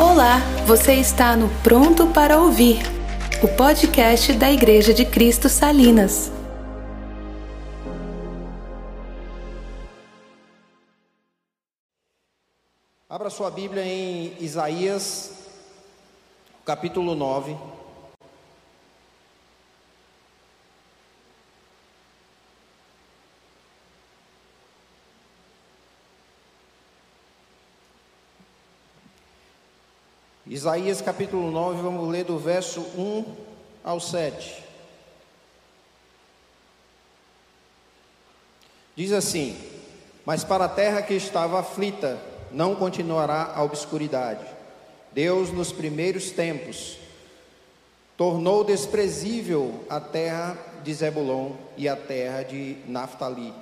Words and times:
Olá, 0.00 0.38
você 0.64 0.94
está 0.94 1.34
no 1.36 1.48
Pronto 1.60 2.06
para 2.06 2.38
Ouvir, 2.38 2.78
o 3.42 3.48
podcast 3.48 4.32
da 4.32 4.48
Igreja 4.48 4.94
de 4.94 5.04
Cristo 5.04 5.48
Salinas. 5.48 6.30
Abra 13.10 13.28
sua 13.28 13.50
Bíblia 13.50 13.84
em 13.84 14.36
Isaías, 14.38 15.32
capítulo 16.64 17.16
9. 17.16 17.77
Isaías 30.48 31.02
capítulo 31.02 31.50
9, 31.50 31.82
vamos 31.82 32.08
ler 32.08 32.24
do 32.24 32.38
verso 32.38 32.80
1 32.96 33.36
ao 33.84 34.00
7. 34.00 34.64
Diz 38.96 39.12
assim: 39.12 39.58
Mas 40.24 40.44
para 40.44 40.64
a 40.64 40.68
terra 40.68 41.02
que 41.02 41.12
estava 41.12 41.60
aflita, 41.60 42.18
não 42.50 42.74
continuará 42.74 43.52
a 43.54 43.62
obscuridade. 43.62 44.42
Deus, 45.12 45.52
nos 45.52 45.70
primeiros 45.70 46.30
tempos, 46.30 46.96
tornou 48.16 48.64
desprezível 48.64 49.84
a 49.90 50.00
terra 50.00 50.56
de 50.82 50.94
Zebulon 50.94 51.52
e 51.76 51.86
a 51.86 51.94
terra 51.94 52.42
de 52.42 52.78
Naphtali. 52.86 53.52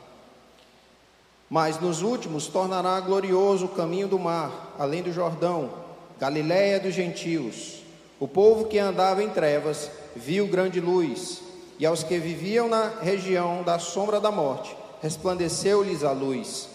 Mas 1.50 1.80
nos 1.80 2.02
últimos 2.02 2.46
tornará 2.46 3.00
glorioso 3.00 3.64
o 3.66 3.70
caminho 3.70 4.06
do 4.06 4.20
mar, 4.20 4.72
além 4.78 5.02
do 5.02 5.12
Jordão 5.12 5.85
Galiléia 6.18 6.80
dos 6.80 6.94
gentios. 6.94 7.82
O 8.18 8.26
povo 8.26 8.64
que 8.64 8.78
andava 8.78 9.22
em 9.22 9.28
trevas 9.28 9.90
viu 10.14 10.46
grande 10.46 10.80
luz, 10.80 11.42
e 11.78 11.84
aos 11.84 12.02
que 12.02 12.18
viviam 12.18 12.68
na 12.68 12.88
região 13.02 13.62
da 13.62 13.78
sombra 13.78 14.18
da 14.18 14.30
morte, 14.30 14.74
resplandeceu-lhes 15.02 16.02
a 16.02 16.12
luz. 16.12 16.68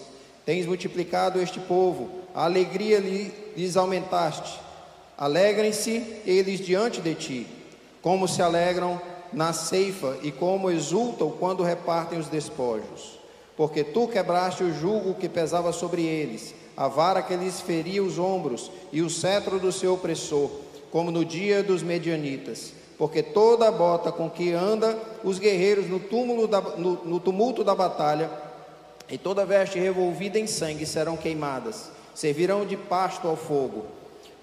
Tens 0.45 0.67
multiplicado 0.67 1.41
este 1.41 1.59
povo, 1.59 2.09
a 2.35 2.45
alegria 2.45 2.99
lhes 2.99 3.75
aumentaste. 3.75 4.59
Alegrem-se 5.17 6.21
eles 6.23 6.59
diante 6.59 7.01
de 7.01 7.15
ti, 7.15 7.47
como 7.99 8.27
se 8.27 8.43
alegram 8.43 9.01
na 9.33 9.53
ceifa 9.53 10.17
e 10.21 10.31
como 10.31 10.69
exultam 10.69 11.31
quando 11.31 11.63
repartem 11.63 12.19
os 12.19 12.27
despojos. 12.27 13.19
Porque 13.57 13.83
tu 13.83 14.07
quebraste 14.07 14.63
o 14.63 14.73
jugo 14.73 15.15
que 15.15 15.27
pesava 15.27 15.73
sobre 15.73 16.03
eles 16.03 16.53
a 16.75 16.87
vara 16.87 17.21
que 17.21 17.35
lhes 17.35 17.61
feria 17.61 18.03
os 18.03 18.17
ombros 18.17 18.71
e 18.91 19.01
o 19.01 19.09
cetro 19.09 19.59
do 19.59 19.71
seu 19.71 19.93
opressor, 19.93 20.49
como 20.91 21.11
no 21.11 21.23
dia 21.23 21.63
dos 21.63 21.83
medianitas. 21.83 22.73
Porque 22.97 23.23
toda 23.23 23.67
a 23.67 23.71
bota 23.71 24.11
com 24.11 24.29
que 24.29 24.53
anda 24.53 24.97
os 25.23 25.39
guerreiros 25.39 25.89
no, 25.89 25.99
túmulo 25.99 26.47
da, 26.47 26.61
no, 26.61 27.03
no 27.03 27.19
tumulto 27.19 27.63
da 27.63 27.73
batalha, 27.73 28.29
e 29.09 29.17
toda 29.17 29.45
veste 29.45 29.77
revolvida 29.77 30.39
em 30.39 30.47
sangue 30.47 30.85
serão 30.85 31.17
queimadas, 31.17 31.91
servirão 32.15 32.65
de 32.65 32.77
pasto 32.77 33.27
ao 33.27 33.35
fogo. 33.35 33.85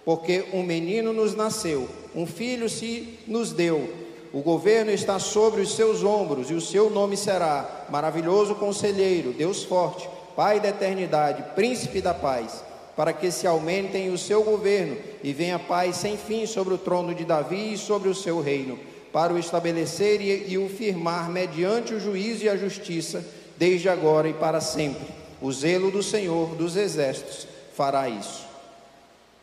Porque 0.05 0.47
um 0.53 0.63
menino 0.63 1.13
nos 1.13 1.35
nasceu, 1.35 1.89
um 2.15 2.27
filho 2.27 2.69
se 2.69 3.19
nos 3.27 3.53
deu, 3.53 3.89
o 4.33 4.41
governo 4.41 4.91
está 4.91 5.19
sobre 5.19 5.61
os 5.61 5.75
seus 5.75 6.03
ombros, 6.03 6.51
e 6.51 6.55
o 6.55 6.61
seu 6.61 6.91
nome 6.91 7.17
será 7.17 7.87
Maravilhoso 7.89 8.55
Conselheiro, 8.55 9.33
Deus 9.33 9.63
Forte 9.63 10.09
Pai 10.39 10.61
da 10.61 10.69
eternidade, 10.69 11.43
príncipe 11.57 12.01
da 12.01 12.15
paz, 12.15 12.63
para 12.95 13.13
que 13.13 13.29
se 13.29 13.45
aumentem 13.45 14.13
o 14.13 14.17
seu 14.17 14.45
governo 14.45 14.97
e 15.21 15.33
venha 15.33 15.59
paz 15.59 15.97
sem 15.97 16.17
fim 16.17 16.47
sobre 16.47 16.75
o 16.75 16.79
trono 16.79 17.13
de 17.13 17.25
Davi 17.25 17.73
e 17.73 17.77
sobre 17.77 18.09
o 18.09 18.15
seu 18.15 18.41
reino, 18.41 18.79
para 19.13 19.33
o 19.33 19.39
estabelecer 19.41 20.21
e, 20.21 20.53
e 20.53 20.57
o 20.57 20.69
firmar 20.69 21.29
mediante 21.29 21.93
o 21.93 21.99
juízo 21.99 22.45
e 22.45 22.49
a 22.49 22.57
justiça, 22.57 23.25
desde 23.57 23.89
agora 23.89 24.29
e 24.29 24.33
para 24.33 24.61
sempre. 24.61 25.09
O 25.43 25.51
zelo 25.51 25.91
do 25.91 26.05
Senhor 26.05 26.55
dos 26.55 26.77
exércitos 26.77 27.49
fará 27.75 28.09
isso. 28.09 28.47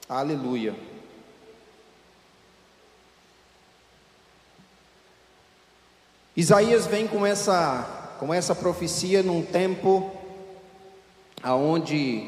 Aleluia. 0.07 0.73
Isaías 6.38 6.88
vem 6.88 7.05
com 7.05 7.25
essa, 7.25 8.16
com 8.17 8.34
essa 8.34 8.55
profecia 8.55 9.22
num 9.22 9.41
tempo 9.41 10.23
aonde 11.45 12.28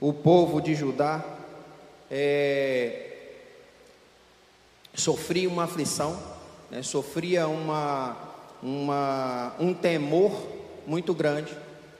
o 0.00 0.10
povo 0.10 0.62
de 0.62 0.74
Judá 0.74 1.22
é, 2.10 3.10
sofria 4.94 5.46
uma 5.46 5.64
aflição, 5.64 6.18
né, 6.70 6.82
sofria 6.82 7.46
uma, 7.46 8.16
uma, 8.62 9.54
um 9.60 9.74
temor 9.74 10.32
muito 10.86 11.12
grande, 11.12 11.54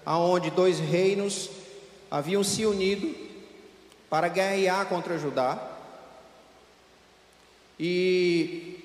aonde 0.06 0.50
dois 0.50 0.81
reinos 0.81 1.50
haviam 2.10 2.42
se 2.42 2.65
unido 2.65 3.15
para 4.09 4.28
guerrear 4.28 4.87
contra 4.87 5.19
Judá. 5.19 5.71
E 7.78 8.82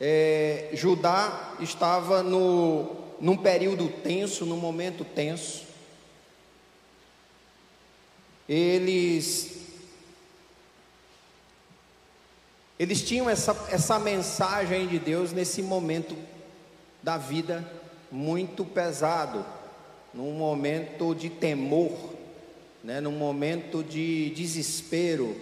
é, 0.00 0.70
Judá 0.72 1.54
estava 1.60 2.20
no, 2.20 2.96
num 3.20 3.36
período 3.36 3.88
tenso, 4.02 4.44
num 4.44 4.56
momento 4.56 5.04
tenso 5.04 5.72
eles 8.48 9.54
eles 12.78 13.02
tinham 13.02 13.30
essa, 13.30 13.56
essa 13.70 13.98
mensagem 13.98 14.88
de 14.88 14.98
Deus 14.98 15.32
nesse 15.32 15.62
momento 15.62 16.16
da 17.02 17.16
vida 17.16 17.64
muito 18.10 18.64
pesado, 18.64 19.44
num 20.12 20.32
momento 20.32 21.14
de 21.14 21.30
temor, 21.30 21.96
né, 22.82 23.00
num 23.00 23.12
momento 23.12 23.82
de 23.82 24.30
desespero. 24.30 25.36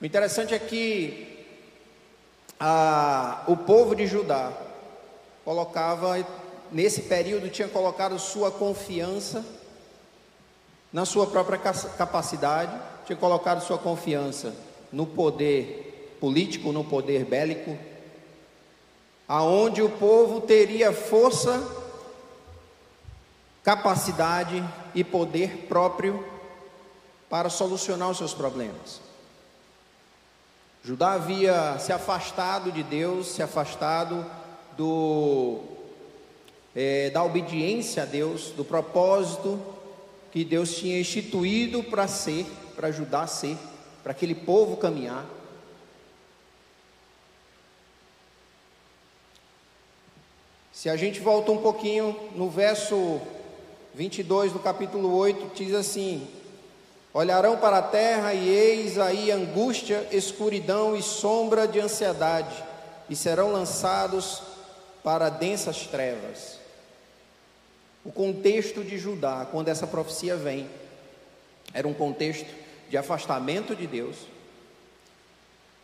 O 0.00 0.04
interessante 0.04 0.54
é 0.54 0.58
que 0.58 1.46
a, 2.58 3.44
o 3.46 3.56
povo 3.56 3.94
de 3.94 4.06
Judá 4.06 4.52
colocava, 5.44 6.26
nesse 6.72 7.02
período, 7.02 7.50
tinha 7.50 7.68
colocado 7.68 8.18
sua 8.18 8.50
confiança 8.50 9.44
na 10.92 11.04
sua 11.04 11.26
própria 11.26 11.58
capacidade, 11.58 12.72
tinha 13.06 13.16
colocado 13.16 13.62
sua 13.62 13.78
confiança 13.78 14.54
no 14.92 15.06
poder 15.06 16.16
político, 16.20 16.72
no 16.72 16.84
poder 16.84 17.24
bélico, 17.24 17.76
aonde 19.26 19.82
o 19.82 19.88
povo 19.88 20.40
teria 20.40 20.92
força, 20.92 21.64
capacidade 23.62 24.62
e 24.94 25.04
poder 25.04 25.66
próprio 25.68 26.24
para 27.28 27.48
solucionar 27.48 28.10
os 28.10 28.18
seus 28.18 28.34
problemas. 28.34 29.00
Judá 30.82 31.12
havia 31.12 31.78
se 31.78 31.92
afastado 31.92 32.72
de 32.72 32.82
Deus, 32.82 33.28
se 33.28 33.42
afastado 33.42 34.26
do, 34.76 35.60
é, 36.74 37.10
da 37.10 37.22
obediência 37.22 38.02
a 38.02 38.06
Deus, 38.06 38.50
do 38.50 38.64
propósito 38.64 39.60
que 40.30 40.44
Deus 40.44 40.76
tinha 40.76 41.00
instituído 41.00 41.82
para 41.82 42.06
ser, 42.06 42.46
para 42.76 42.88
ajudar 42.88 43.22
a 43.22 43.26
ser, 43.26 43.56
para 44.02 44.12
aquele 44.12 44.34
povo 44.34 44.76
caminhar. 44.76 45.26
Se 50.72 50.88
a 50.88 50.96
gente 50.96 51.20
volta 51.20 51.52
um 51.52 51.58
pouquinho 51.58 52.16
no 52.34 52.48
verso 52.48 53.20
22 53.94 54.52
do 54.52 54.58
capítulo 54.58 55.14
8, 55.14 55.50
diz 55.54 55.74
assim: 55.74 56.26
Olharão 57.12 57.56
para 57.58 57.78
a 57.78 57.82
terra 57.82 58.32
e 58.32 58.48
eis 58.48 58.98
aí 58.98 59.32
angústia, 59.32 60.08
escuridão 60.12 60.96
e 60.96 61.02
sombra 61.02 61.66
de 61.66 61.80
ansiedade, 61.80 62.64
e 63.08 63.16
serão 63.16 63.52
lançados 63.52 64.42
para 65.02 65.28
densas 65.28 65.86
trevas. 65.86 66.59
O 68.04 68.10
contexto 68.10 68.82
de 68.82 68.98
Judá, 68.98 69.46
quando 69.50 69.68
essa 69.68 69.86
profecia 69.86 70.36
vem, 70.36 70.66
era 71.72 71.86
um 71.86 71.94
contexto 71.94 72.48
de 72.88 72.96
afastamento 72.96 73.76
de 73.76 73.86
Deus. 73.86 74.16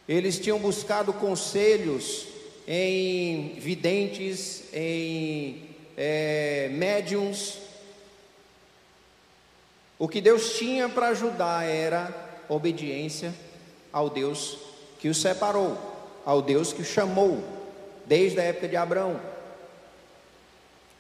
Eles 0.09 0.39
tinham 0.39 0.59
buscado 0.59 1.13
conselhos 1.13 2.27
em 2.67 3.55
videntes, 3.61 4.65
em 4.73 5.63
é, 5.97 6.69
médiums. 6.73 7.59
O 9.99 10.09
que 10.09 10.21
Deus 10.21 10.57
tinha 10.57 10.89
para 10.89 11.09
ajudar 11.09 11.65
era 11.65 12.13
obediência 12.49 13.33
ao 13.93 14.11
Deus 14.11 14.59
que 14.99 15.09
o 15.09 15.15
separou, 15.15 15.77
ao 16.25 16.43
Deus 16.43 16.73
que 16.73 16.83
o 16.83 16.85
chamou, 16.85 17.43
desde 18.05 18.41
a 18.41 18.45
época 18.45 18.69
de 18.69 18.77
Abraão. 18.77 19.21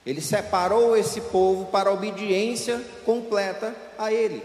Ele 0.07 0.21
separou 0.21 0.97
esse 0.97 1.21
povo 1.21 1.67
para 1.67 1.93
obediência 1.93 2.81
completa 3.05 3.75
a 3.99 4.13
Ele. 4.13 4.43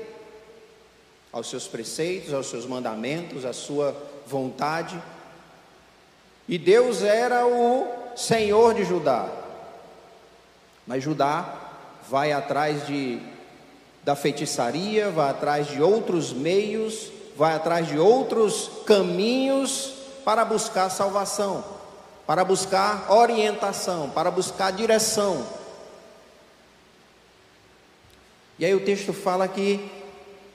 aos 1.32 1.50
seus 1.50 1.66
preceitos, 1.66 2.34
aos 2.34 2.48
seus 2.50 2.66
mandamentos, 2.66 3.46
à 3.46 3.54
sua 3.54 3.96
vontade. 4.28 5.02
E 6.46 6.58
Deus 6.58 7.04
era 7.04 7.48
o 7.48 7.88
Senhor 8.18 8.74
de 8.74 8.84
Judá. 8.84 9.30
Mas 10.86 11.02
Judá 11.02 11.72
vai 12.10 12.34
atrás 12.34 12.86
de 12.86 13.22
da 14.04 14.16
feitiçaria, 14.16 15.10
vai 15.12 15.30
atrás 15.30 15.68
de 15.68 15.82
outros 15.82 16.34
meios, 16.34 17.12
vai 17.38 17.54
atrás 17.54 17.88
de 17.88 18.00
outros 18.00 18.70
caminhos 18.86 19.94
para 20.26 20.44
buscar 20.44 20.90
salvação, 20.90 21.64
para 22.32 22.46
buscar 22.46 23.12
orientação, 23.12 24.10
para 24.10 24.32
buscar 24.32 24.72
direção. 24.72 25.46
E 28.58 28.64
aí 28.64 28.74
o 28.74 28.86
texto 28.86 29.12
fala 29.12 29.50
que 29.50 29.92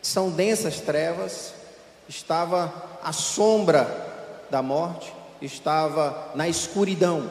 são 0.00 0.30
densas 0.30 0.80
trevas, 0.80 1.52
estava 2.08 2.72
a 3.02 3.12
sombra 3.12 3.86
da 4.50 4.62
morte, 4.62 5.12
estava 5.42 6.30
na 6.34 6.48
escuridão. 6.48 7.30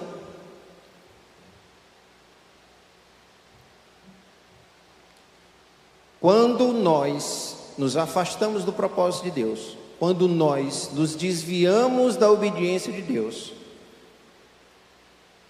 Quando 6.21 6.71
nós 6.71 7.74
nos 7.80 7.97
afastamos 7.97 8.63
do 8.63 8.71
propósito 8.71 9.24
de 9.24 9.31
Deus, 9.31 9.75
quando 9.97 10.27
nós 10.27 10.92
nos 10.94 11.15
desviamos 11.15 12.15
da 12.15 12.30
obediência 12.30 12.94
de 12.94 13.01
Deus, 13.01 13.55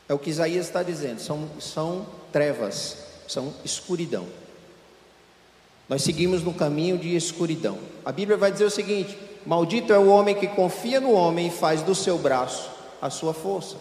é 0.07 0.13
o 0.13 0.19
que 0.19 0.29
Isaías 0.29 0.67
está 0.67 0.83
dizendo, 0.83 1.19
são, 1.19 1.49
são 1.59 2.05
trevas, 2.31 2.97
são 3.27 3.53
escuridão. 3.63 4.27
Nós 5.87 6.01
seguimos 6.01 6.43
no 6.43 6.53
caminho 6.53 6.97
de 6.97 7.15
escuridão. 7.15 7.77
A 8.03 8.11
Bíblia 8.11 8.37
vai 8.37 8.51
dizer 8.51 8.65
o 8.65 8.71
seguinte: 8.71 9.17
Maldito 9.45 9.93
é 9.93 9.99
o 9.99 10.07
homem 10.07 10.35
que 10.35 10.47
confia 10.47 10.99
no 10.99 11.11
homem 11.11 11.47
e 11.47 11.51
faz 11.51 11.81
do 11.81 11.93
seu 11.93 12.17
braço 12.17 12.69
a 13.01 13.09
sua 13.09 13.33
força. 13.33 13.77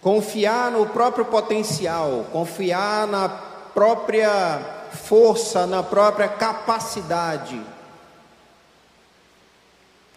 Confiar 0.00 0.70
no 0.70 0.86
próprio 0.86 1.24
potencial, 1.24 2.26
confiar 2.30 3.08
na 3.08 3.28
própria 3.28 4.86
força, 4.92 5.66
na 5.66 5.82
própria 5.82 6.28
capacidade. 6.28 7.60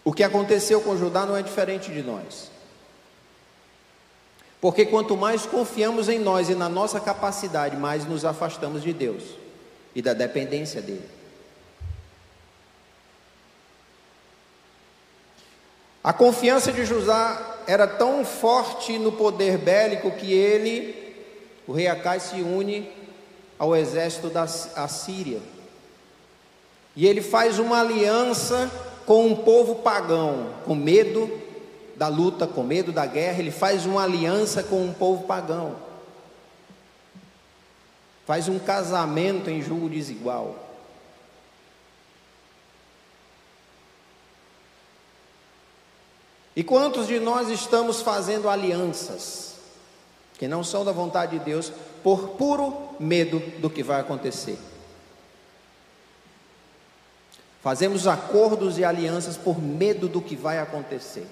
O 0.04 0.12
que 0.12 0.22
aconteceu 0.22 0.80
com 0.80 0.96
Judá 0.96 1.26
não 1.26 1.36
é 1.36 1.42
diferente 1.42 1.92
de 1.92 2.02
nós. 2.02 2.50
Porque 4.60 4.84
quanto 4.84 5.16
mais 5.16 5.46
confiamos 5.46 6.08
em 6.08 6.18
nós 6.18 6.50
e 6.50 6.54
na 6.54 6.68
nossa 6.68 7.00
capacidade, 7.00 7.76
mais 7.76 8.04
nos 8.04 8.24
afastamos 8.24 8.82
de 8.82 8.92
Deus 8.92 9.22
e 9.94 10.02
da 10.02 10.12
dependência 10.12 10.82
dele. 10.82 11.08
A 16.02 16.12
confiança 16.12 16.72
de 16.72 16.84
José 16.84 17.38
era 17.66 17.86
tão 17.86 18.24
forte 18.24 18.98
no 18.98 19.12
poder 19.12 19.58
bélico 19.58 20.10
que 20.12 20.32
ele, 20.32 21.14
o 21.66 21.72
rei 21.72 21.88
Acai, 21.88 22.20
se 22.20 22.36
une 22.36 22.90
ao 23.58 23.76
exército 23.76 24.28
da 24.28 24.42
Assíria. 24.42 25.40
E 26.96 27.06
ele 27.06 27.20
faz 27.20 27.58
uma 27.58 27.80
aliança 27.80 28.70
com 29.10 29.26
um 29.26 29.34
povo 29.34 29.74
pagão, 29.74 30.54
com 30.64 30.72
medo 30.72 31.28
da 31.96 32.06
luta, 32.06 32.46
com 32.46 32.62
medo 32.62 32.92
da 32.92 33.04
guerra, 33.04 33.40
ele 33.40 33.50
faz 33.50 33.84
uma 33.84 34.04
aliança 34.04 34.62
com 34.62 34.84
um 34.84 34.92
povo 34.92 35.24
pagão. 35.24 35.74
Faz 38.24 38.46
um 38.46 38.56
casamento 38.56 39.50
em 39.50 39.60
julgo 39.60 39.88
desigual. 39.88 40.54
E 46.54 46.62
quantos 46.62 47.08
de 47.08 47.18
nós 47.18 47.48
estamos 47.48 48.00
fazendo 48.00 48.48
alianças 48.48 49.56
que 50.38 50.46
não 50.46 50.62
são 50.62 50.84
da 50.84 50.92
vontade 50.92 51.36
de 51.36 51.44
Deus 51.44 51.72
por 52.04 52.28
puro 52.36 52.94
medo 53.00 53.40
do 53.58 53.68
que 53.68 53.82
vai 53.82 54.00
acontecer? 54.00 54.69
Fazemos 57.62 58.06
acordos 58.06 58.78
e 58.78 58.84
alianças 58.84 59.36
por 59.36 59.60
medo 59.60 60.08
do 60.08 60.20
que 60.20 60.34
vai 60.34 60.58
acontecer, 60.58 61.26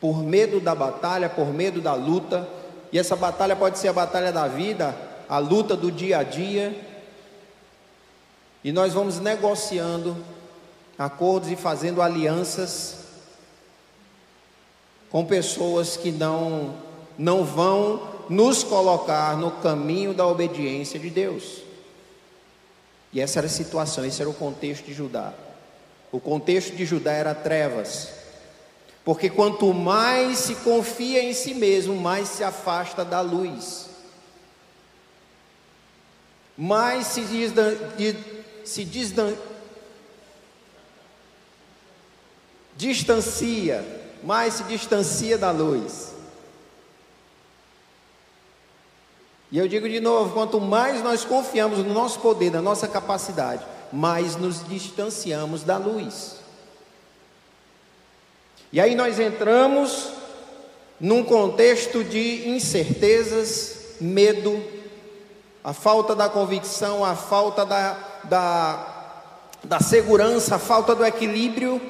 por 0.00 0.22
medo 0.22 0.58
da 0.58 0.74
batalha, 0.74 1.28
por 1.28 1.52
medo 1.52 1.80
da 1.80 1.94
luta, 1.94 2.48
e 2.90 2.98
essa 2.98 3.14
batalha 3.14 3.54
pode 3.54 3.78
ser 3.78 3.88
a 3.88 3.92
batalha 3.92 4.32
da 4.32 4.48
vida, 4.48 4.96
a 5.28 5.38
luta 5.38 5.76
do 5.76 5.92
dia 5.92 6.18
a 6.18 6.22
dia, 6.22 6.74
e 8.62 8.72
nós 8.72 8.94
vamos 8.94 9.20
negociando 9.20 10.16
acordos 10.98 11.50
e 11.50 11.56
fazendo 11.56 12.00
alianças 12.00 13.04
com 15.10 15.24
pessoas 15.24 15.96
que 15.96 16.10
não 16.10 16.74
não 17.16 17.44
vão 17.44 18.08
nos 18.28 18.64
colocar 18.64 19.36
no 19.36 19.50
caminho 19.50 20.12
da 20.12 20.26
obediência 20.26 20.98
de 20.98 21.10
Deus. 21.10 21.62
E 23.12 23.20
essa 23.20 23.38
era 23.38 23.46
a 23.46 23.50
situação, 23.50 24.04
esse 24.04 24.20
era 24.20 24.28
o 24.28 24.34
contexto 24.34 24.86
de 24.86 24.92
Judá. 24.92 25.32
O 26.14 26.20
contexto 26.20 26.76
de 26.76 26.86
Judá 26.86 27.10
era 27.10 27.34
trevas. 27.34 28.08
Porque 29.04 29.28
quanto 29.28 29.74
mais 29.74 30.38
se 30.38 30.54
confia 30.54 31.20
em 31.20 31.34
si 31.34 31.54
mesmo, 31.54 31.96
mais 31.96 32.28
se 32.28 32.44
afasta 32.44 33.04
da 33.04 33.20
luz. 33.20 33.88
Mais 36.56 37.08
se, 37.08 37.24
se 38.64 38.84
distancia 42.76 43.84
mais 44.22 44.54
se 44.54 44.62
distancia 44.62 45.36
da 45.36 45.50
luz. 45.50 46.14
E 49.50 49.58
eu 49.58 49.66
digo 49.66 49.88
de 49.88 49.98
novo: 49.98 50.32
quanto 50.32 50.60
mais 50.60 51.02
nós 51.02 51.24
confiamos 51.24 51.80
no 51.80 51.92
nosso 51.92 52.20
poder, 52.20 52.52
na 52.52 52.62
nossa 52.62 52.86
capacidade, 52.86 53.73
mais 53.94 54.36
nos 54.36 54.66
distanciamos 54.66 55.62
da 55.62 55.76
luz. 55.76 56.36
E 58.72 58.80
aí 58.80 58.94
nós 58.94 59.20
entramos 59.20 60.10
num 60.98 61.22
contexto 61.22 62.02
de 62.02 62.48
incertezas, 62.48 63.96
medo, 64.00 64.62
a 65.62 65.72
falta 65.72 66.14
da 66.14 66.28
convicção, 66.28 67.04
a 67.04 67.14
falta 67.14 67.64
da, 67.64 67.96
da, 68.24 69.22
da 69.62 69.80
segurança, 69.80 70.56
a 70.56 70.58
falta 70.58 70.94
do 70.94 71.04
equilíbrio 71.04 71.80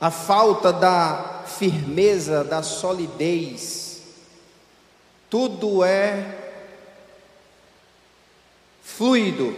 a 0.00 0.10
falta 0.10 0.72
da 0.72 1.42
firmeza, 1.46 2.42
da 2.42 2.62
solidez, 2.62 4.00
tudo 5.28 5.84
é 5.84 6.38
fluido. 8.96 9.56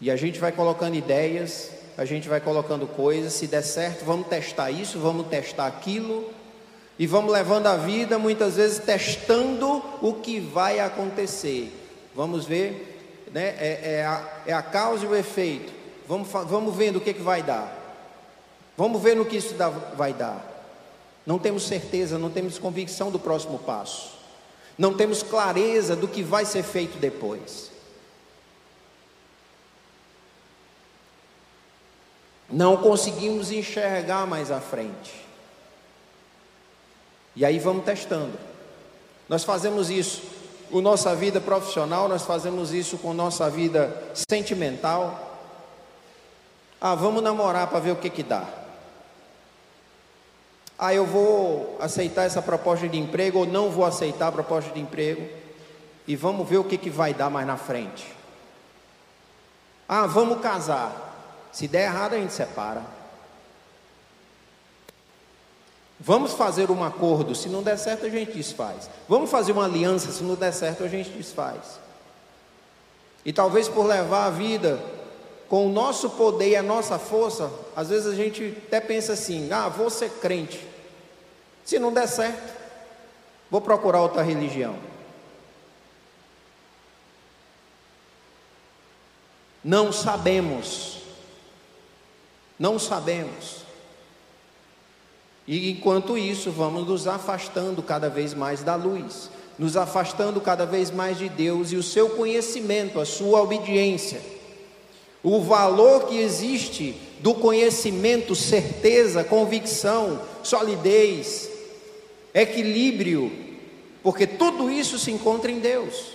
E 0.00 0.10
a 0.10 0.16
gente 0.16 0.38
vai 0.38 0.50
colocando 0.50 0.94
ideias, 0.94 1.70
a 1.96 2.04
gente 2.04 2.28
vai 2.28 2.40
colocando 2.40 2.86
coisas, 2.86 3.32
se 3.32 3.46
der 3.46 3.62
certo, 3.62 4.04
vamos 4.04 4.26
testar 4.26 4.70
isso, 4.70 4.98
vamos 4.98 5.28
testar 5.28 5.66
aquilo, 5.66 6.28
e 6.98 7.06
vamos 7.06 7.32
levando 7.32 7.66
a 7.66 7.76
vida, 7.76 8.18
muitas 8.18 8.56
vezes 8.56 8.78
testando 8.78 9.82
o 10.00 10.14
que 10.14 10.40
vai 10.40 10.80
acontecer. 10.80 11.72
Vamos 12.14 12.44
ver, 12.44 13.26
né? 13.32 13.54
é, 13.58 13.80
é, 13.82 14.04
a, 14.04 14.42
é 14.46 14.52
a 14.52 14.62
causa 14.62 15.04
e 15.04 15.08
o 15.08 15.14
efeito. 15.14 15.72
Vamos, 16.08 16.28
vamos 16.28 16.74
vendo 16.74 16.96
o 16.96 17.00
que, 17.00 17.14
que 17.14 17.22
vai 17.22 17.42
dar. 17.42 17.78
Vamos 18.76 19.00
ver 19.00 19.14
no 19.14 19.24
que 19.24 19.36
isso 19.36 19.54
dá, 19.54 19.68
vai 19.68 20.12
dar. 20.12 20.48
Não 21.24 21.38
temos 21.38 21.64
certeza, 21.64 22.18
não 22.18 22.30
temos 22.30 22.58
convicção 22.58 23.10
do 23.10 23.18
próximo 23.18 23.58
passo. 23.58 24.21
Não 24.76 24.94
temos 24.94 25.22
clareza 25.22 25.94
do 25.94 26.08
que 26.08 26.22
vai 26.22 26.44
ser 26.44 26.62
feito 26.62 26.98
depois. 26.98 27.70
Não 32.48 32.76
conseguimos 32.76 33.50
enxergar 33.50 34.26
mais 34.26 34.50
à 34.50 34.60
frente. 34.60 35.14
E 37.34 37.44
aí 37.44 37.58
vamos 37.58 37.84
testando. 37.84 38.38
Nós 39.28 39.44
fazemos 39.44 39.88
isso 39.88 40.22
com 40.70 40.80
nossa 40.80 41.14
vida 41.14 41.40
profissional, 41.40 42.08
nós 42.08 42.22
fazemos 42.22 42.72
isso 42.72 42.96
com 42.98 43.12
nossa 43.12 43.48
vida 43.50 44.02
sentimental, 44.14 45.32
ah, 46.80 46.94
vamos 46.94 47.22
namorar 47.22 47.68
para 47.68 47.78
ver 47.78 47.92
o 47.92 47.96
que 47.96 48.10
que 48.10 48.22
dá. 48.22 48.61
Ah, 50.84 50.92
eu 50.92 51.06
vou 51.06 51.76
aceitar 51.78 52.24
essa 52.24 52.42
proposta 52.42 52.88
de 52.88 52.98
emprego 52.98 53.38
ou 53.38 53.46
não 53.46 53.70
vou 53.70 53.84
aceitar 53.84 54.26
a 54.26 54.32
proposta 54.32 54.72
de 54.72 54.80
emprego. 54.80 55.24
E 56.08 56.16
vamos 56.16 56.48
ver 56.48 56.56
o 56.56 56.64
que 56.64 56.76
que 56.76 56.90
vai 56.90 57.14
dar 57.14 57.30
mais 57.30 57.46
na 57.46 57.56
frente. 57.56 58.12
Ah, 59.88 60.08
vamos 60.08 60.40
casar. 60.40 61.46
Se 61.52 61.68
der 61.68 61.84
errado, 61.84 62.14
a 62.14 62.18
gente 62.18 62.32
separa. 62.32 62.82
Vamos 66.00 66.32
fazer 66.32 66.68
um 66.68 66.82
acordo, 66.82 67.32
se 67.32 67.48
não 67.48 67.62
der 67.62 67.78
certo 67.78 68.06
a 68.06 68.08
gente 68.08 68.32
desfaz. 68.32 68.90
Vamos 69.08 69.30
fazer 69.30 69.52
uma 69.52 69.66
aliança, 69.66 70.10
se 70.10 70.24
não 70.24 70.34
der 70.34 70.52
certo 70.52 70.82
a 70.82 70.88
gente 70.88 71.10
desfaz. 71.10 71.78
E 73.24 73.32
talvez 73.32 73.68
por 73.68 73.86
levar 73.86 74.26
a 74.26 74.30
vida 74.30 74.82
com 75.48 75.64
o 75.64 75.72
nosso 75.72 76.10
poder 76.10 76.48
e 76.48 76.56
a 76.56 76.62
nossa 76.62 76.98
força, 76.98 77.48
às 77.76 77.88
vezes 77.88 78.12
a 78.12 78.16
gente 78.16 78.60
até 78.66 78.80
pensa 78.80 79.12
assim: 79.12 79.48
ah, 79.52 79.68
vou 79.68 79.88
ser 79.88 80.10
crente. 80.20 80.71
Se 81.64 81.78
não 81.78 81.92
der 81.92 82.06
certo, 82.08 82.52
vou 83.50 83.60
procurar 83.60 84.00
outra 84.00 84.22
religião. 84.22 84.76
Não 89.62 89.92
sabemos. 89.92 91.02
Não 92.58 92.78
sabemos. 92.78 93.62
E 95.46 95.70
enquanto 95.70 96.16
isso, 96.16 96.50
vamos 96.50 96.86
nos 96.86 97.06
afastando 97.06 97.82
cada 97.82 98.08
vez 98.08 98.32
mais 98.34 98.62
da 98.62 98.76
luz, 98.76 99.30
nos 99.58 99.76
afastando 99.76 100.40
cada 100.40 100.64
vez 100.64 100.90
mais 100.90 101.18
de 101.18 101.28
Deus 101.28 101.72
e 101.72 101.76
o 101.76 101.82
seu 101.82 102.10
conhecimento, 102.10 103.00
a 103.00 103.04
sua 103.04 103.42
obediência. 103.42 104.20
O 105.22 105.40
valor 105.40 106.06
que 106.06 106.18
existe 106.18 106.96
do 107.20 107.34
conhecimento, 107.34 108.34
certeza, 108.34 109.22
convicção, 109.22 110.20
solidez, 110.42 111.48
equilíbrio, 112.34 113.30
porque 114.02 114.26
tudo 114.26 114.70
isso 114.70 114.98
se 114.98 115.10
encontra 115.10 115.50
em 115.50 115.58
Deus. 115.58 116.12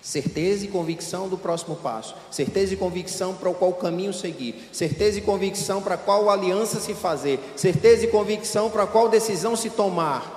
Certeza 0.00 0.64
e 0.64 0.68
convicção 0.68 1.28
do 1.28 1.36
próximo 1.36 1.74
passo, 1.74 2.14
certeza 2.30 2.72
e 2.72 2.76
convicção 2.76 3.34
para 3.34 3.52
qual 3.52 3.72
caminho 3.72 4.12
seguir, 4.12 4.68
certeza 4.72 5.18
e 5.18 5.22
convicção 5.22 5.82
para 5.82 5.96
qual 5.96 6.30
aliança 6.30 6.78
se 6.78 6.94
fazer, 6.94 7.40
certeza 7.56 8.04
e 8.04 8.08
convicção 8.08 8.70
para 8.70 8.86
qual 8.86 9.08
decisão 9.08 9.56
se 9.56 9.68
tomar. 9.68 10.36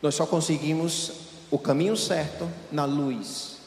Nós 0.00 0.14
só 0.14 0.24
conseguimos 0.24 1.12
o 1.50 1.58
caminho 1.58 1.96
certo 1.96 2.48
na 2.70 2.84
luz. 2.84 3.57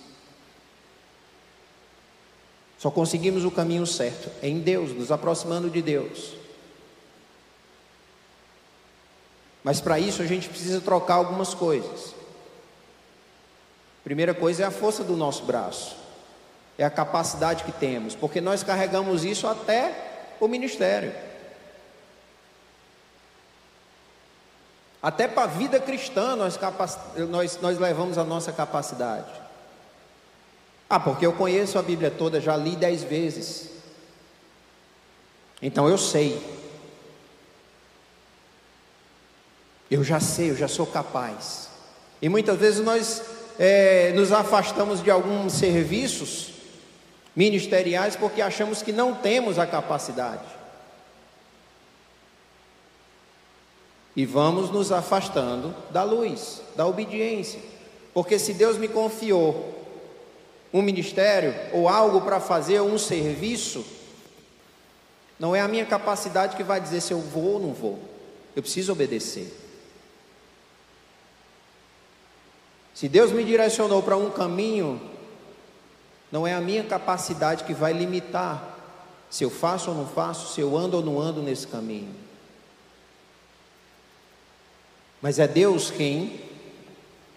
Só 2.82 2.90
conseguimos 2.90 3.46
o 3.46 3.52
caminho 3.52 3.86
certo 3.86 4.32
em 4.42 4.60
Deus, 4.60 4.90
nos 4.92 5.12
aproximando 5.12 5.70
de 5.70 5.84
Deus. 5.84 6.34
Mas 9.64 9.80
para 9.80 10.00
isso 10.00 10.24
a 10.24 10.26
gente 10.26 10.50
precisa 10.50 10.82
trocar 10.82 11.14
algumas 11.14 11.54
coisas. 11.54 12.16
Primeira 14.04 14.34
coisa 14.34 14.64
é 14.64 14.66
a 14.66 14.72
força 14.72 15.04
do 15.04 15.16
nosso 15.16 15.44
braço, 15.44 15.96
é 16.76 16.84
a 16.84 16.90
capacidade 16.90 17.66
que 17.66 17.72
temos, 17.72 18.16
porque 18.16 18.42
nós 18.42 18.64
carregamos 18.64 19.24
isso 19.24 19.46
até 19.46 20.34
o 20.40 20.48
ministério. 20.48 21.14
Até 25.04 25.28
para 25.28 25.44
a 25.44 25.48
vida 25.48 25.80
cristã 25.80 26.36
nós, 26.36 26.60
nós, 27.30 27.60
nós 27.62 27.78
levamos 27.78 28.18
a 28.18 28.24
nossa 28.24 28.52
capacidade. 28.52 29.41
Ah, 30.94 31.00
porque 31.00 31.26
eu 31.26 31.32
conheço 31.32 31.80
a 31.80 31.82
Bíblia 31.82 32.12
toda, 32.12 32.42
já 32.42 32.58
li 32.58 32.76
dez 32.76 33.02
vezes. 33.02 33.70
Então 35.62 35.88
eu 35.88 35.98
sei. 35.98 36.38
Eu 39.90 40.04
já 40.04 40.20
sei, 40.20 40.50
eu 40.52 40.58
já 40.58 40.68
sou 40.68 40.86
capaz. 40.86 41.70
E 42.22 42.28
muitas 42.28 42.60
vezes 42.60 42.84
nós 42.84 43.22
é, 43.58 44.12
nos 44.12 44.34
afastamos 44.34 45.02
de 45.02 45.10
alguns 45.10 45.54
serviços 45.54 46.50
ministeriais 47.34 48.18
porque 48.18 48.42
achamos 48.42 48.82
que 48.82 48.92
não 48.92 49.16
temos 49.16 49.58
a 49.58 49.66
capacidade. 49.66 50.44
E 54.14 54.26
vamos 54.26 54.70
nos 54.70 54.92
afastando 54.92 55.74
da 55.90 56.04
luz, 56.04 56.62
da 56.76 56.86
obediência. 56.86 57.62
Porque 58.14 58.38
se 58.38 58.54
Deus 58.54 58.78
me 58.78 58.90
confiou 58.90 59.81
um 60.74 60.82
ministério 60.82 61.54
ou 61.74 61.88
algo 61.88 62.22
para 62.22 62.40
fazer 62.40 62.82
um 62.82 62.98
serviço, 62.98 63.86
não 65.40 65.56
é 65.56 65.62
a 65.62 65.68
minha 65.68 65.86
capacidade 65.86 66.56
que 66.56 66.64
vai 66.64 66.80
dizer 66.80 67.02
se 67.02 67.12
eu 67.12 67.20
vou 67.20 67.54
ou 67.54 67.60
não 67.60 67.74
vou. 67.74 68.00
Eu 68.56 68.62
preciso 68.62 68.92
obedecer. 68.92 69.52
Se 72.94 73.10
Deus 73.10 73.32
me 73.32 73.44
direcionou 73.44 74.04
para 74.04 74.16
um 74.16 74.30
caminho, 74.30 75.02
não 76.32 76.46
é 76.46 76.54
a 76.54 76.62
minha 76.62 76.84
capacidade 76.84 77.64
que 77.64 77.74
vai 77.74 77.94
limitar 77.94 78.78
se 79.30 79.44
eu 79.44 79.50
faço 79.50 79.90
ou 79.90 79.98
não 79.98 80.06
faço, 80.06 80.54
se 80.54 80.62
eu 80.62 80.78
ando 80.78 80.98
ou 80.98 81.04
não 81.04 81.20
ando 81.20 81.42
nesse 81.42 81.66
caminho. 81.66 82.14
Mas 85.22 85.40
é 85.40 85.48
Deus 85.48 85.90
quem 85.90 86.42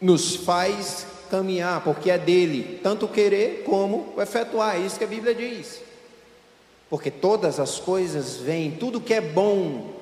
nos 0.00 0.36
faz 0.36 1.06
caminhar, 1.34 1.82
porque 1.82 2.12
é 2.12 2.16
dele, 2.16 2.78
tanto 2.80 3.08
querer 3.08 3.64
como 3.64 4.14
efetuar, 4.18 4.76
é 4.76 4.78
isso 4.78 4.96
que 4.96 5.02
a 5.02 5.08
Bíblia 5.08 5.34
diz. 5.34 5.80
Porque 6.88 7.10
todas 7.10 7.58
as 7.58 7.80
coisas 7.80 8.36
vêm, 8.36 8.70
tudo 8.70 9.00
que 9.00 9.12
é 9.12 9.20
bom 9.20 9.94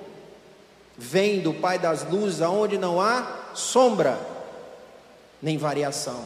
vem 0.97 1.41
do 1.41 1.55
Pai 1.55 1.79
das 1.79 2.05
luzes, 2.05 2.43
aonde 2.43 2.77
não 2.77 3.01
há 3.01 3.51
sombra 3.55 4.21
nem 5.41 5.57
variação. 5.57 6.23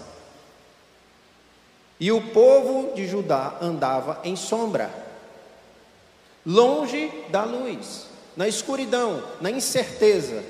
E 2.01 2.11
o 2.11 2.21
povo 2.21 2.93
de 2.97 3.07
Judá 3.07 3.57
andava 3.63 4.21
em 4.25 4.35
sombra, 4.35 4.91
longe 6.45 7.13
da 7.31 7.45
luz, 7.45 8.07
na 8.37 8.49
escuridão, 8.49 9.23
na 9.41 9.53
incerteza, 9.53 10.43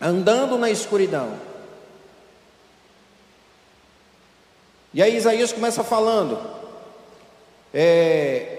andando 0.00 0.56
na 0.56 0.70
escuridão. 0.70 1.49
E 4.92 5.00
aí 5.00 5.16
Isaías 5.16 5.52
começa 5.52 5.84
falando, 5.84 6.36
é, 7.72 8.58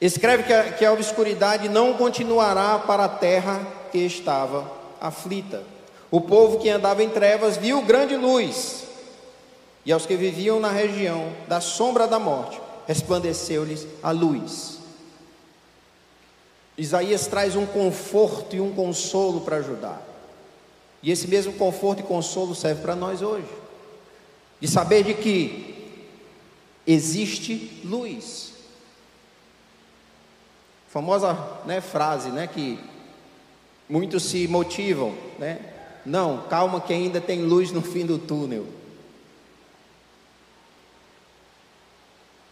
escreve 0.00 0.44
que 0.44 0.52
a, 0.52 0.72
que 0.72 0.84
a 0.84 0.92
obscuridade 0.92 1.68
não 1.68 1.94
continuará 1.94 2.78
para 2.78 3.06
a 3.06 3.08
terra 3.08 3.60
que 3.90 3.98
estava 3.98 4.70
aflita. 5.00 5.64
O 6.08 6.20
povo 6.20 6.58
que 6.58 6.70
andava 6.70 7.02
em 7.02 7.10
trevas 7.10 7.56
viu 7.56 7.82
grande 7.82 8.16
luz, 8.16 8.84
e 9.84 9.90
aos 9.90 10.06
que 10.06 10.14
viviam 10.14 10.60
na 10.60 10.70
região 10.70 11.32
da 11.48 11.60
sombra 11.60 12.06
da 12.06 12.20
morte, 12.20 12.60
resplandeceu-lhes 12.86 13.88
a 14.02 14.12
luz. 14.12 14.78
Isaías 16.76 17.26
traz 17.26 17.56
um 17.56 17.66
conforto 17.66 18.54
e 18.54 18.60
um 18.60 18.72
consolo 18.72 19.40
para 19.40 19.56
ajudar. 19.56 20.00
E 21.02 21.10
esse 21.10 21.26
mesmo 21.26 21.54
conforto 21.54 22.00
e 22.00 22.02
consolo 22.04 22.54
serve 22.54 22.82
para 22.82 22.94
nós 22.94 23.20
hoje 23.20 23.67
de 24.60 24.66
saber 24.66 25.04
de 25.04 25.14
que 25.14 25.68
existe 26.86 27.80
luz. 27.84 28.54
Famosa 30.88 31.34
né, 31.66 31.80
frase, 31.80 32.30
né, 32.30 32.46
que 32.46 32.78
muitos 33.88 34.24
se 34.24 34.48
motivam, 34.48 35.14
né? 35.38 35.74
Não, 36.04 36.46
calma 36.48 36.80
que 36.80 36.92
ainda 36.92 37.20
tem 37.20 37.42
luz 37.42 37.70
no 37.70 37.82
fim 37.82 38.06
do 38.06 38.18
túnel. 38.18 38.66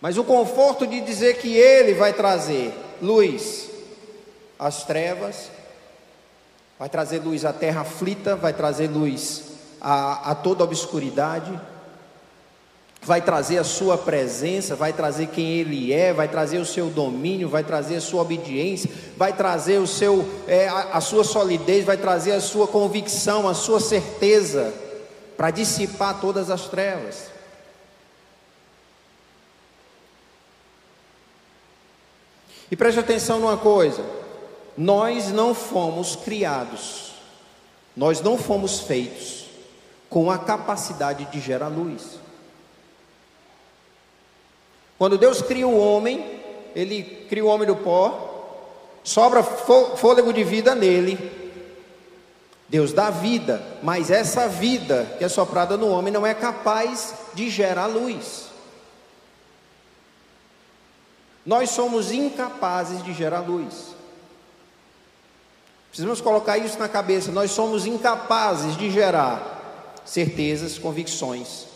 Mas 0.01 0.19
o 0.19 0.25
conforto 0.25 0.87
de 0.87 1.01
dizer 1.01 1.39
que 1.39 1.57
Ele 1.57 1.95
vai 1.95 2.13
trazer 2.13 2.75
luz 3.01 3.71
às 4.59 4.85
trevas, 4.85 5.51
vai 6.79 6.89
trazer 6.91 7.21
luz 7.21 7.47
à 7.47 7.53
terra 7.53 7.81
aflita, 7.81 8.37
vai 8.37 8.53
trazer 8.53 8.89
luz 8.89 9.45
a, 9.81 10.33
a 10.33 10.35
toda 10.35 10.65
obscuridade 10.65 11.59
vai 13.07 13.23
trazer 13.23 13.57
a 13.57 13.63
sua 13.63 13.97
presença, 13.97 14.75
vai 14.75 14.93
trazer 14.93 15.29
quem 15.29 15.53
Ele 15.53 15.93
é, 15.93 16.13
vai 16.13 16.27
trazer 16.27 16.59
o 16.59 16.67
seu 16.67 16.91
domínio, 16.91 17.49
vai 17.49 17.63
trazer 17.63 17.95
a 17.95 18.01
sua 18.01 18.23
obediência, 18.23 18.91
vai 19.17 19.33
trazer 19.33 19.79
o 19.79 19.87
seu, 19.87 20.29
é, 20.49 20.67
a, 20.67 20.95
a 20.95 21.01
sua 21.01 21.23
solidez, 21.23 21.85
vai 21.85 21.97
trazer 21.97 22.33
a 22.33 22.41
sua 22.41 22.67
convicção, 22.67 23.49
a 23.49 23.55
sua 23.55 23.79
certeza, 23.79 24.75
para 25.37 25.53
dissipar 25.53 26.21
todas 26.21 26.51
as 26.51 26.63
trevas. 26.63 27.29
E 32.69 32.75
preste 32.75 32.99
atenção 32.99 33.39
numa 33.39 33.57
coisa: 33.57 34.05
nós 34.77 35.31
não 35.31 35.55
fomos 35.55 36.17
criados, 36.17 37.13
nós 37.97 38.21
não 38.21 38.37
fomos 38.37 38.81
feitos 38.81 39.45
com 40.11 40.29
a 40.29 40.39
capacidade 40.39 41.25
de 41.27 41.39
gerar 41.39 41.69
luz. 41.69 42.26
Quando 44.99 45.19
Deus 45.19 45.43
cria 45.43 45.67
o 45.67 45.79
homem, 45.79 46.41
Ele 46.75 47.27
cria 47.29 47.45
o 47.45 47.49
homem 47.49 47.67
do 47.67 47.77
pó, 47.77 48.99
sobra 49.05 49.43
fôlego 49.43 50.33
de 50.33 50.43
vida 50.43 50.75
nele, 50.75 51.19
Deus 52.69 52.93
dá 52.93 53.11
vida, 53.11 53.63
mas 53.83 54.11
essa 54.11 54.49
vida 54.49 55.15
que 55.19 55.25
é 55.25 55.29
soprada 55.29 55.77
no 55.77 55.89
homem 55.89 56.13
não 56.13 56.27
é 56.27 56.35
capaz 56.35 57.15
de 57.33 57.49
gerar 57.49 57.87
luz. 57.87 58.47
Nós 61.45 61.71
somos 61.71 62.11
incapazes 62.11 63.05
de 63.05 63.13
gerar 63.15 63.41
luz. 63.41 63.95
Precisamos 65.89 66.21
colocar 66.21 66.59
isso 66.59 66.77
na 66.77 66.89
cabeça. 66.89 67.31
Nós 67.31 67.53
somos 67.53 67.87
incapazes 67.87 68.77
de 68.77 68.91
gerar 68.91 70.03
certezas, 70.05 70.77
convicções. 70.77 71.67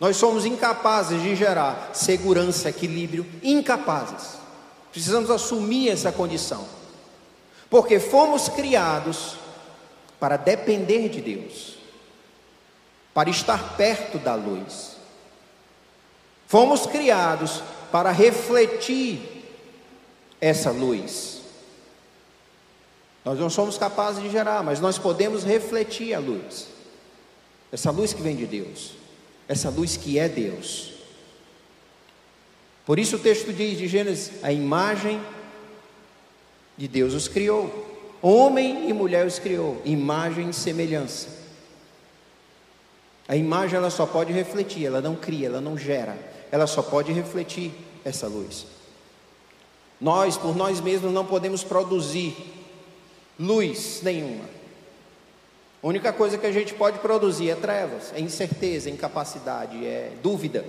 Nós 0.00 0.16
somos 0.16 0.46
incapazes 0.46 1.22
de 1.22 1.36
gerar 1.36 1.90
segurança, 1.92 2.70
equilíbrio. 2.70 3.26
Incapazes. 3.42 4.38
Precisamos 4.90 5.30
assumir 5.30 5.90
essa 5.90 6.10
condição. 6.10 6.66
Porque 7.68 8.00
fomos 8.00 8.48
criados 8.48 9.36
para 10.18 10.38
depender 10.38 11.10
de 11.10 11.20
Deus, 11.20 11.76
para 13.12 13.28
estar 13.28 13.76
perto 13.76 14.18
da 14.18 14.34
luz. 14.34 14.96
Fomos 16.48 16.86
criados 16.86 17.62
para 17.92 18.10
refletir 18.10 19.44
essa 20.40 20.70
luz. 20.70 21.42
Nós 23.24 23.38
não 23.38 23.50
somos 23.50 23.76
capazes 23.76 24.22
de 24.22 24.30
gerar, 24.30 24.62
mas 24.62 24.80
nós 24.80 24.98
podemos 24.98 25.44
refletir 25.44 26.14
a 26.14 26.18
luz. 26.18 26.68
Essa 27.70 27.90
luz 27.90 28.12
que 28.12 28.22
vem 28.22 28.34
de 28.34 28.46
Deus, 28.46 28.99
essa 29.50 29.68
luz 29.68 29.96
que 29.96 30.16
é 30.16 30.28
Deus. 30.28 30.92
Por 32.86 33.00
isso 33.00 33.16
o 33.16 33.18
texto 33.18 33.52
diz 33.52 33.76
de 33.76 33.88
Gênesis: 33.88 34.44
a 34.44 34.52
imagem 34.52 35.20
de 36.78 36.86
Deus 36.86 37.14
os 37.14 37.26
criou. 37.26 37.88
Homem 38.22 38.88
e 38.88 38.92
mulher 38.92 39.26
os 39.26 39.40
criou, 39.40 39.82
imagem 39.84 40.50
e 40.50 40.52
semelhança. 40.52 41.40
A 43.26 43.34
imagem 43.34 43.76
ela 43.76 43.90
só 43.90 44.06
pode 44.06 44.32
refletir, 44.32 44.86
ela 44.86 45.00
não 45.00 45.16
cria, 45.16 45.48
ela 45.48 45.60
não 45.60 45.76
gera, 45.76 46.16
ela 46.52 46.66
só 46.66 46.80
pode 46.80 47.10
refletir 47.10 47.72
essa 48.04 48.28
luz. 48.28 48.66
Nós, 50.00 50.36
por 50.36 50.54
nós 50.54 50.80
mesmos, 50.80 51.12
não 51.12 51.26
podemos 51.26 51.64
produzir 51.64 52.36
luz 53.38 54.00
nenhuma. 54.02 54.44
A 55.82 55.86
única 55.86 56.12
coisa 56.12 56.36
que 56.36 56.46
a 56.46 56.52
gente 56.52 56.74
pode 56.74 56.98
produzir 56.98 57.48
é 57.48 57.54
trevas, 57.54 58.12
é 58.14 58.20
incerteza, 58.20 58.90
é 58.90 58.92
incapacidade, 58.92 59.86
é 59.86 60.12
dúvida. 60.22 60.64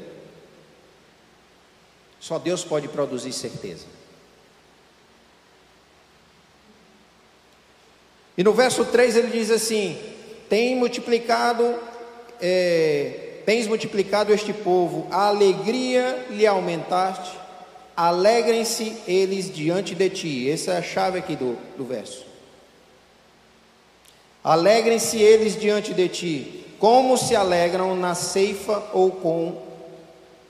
Só 2.19 2.39
Deus 2.39 2.63
pode 2.63 2.87
produzir 2.87 3.33
certeza. 3.33 3.85
E 8.37 8.43
no 8.43 8.53
verso 8.53 8.85
3 8.85 9.17
ele 9.17 9.27
diz 9.27 9.51
assim: 9.51 9.99
Tem 10.47 10.75
multiplicado, 10.77 11.75
é, 12.39 13.39
tens 13.45 13.67
multiplicado 13.67 14.33
este 14.33 14.53
povo, 14.53 15.07
a 15.11 15.27
alegria 15.27 16.27
lhe 16.29 16.47
aumentaste, 16.47 17.37
alegrem-se 17.97 18.97
eles 19.05 19.53
diante 19.53 19.93
de 19.93 20.09
ti. 20.09 20.49
Essa 20.49 20.71
é 20.71 20.77
a 20.77 20.81
chave 20.81 21.19
aqui 21.19 21.35
do, 21.35 21.57
do 21.77 21.83
verso. 21.83 22.30
Alegrem-se 24.43 25.17
eles 25.17 25.59
diante 25.59 25.93
de 25.93 26.09
ti, 26.09 26.65
como 26.79 27.17
se 27.17 27.35
alegram 27.35 27.95
na 27.95 28.15
ceifa 28.15 28.83
ou 28.93 29.11
com 29.11 29.71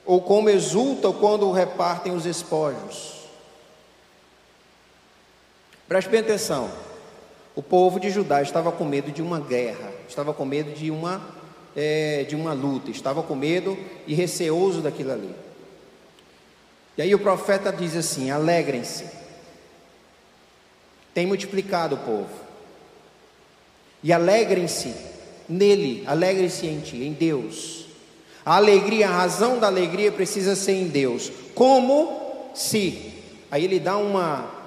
ou 0.04 0.20
como 0.20 0.50
exultam 0.50 1.12
quando 1.12 1.50
repartem 1.52 2.12
os 2.12 2.26
espojos. 2.26 3.22
Preste 5.86 6.08
bem 6.08 6.20
atenção. 6.20 6.70
O 7.54 7.62
povo 7.62 8.00
de 8.00 8.10
Judá 8.10 8.42
estava 8.42 8.72
com 8.72 8.84
medo 8.84 9.12
de 9.12 9.22
uma 9.22 9.38
guerra, 9.38 9.92
estava 10.08 10.32
com 10.32 10.44
medo 10.44 10.72
de 10.72 10.90
uma, 10.90 11.22
é, 11.76 12.24
de 12.24 12.34
uma 12.34 12.52
luta, 12.52 12.90
estava 12.90 13.22
com 13.22 13.34
medo 13.34 13.78
e 14.06 14.14
receoso 14.14 14.80
daquilo 14.80 15.12
ali. 15.12 15.34
E 16.96 17.02
aí 17.02 17.14
o 17.14 17.18
profeta 17.18 17.72
diz 17.72 17.94
assim: 17.94 18.30
alegrem-se. 18.30 19.06
Tem 21.14 21.26
multiplicado 21.26 21.94
o 21.94 21.98
povo. 21.98 22.51
E 24.02 24.12
alegrem-se 24.12 24.94
nele, 25.48 26.02
alegrem-se 26.06 26.66
em 26.66 26.80
ti, 26.80 26.96
em 26.96 27.12
Deus. 27.12 27.86
A 28.44 28.56
alegria, 28.56 29.08
a 29.08 29.12
razão 29.12 29.58
da 29.58 29.68
alegria 29.68 30.10
precisa 30.10 30.56
ser 30.56 30.72
em 30.72 30.88
Deus. 30.88 31.30
Como 31.54 32.50
se. 32.54 33.12
Aí 33.50 33.64
ele 33.64 33.78
dá 33.78 33.96
uma 33.96 34.62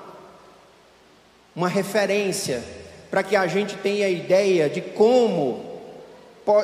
uma 1.55 1.69
referência 1.69 2.63
para 3.09 3.23
que 3.23 3.35
a 3.35 3.47
gente 3.47 3.77
tenha 3.77 4.09
ideia 4.09 4.69
de 4.69 4.81
como 4.81 5.63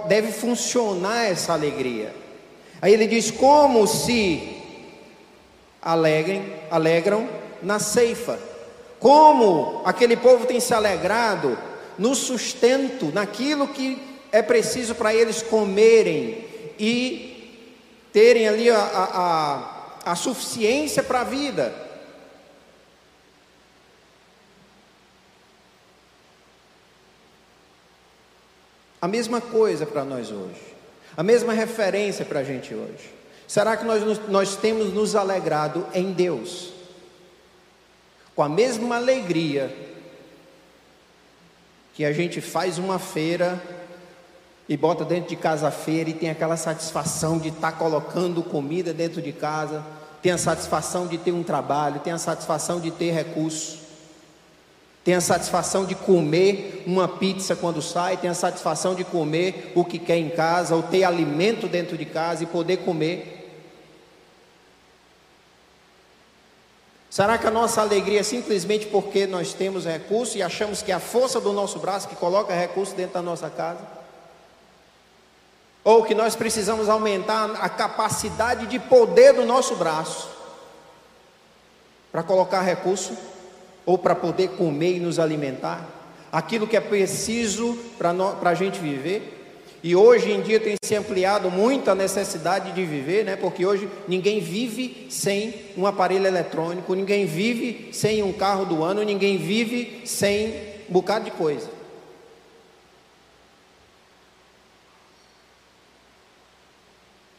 deve 0.08 0.32
funcionar 0.32 1.28
essa 1.28 1.54
alegria. 1.54 2.14
Aí 2.82 2.94
ele 2.94 3.08
diz: 3.08 3.32
como 3.32 3.88
se 3.88 4.58
alegrem, 5.82 6.54
alegram 6.70 7.28
na 7.64 7.80
ceifa, 7.80 8.38
como 9.00 9.82
aquele 9.86 10.18
povo 10.18 10.46
tem 10.46 10.60
se 10.60 10.74
alegrado 10.74 11.58
no 12.02 12.16
sustento, 12.16 13.12
naquilo 13.14 13.68
que 13.68 14.02
é 14.32 14.42
preciso 14.42 14.96
para 14.96 15.14
eles 15.14 15.44
comerem 15.44 16.44
e 16.80 17.62
terem 18.12 18.48
ali 18.48 18.72
a, 18.72 18.80
a, 18.80 19.04
a, 20.08 20.12
a 20.12 20.16
suficiência 20.16 21.04
para 21.04 21.22
a 21.22 21.24
vida. 21.24 21.72
A 29.00 29.08
mesma 29.08 29.40
coisa 29.40 29.86
para 29.86 30.04
nós 30.04 30.32
hoje, 30.32 30.76
a 31.16 31.22
mesma 31.22 31.54
referência 31.54 32.26
para 32.26 32.40
a 32.40 32.44
gente 32.44 32.74
hoje. 32.74 33.14
Será 33.48 33.78
que 33.78 33.86
nós, 33.86 34.28
nós 34.28 34.56
temos 34.56 34.92
nos 34.92 35.16
alegrado 35.16 35.86
em 35.94 36.14
Deus? 36.14 36.74
Com 38.34 38.42
a 38.42 38.50
mesma 38.50 38.96
alegria 38.96 39.90
que 41.93 42.06
a 42.06 42.13
gente 42.13 42.41
faz 42.41 42.77
uma 42.77 42.97
feira 42.97 43.62
e 44.67 44.77
bota 44.77 45.04
dentro 45.04 45.30
de 45.30 45.36
casa 45.36 45.67
a 45.67 45.71
feira 45.71 46.10
e 46.10 46.13
tem 46.13 46.30
aquela 46.30 46.56
satisfação 46.56 47.38
de 47.38 47.49
estar 47.49 47.71
tá 47.71 47.77
colocando 47.77 48.41
comida 48.41 48.93
dentro 48.93 49.21
de 49.21 49.32
casa, 49.32 49.84
tem 50.21 50.32
a 50.32 50.38
satisfação 50.38 51.08
de 51.08 51.17
ter 51.17 51.32
um 51.32 51.43
trabalho, 51.43 51.99
tem 51.99 52.13
a 52.13 52.17
satisfação 52.17 52.80
de 52.80 52.91
ter 52.91 53.12
recursos. 53.12 53.82
Tem 55.04 55.15
a 55.15 55.21
satisfação 55.21 55.84
de 55.84 55.95
comer 55.95 56.84
uma 56.86 57.08
pizza 57.08 57.56
quando 57.56 57.82
sai, 57.82 58.17
tem 58.17 58.30
a 58.30 58.36
satisfação 58.36 58.93
de 58.93 59.04
comer 59.04 59.71
o 59.73 59.84
que 59.84 59.97
quer 59.97 60.17
em 60.17 60.30
casa, 60.30 60.75
ou 60.75 60.84
ter 60.84 61.04
alimento 61.04 61.67
dentro 61.67 61.97
de 61.97 62.06
casa 62.06 62.43
e 62.43 62.47
poder 62.47 62.77
comer. 62.77 63.40
Será 67.12 67.38
que 67.38 67.45
a 67.45 67.52
nossa 67.52 67.82
alegria 67.82 68.21
é 68.21 68.24
simplesmente 68.24 68.88
porque 68.88 69.28
nós 69.28 69.54
temos 69.54 69.86
recurso 69.86 70.36
e 70.36 70.41
achamos 70.41 70.82
que 70.82 70.91
é 70.91 70.95
a 70.95 71.00
força 71.00 71.39
do 71.39 71.54
nosso 71.54 71.78
braço 71.78 72.08
que 72.08 72.15
coloca 72.15 72.56
recurso 72.56 72.95
dentro 72.95 73.13
da 73.13 73.21
nossa 73.21 73.52
casa? 73.52 73.86
Ou 75.84 76.04
que 76.04 76.15
nós 76.15 76.36
precisamos 76.36 76.89
aumentar 76.89 77.52
a 77.62 77.69
capacidade 77.69 78.65
de 78.65 78.80
poder 78.80 79.34
do 79.34 79.45
nosso 79.45 79.76
braço 79.76 80.28
para 82.12 82.24
colocar 82.24 82.62
recurso? 82.62 83.15
ou 83.86 83.97
para 83.97 84.15
poder 84.15 84.50
comer 84.50 84.97
e 84.97 85.00
nos 85.00 85.19
alimentar, 85.19 85.86
aquilo 86.32 86.67
que 86.67 86.78
é 86.78 86.82
preciso 86.82 87.78
para 87.97 88.50
a 88.50 88.54
gente 88.54 88.80
viver. 88.80 89.40
E 89.84 89.96
hoje 89.96 90.32
em 90.32 90.41
dia 90.41 90.60
tem 90.60 90.76
se 90.84 90.96
ampliado 90.96 91.50
muito 91.50 91.89
a 91.89 91.96
necessidade 91.96 92.72
de 92.72 92.86
viver, 92.86 93.26
né? 93.26 93.36
porque 93.36 93.65
hoje 93.65 93.89
ninguém 94.08 94.39
vive 94.39 95.08
sem 95.10 95.56
um 95.76 95.88
aparelho 95.88 96.28
eletrônico, 96.28 96.94
ninguém 96.94 97.26
vive 97.26 97.89
sem 97.91 98.22
um 98.22 98.32
carro 98.32 98.65
do 98.65 98.84
ano, 98.84 99.02
ninguém 99.02 99.38
vive 99.38 100.04
sem 100.06 100.50
um 100.88 100.94
bocado 100.94 101.26
de 101.26 101.32
coisa. 101.32 101.67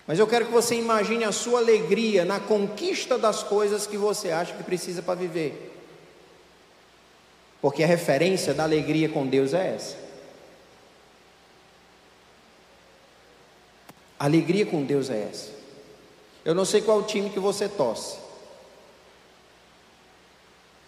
Mas 0.04 0.18
eu 0.18 0.26
quero 0.26 0.46
que 0.46 0.52
você 0.52 0.74
imagine 0.74 1.22
a 1.22 1.30
sua 1.30 1.60
alegria 1.60 2.24
na 2.24 2.40
conquista 2.40 3.16
das 3.16 3.44
coisas 3.44 3.86
que 3.86 3.96
você 3.96 4.32
acha 4.32 4.52
que 4.52 4.64
precisa 4.64 5.00
para 5.00 5.14
viver. 5.14 5.70
Porque 7.60 7.84
a 7.84 7.86
referência 7.86 8.52
da 8.52 8.64
alegria 8.64 9.08
com 9.08 9.24
Deus 9.24 9.54
é 9.54 9.76
essa. 9.76 9.96
Alegria 14.24 14.64
com 14.64 14.84
Deus 14.84 15.10
é 15.10 15.28
essa. 15.28 15.50
Eu 16.44 16.54
não 16.54 16.64
sei 16.64 16.80
qual 16.80 17.02
time 17.02 17.28
que 17.28 17.40
você 17.40 17.68
torce. 17.68 18.18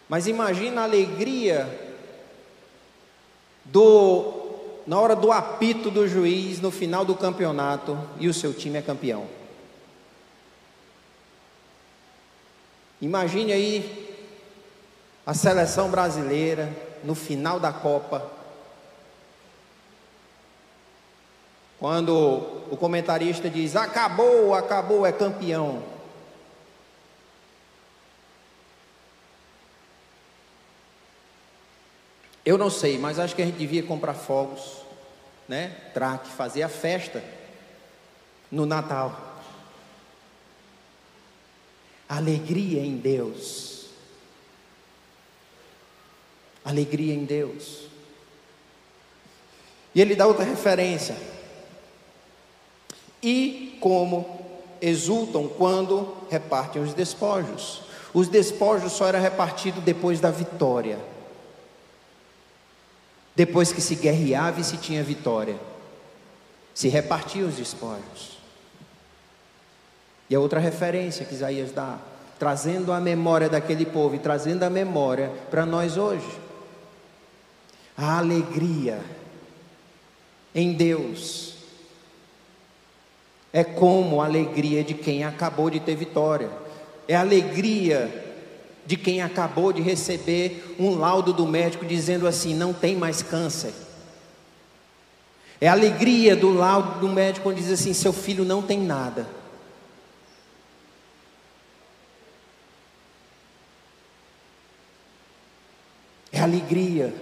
Mas 0.08 0.28
imagina 0.28 0.82
a 0.82 0.84
alegria 0.84 1.68
do 3.64 4.42
na 4.86 5.00
hora 5.00 5.16
do 5.16 5.32
apito 5.32 5.90
do 5.90 6.06
juiz 6.06 6.60
no 6.60 6.70
final 6.70 7.04
do 7.04 7.16
campeonato 7.16 7.98
e 8.20 8.28
o 8.28 8.34
seu 8.34 8.54
time 8.54 8.78
é 8.78 8.82
campeão. 8.82 9.26
Imagine 13.02 13.52
aí 13.52 14.16
a 15.26 15.34
seleção 15.34 15.90
brasileira 15.90 16.72
no 17.02 17.16
final 17.16 17.58
da 17.58 17.72
Copa, 17.72 18.30
Quando 21.84 22.64
o 22.70 22.78
comentarista 22.78 23.50
diz: 23.50 23.76
acabou, 23.76 24.54
acabou, 24.54 25.04
é 25.04 25.12
campeão. 25.12 25.82
Eu 32.42 32.56
não 32.56 32.70
sei, 32.70 32.96
mas 32.96 33.18
acho 33.18 33.36
que 33.36 33.42
a 33.42 33.44
gente 33.44 33.58
devia 33.58 33.82
comprar 33.82 34.14
fogos, 34.14 34.78
né? 35.46 35.76
Traque, 35.92 36.30
fazer 36.30 36.62
a 36.62 36.70
festa 36.70 37.22
no 38.50 38.64
Natal. 38.64 39.42
Alegria 42.08 42.80
em 42.80 42.96
Deus. 42.96 43.90
Alegria 46.64 47.12
em 47.12 47.26
Deus. 47.26 47.88
E 49.94 50.00
ele 50.00 50.16
dá 50.16 50.26
outra 50.26 50.46
referência. 50.46 51.33
E 53.24 53.78
como 53.80 54.44
exultam 54.82 55.48
quando 55.48 56.14
repartem 56.30 56.82
os 56.82 56.92
despojos. 56.92 57.80
Os 58.12 58.28
despojos 58.28 58.92
só 58.92 59.06
era 59.06 59.18
repartido 59.18 59.80
depois 59.80 60.20
da 60.20 60.30
vitória. 60.30 60.98
Depois 63.34 63.72
que 63.72 63.80
se 63.80 63.94
guerreava 63.94 64.60
e 64.60 64.64
se 64.64 64.76
tinha 64.76 65.02
vitória. 65.02 65.58
Se 66.74 66.88
repartiam 66.88 67.48
os 67.48 67.56
despojos. 67.56 68.38
E 70.28 70.34
a 70.34 70.40
outra 70.40 70.60
referência 70.60 71.24
que 71.24 71.34
Isaías 71.34 71.72
dá, 71.72 71.98
trazendo 72.38 72.92
a 72.92 73.00
memória 73.00 73.48
daquele 73.48 73.86
povo 73.86 74.14
e 74.14 74.18
trazendo 74.18 74.64
a 74.64 74.70
memória 74.70 75.32
para 75.50 75.64
nós 75.64 75.96
hoje. 75.96 76.28
A 77.96 78.18
alegria 78.18 79.00
em 80.54 80.74
Deus 80.74 81.53
é 83.54 83.62
como 83.62 84.20
a 84.20 84.24
alegria 84.24 84.82
de 84.82 84.94
quem 84.94 85.22
acabou 85.22 85.70
de 85.70 85.78
ter 85.78 85.94
vitória, 85.94 86.50
é 87.06 87.14
a 87.14 87.20
alegria 87.20 88.12
de 88.84 88.96
quem 88.96 89.22
acabou 89.22 89.72
de 89.72 89.80
receber 89.80 90.74
um 90.76 90.96
laudo 90.96 91.32
do 91.32 91.46
médico 91.46 91.86
dizendo 91.86 92.26
assim: 92.26 92.52
não 92.52 92.72
tem 92.72 92.96
mais 92.96 93.22
câncer. 93.22 93.72
É 95.60 95.68
a 95.68 95.72
alegria 95.72 96.34
do 96.34 96.52
laudo 96.52 96.98
do 96.98 97.08
médico 97.08 97.44
quando 97.44 97.58
diz 97.58 97.70
assim: 97.70 97.94
seu 97.94 98.12
filho 98.12 98.44
não 98.44 98.60
tem 98.60 98.80
nada. 98.80 99.24
É 106.32 106.40
alegria 106.40 107.14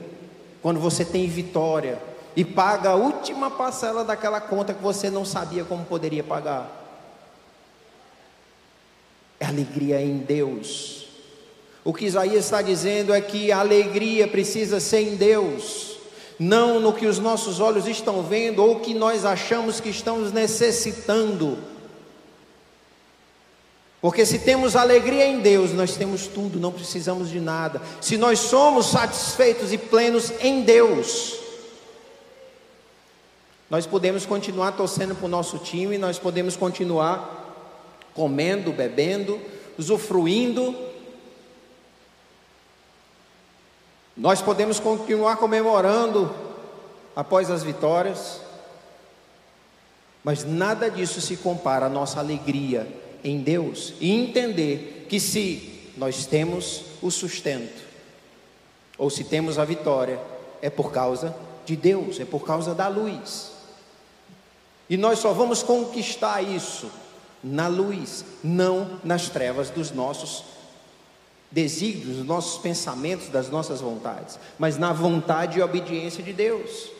quando 0.63 0.81
você 0.81 1.05
tem 1.05 1.29
vitória 1.29 2.01
e 2.35 2.45
paga 2.45 2.91
a 2.91 2.95
última 2.95 3.51
parcela 3.51 4.05
daquela 4.05 4.41
conta 4.41 4.73
que 4.73 4.83
você 4.83 5.11
não 5.11 5.25
sabia 5.25 5.65
como 5.65 5.85
poderia 5.85 6.25
pagar. 6.25 6.81
É 9.39 9.47
alegria 9.47 10.01
em 10.01 10.19
Deus. 10.19 11.09
O 11.85 11.93
que 11.93 12.07
Isaías 12.07 12.45
está 12.45 12.63
dizendo 12.63 13.13
é 13.13 13.21
que 13.21 13.51
a 13.51 13.59
alegria 13.59 14.29
precisa 14.29 14.79
ser 14.79 15.01
em 15.01 15.17
Deus, 15.17 15.97
não 16.39 16.79
no 16.79 16.93
que 16.93 17.07
os 17.07 17.19
nossos 17.19 17.59
olhos 17.59 17.89
estão 17.89 18.23
vendo 18.23 18.63
ou 18.63 18.81
que 18.81 18.95
nós 18.95 19.25
achamos 19.25 19.81
que 19.81 19.89
estamos 19.89 20.33
necessitando. 20.33 21.59
Porque 24.01 24.25
se 24.25 24.39
temos 24.41 24.75
alegria 24.75 25.27
em 25.27 25.41
Deus, 25.41 25.73
nós 25.73 25.97
temos 25.97 26.27
tudo, 26.27 26.59
não 26.59 26.73
precisamos 26.73 27.29
de 27.29 27.41
nada. 27.41 27.81
Se 28.01 28.17
nós 28.17 28.39
somos 28.39 28.87
satisfeitos 28.87 29.73
e 29.73 29.79
plenos 29.79 30.33
em 30.41 30.63
Deus, 30.63 31.42
nós 33.73 33.87
podemos 33.87 34.27
continuar 34.27 34.73
torcendo 34.73 35.15
para 35.15 35.25
o 35.25 35.31
nosso 35.31 35.57
time, 35.57 35.97
nós 35.97 36.19
podemos 36.19 36.57
continuar 36.57 38.13
comendo, 38.13 38.71
bebendo, 38.71 39.41
usufruindo. 39.79 40.77
Nós 44.15 44.43
podemos 44.43 44.79
continuar 44.79 45.37
comemorando 45.37 46.31
após 47.17 47.51
as 47.51 47.63
vitórias, 47.63 48.43
mas 50.23 50.45
nada 50.45 50.91
disso 50.91 51.23
se 51.23 51.39
compara 51.39 51.87
à 51.87 51.89
nossa 51.89 52.21
alegria 52.21 52.87
em 53.25 53.39
Deus 53.39 53.95
e 53.99 54.13
entender 54.13 55.07
que 55.09 55.19
se 55.19 55.93
nós 55.97 56.27
temos 56.27 56.85
o 57.01 57.11
sustento, 57.11 57.83
ou 58.99 59.09
se 59.09 59.25
temos 59.25 59.59
a 59.59 59.65
vitória, 59.65 60.21
é 60.61 60.69
por 60.69 60.93
causa 60.93 61.35
de 61.65 61.75
Deus, 61.75 62.21
é 62.21 62.27
por 62.27 62.45
causa 62.45 62.75
da 62.75 62.87
luz. 62.87 63.52
E 64.93 64.97
nós 64.99 65.21
só 65.21 65.33
vamos 65.33 65.63
conquistar 65.63 66.43
isso 66.43 66.91
na 67.43 67.67
luz, 67.67 68.27
não 68.45 69.01
nas 69.03 69.31
trevas 69.31 69.71
dos 69.71 69.91
nossos 69.91 70.45
desígnios, 71.51 72.19
dos 72.19 72.27
nossos 72.27 72.61
pensamentos, 72.61 73.31
das 73.31 73.49
nossas 73.49 73.81
vontades, 73.81 74.39
mas 74.59 74.77
na 74.77 74.93
vontade 74.93 75.59
e 75.59 75.63
obediência 75.63 76.23
de 76.23 76.35
Deus. 76.35 76.91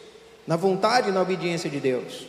Na 0.47 0.57
vontade 0.57 1.11
e 1.11 1.13
na 1.13 1.21
obediência 1.21 1.69
de 1.69 1.79
Deus. 1.79 2.27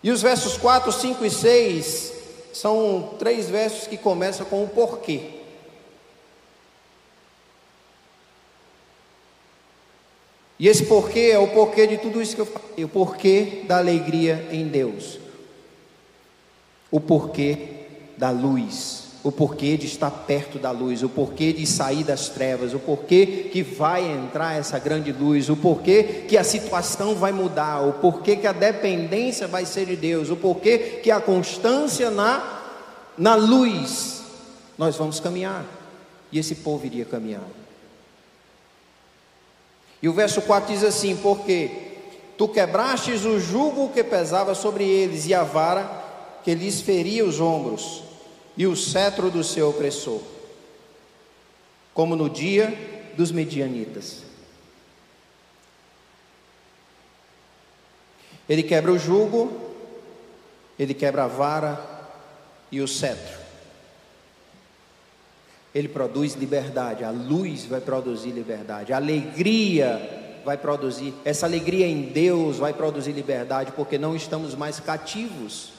E 0.00 0.12
os 0.12 0.22
versos 0.22 0.56
4, 0.56 0.92
5 0.92 1.24
e 1.24 1.30
6 1.30 2.12
são 2.52 3.16
três 3.18 3.50
versos 3.50 3.88
que 3.88 3.96
começam 3.96 4.46
com 4.46 4.62
o 4.62 4.68
porquê. 4.68 5.42
E 10.58 10.68
esse 10.68 10.86
porquê 10.86 11.30
é 11.32 11.38
o 11.38 11.48
porquê 11.48 11.86
de 11.86 11.98
tudo 11.98 12.22
isso 12.22 12.34
que 12.34 12.40
eu 12.40 12.46
falei, 12.46 12.84
o 12.84 12.88
porquê 12.88 13.62
da 13.66 13.78
alegria 13.78 14.48
em 14.52 14.68
Deus, 14.68 15.18
o 16.90 17.00
porquê 17.00 17.58
da 18.16 18.30
luz, 18.30 19.04
o 19.24 19.32
porquê 19.32 19.76
de 19.76 19.86
estar 19.86 20.10
perto 20.10 20.58
da 20.58 20.70
luz, 20.70 21.02
o 21.02 21.08
porquê 21.08 21.52
de 21.52 21.66
sair 21.66 22.04
das 22.04 22.28
trevas, 22.28 22.72
o 22.72 22.78
porquê 22.78 23.48
que 23.50 23.62
vai 23.62 24.04
entrar 24.04 24.56
essa 24.56 24.78
grande 24.78 25.10
luz, 25.10 25.48
o 25.48 25.56
porquê 25.56 26.24
que 26.28 26.36
a 26.36 26.44
situação 26.44 27.16
vai 27.16 27.32
mudar, 27.32 27.80
o 27.80 27.94
porquê 27.94 28.36
que 28.36 28.46
a 28.46 28.52
dependência 28.52 29.48
vai 29.48 29.64
ser 29.66 29.86
de 29.86 29.96
Deus, 29.96 30.30
o 30.30 30.36
porquê 30.36 31.00
que 31.02 31.10
a 31.10 31.20
constância 31.20 32.10
na, 32.10 32.62
na 33.18 33.34
luz 33.34 34.22
nós 34.76 34.94
vamos 34.94 35.18
caminhar, 35.18 35.64
e 36.30 36.38
esse 36.38 36.56
povo 36.56 36.84
iria 36.86 37.04
caminhar. 37.04 37.63
E 40.04 40.08
o 40.08 40.12
verso 40.12 40.42
4 40.42 40.70
diz 40.70 40.84
assim: 40.84 41.16
Porque 41.16 41.70
tu 42.36 42.46
quebrastes 42.46 43.24
o 43.24 43.40
jugo 43.40 43.88
que 43.88 44.04
pesava 44.04 44.54
sobre 44.54 44.84
eles, 44.84 45.24
e 45.24 45.32
a 45.32 45.42
vara 45.42 46.04
que 46.44 46.54
lhes 46.54 46.82
feria 46.82 47.24
os 47.24 47.40
ombros, 47.40 48.02
e 48.54 48.66
o 48.66 48.76
cetro 48.76 49.30
do 49.30 49.42
seu 49.42 49.70
opressor, 49.70 50.20
como 51.94 52.14
no 52.14 52.28
dia 52.28 53.12
dos 53.16 53.32
medianitas. 53.32 54.24
Ele 58.46 58.62
quebra 58.62 58.92
o 58.92 58.98
jugo, 58.98 59.50
ele 60.78 60.92
quebra 60.92 61.24
a 61.24 61.28
vara 61.28 61.82
e 62.70 62.82
o 62.82 62.86
cetro. 62.86 63.43
Ele 65.74 65.88
produz 65.88 66.34
liberdade, 66.34 67.02
a 67.02 67.10
luz 67.10 67.64
vai 67.64 67.80
produzir 67.80 68.30
liberdade, 68.30 68.92
a 68.92 68.96
alegria 68.96 70.22
vai 70.44 70.56
produzir, 70.56 71.12
essa 71.24 71.46
alegria 71.46 71.86
em 71.86 72.02
Deus 72.02 72.58
vai 72.58 72.72
produzir 72.72 73.12
liberdade, 73.12 73.72
porque 73.72 73.98
não 73.98 74.14
estamos 74.14 74.54
mais 74.54 74.78
cativos 74.78 75.72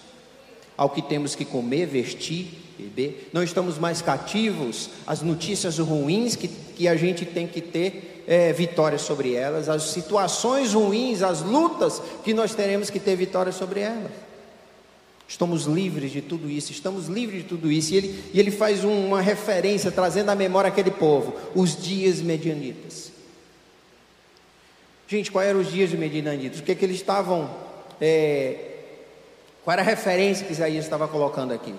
ao 0.76 0.90
que 0.90 1.02
temos 1.02 1.36
que 1.36 1.46
comer, 1.46 1.86
vestir, 1.86 2.48
beber, 2.78 3.30
não 3.32 3.42
estamos 3.42 3.78
mais 3.78 4.02
cativos 4.02 4.90
às 5.08 5.22
notícias 5.22 5.78
ruins 5.80 6.36
que, 6.36 6.48
que 6.48 6.88
a 6.88 6.96
gente 6.96 7.26
tem 7.26 7.48
que 7.48 7.62
ter 7.62 8.24
é, 8.28 8.52
vitória 8.52 8.98
sobre 8.98 9.34
elas, 9.34 9.70
as 9.70 9.84
situações 9.84 10.74
ruins, 10.74 11.22
as 11.22 11.42
lutas 11.42 12.02
que 12.24 12.34
nós 12.34 12.54
teremos 12.54 12.90
que 12.90 13.00
ter 13.00 13.16
vitória 13.16 13.52
sobre 13.52 13.80
elas. 13.82 14.25
Estamos 15.28 15.64
livres 15.66 16.12
de 16.12 16.22
tudo 16.22 16.50
isso, 16.50 16.72
estamos 16.72 17.08
livres 17.08 17.44
de 17.44 17.50
tudo 17.50 17.72
isso. 17.72 17.94
E 17.94 17.98
ele, 17.98 18.24
e 18.34 18.40
ele 18.40 18.52
faz 18.52 18.84
uma 18.84 19.22
referência, 19.22 19.92
trazendo 19.92 20.30
à 20.30 20.36
memória 20.36 20.68
aquele 20.68 20.92
povo, 20.92 21.36
os 21.56 21.82
dias 21.82 22.22
medianitas. 22.22 23.12
Gente, 25.08 25.32
quais 25.32 25.50
eram 25.50 25.60
os 25.60 25.72
dias 25.72 25.92
medianitas? 25.92 26.60
O 26.60 26.64
que, 26.64 26.72
é 26.72 26.76
que 26.76 26.86
eles 26.86 26.98
estavam. 26.98 27.50
É, 28.00 28.74
qual 29.64 29.74
era 29.74 29.82
a 29.82 29.86
referência 29.86 30.46
que 30.46 30.54
Isaías 30.54 30.86
estava 30.86 31.08
colocando 31.08 31.54
aqui? 31.54 31.74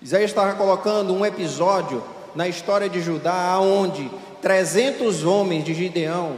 Isaías 0.00 0.30
estava 0.30 0.54
colocando 0.54 1.12
um 1.12 1.24
episódio 1.24 2.02
na 2.34 2.46
história 2.46 2.88
de 2.88 3.00
Judá, 3.00 3.58
onde 3.58 4.10
300 4.42 5.24
homens 5.24 5.64
de 5.64 5.74
Gideão 5.74 6.36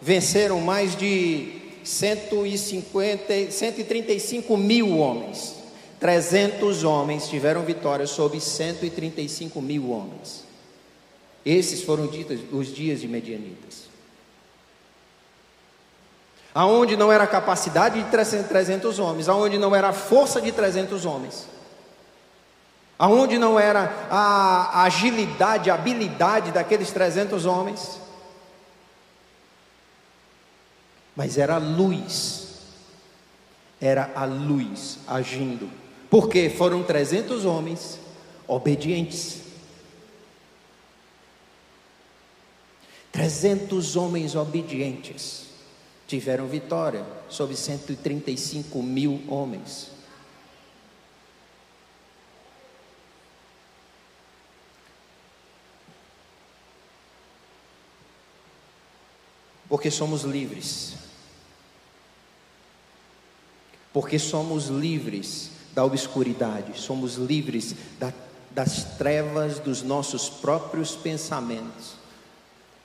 venceram 0.00 0.60
mais 0.60 0.94
de 0.94 1.52
150, 1.88 3.50
135 3.50 4.56
mil 4.56 4.98
homens. 4.98 5.56
300 5.98 6.84
homens 6.84 7.28
tiveram 7.28 7.62
vitória 7.62 8.06
sobre 8.06 8.40
135 8.40 9.60
mil 9.60 9.90
homens. 9.90 10.44
Esses 11.44 11.82
foram 11.82 12.06
ditos 12.06 12.40
os 12.52 12.72
dias 12.72 13.00
de 13.00 13.08
Medianitas. 13.08 13.88
aonde 16.58 16.96
não 16.96 17.12
era 17.12 17.22
a 17.22 17.26
capacidade 17.28 18.02
de 18.02 18.10
300 18.10 18.98
homens, 18.98 19.28
aonde 19.28 19.58
não 19.58 19.76
era 19.76 19.90
a 19.90 19.92
força 19.92 20.40
de 20.40 20.50
300 20.50 21.06
homens, 21.06 21.46
aonde 22.98 23.38
não 23.38 23.60
era 23.60 24.08
a 24.10 24.82
agilidade, 24.82 25.70
a 25.70 25.74
habilidade 25.74 26.50
daqueles 26.50 26.90
300 26.90 27.46
homens, 27.46 28.00
mas 31.18 31.36
era 31.36 31.56
a 31.56 31.58
luz, 31.58 32.60
era 33.80 34.12
a 34.14 34.24
luz 34.24 35.00
agindo, 35.04 35.68
porque 36.08 36.48
foram 36.48 36.84
300 36.84 37.44
homens 37.44 37.98
obedientes. 38.46 39.42
300 43.10 43.96
homens 43.96 44.36
obedientes 44.36 45.46
tiveram 46.06 46.46
vitória 46.46 47.04
sobre 47.28 47.56
135 47.56 48.80
mil 48.80 49.20
homens. 49.26 49.90
Porque 59.68 59.90
somos 59.90 60.22
livres. 60.22 61.07
Porque 63.98 64.16
somos 64.16 64.68
livres 64.68 65.50
da 65.74 65.84
obscuridade, 65.84 66.78
somos 66.78 67.16
livres 67.16 67.74
da, 67.98 68.12
das 68.52 68.96
trevas 68.96 69.58
dos 69.58 69.82
nossos 69.82 70.30
próprios 70.30 70.94
pensamentos, 70.94 71.94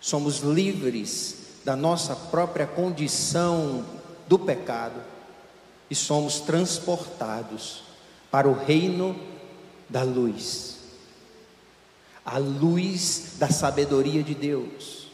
somos 0.01 0.39
livres 0.39 1.35
da 1.63 1.75
nossa 1.75 2.15
própria 2.15 2.65
condição 2.65 3.85
do 4.27 4.39
pecado 4.39 4.99
e 5.87 5.93
somos 5.93 6.39
transportados 6.39 7.83
para 8.31 8.49
o 8.49 8.53
reino 8.53 9.15
da 9.87 10.01
luz, 10.01 10.79
a 12.25 12.39
luz 12.39 13.33
da 13.37 13.49
sabedoria 13.49 14.23
de 14.23 14.33
Deus. 14.33 15.09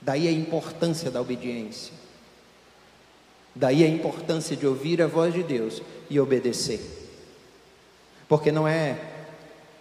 Daí 0.00 0.28
a 0.28 0.32
importância 0.32 1.10
da 1.10 1.20
obediência, 1.20 1.97
daí 3.54 3.84
a 3.84 3.88
importância 3.88 4.56
de 4.56 4.66
ouvir 4.66 5.02
a 5.02 5.06
voz 5.06 5.34
de 5.34 5.42
Deus 5.42 5.82
e 6.08 6.18
obedecer, 6.18 6.80
porque 8.28 8.52
não 8.52 8.66
é 8.66 8.98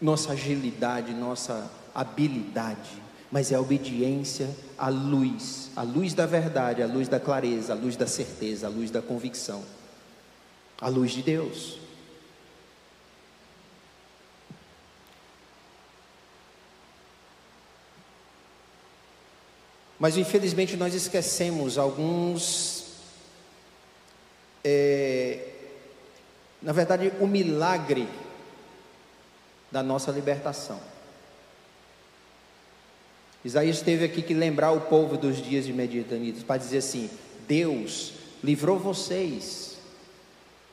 nossa 0.01 0.34
agilidade, 0.34 1.13
nossa 1.13 1.71
habilidade, 1.93 3.01
mas 3.32 3.51
é 3.51 3.56
a 3.56 3.62
obediência 3.62 4.49
à 4.77 4.89
luz, 4.89 5.71
a 5.75 5.84
luz 5.84 6.13
da 6.13 6.25
verdade, 6.25 6.82
a 6.82 6.88
luz 6.88 7.08
da 7.08 7.19
clareza, 7.19 7.73
a 7.73 7.75
luz 7.75 7.95
da 7.95 8.08
certeza, 8.08 8.67
a 8.67 8.69
luz 8.69 8.89
da 8.89 9.01
convicção, 9.01 9.63
a 10.80 10.88
luz 10.88 11.12
de 11.12 11.21
Deus. 11.21 11.80
Mas 19.99 20.15
infelizmente 20.15 20.77
nós 20.77 20.93
esquecemos 20.93 21.77
alguns, 21.77 22.77
é, 24.69 25.39
na 26.62 26.73
verdade, 26.73 27.13
o 27.21 27.25
milagre 27.25 28.06
da 29.71 29.82
nossa 29.82 30.12
libertação. 30.12 30.82
Isaías 33.45 33.82
teve 33.82 34.03
aqui 34.03 34.21
que 34.21 34.34
lembrar 34.34 34.71
o 34.71 34.82
povo 34.82 35.15
dos 35.15 35.41
dias 35.41 35.65
de 35.65 35.71
Medianitas 35.71 36.43
para 36.43 36.58
dizer 36.58 36.80
assim: 36.80 37.10
Deus 37.47 38.13
livrou 38.43 38.77
vocês, 38.77 39.77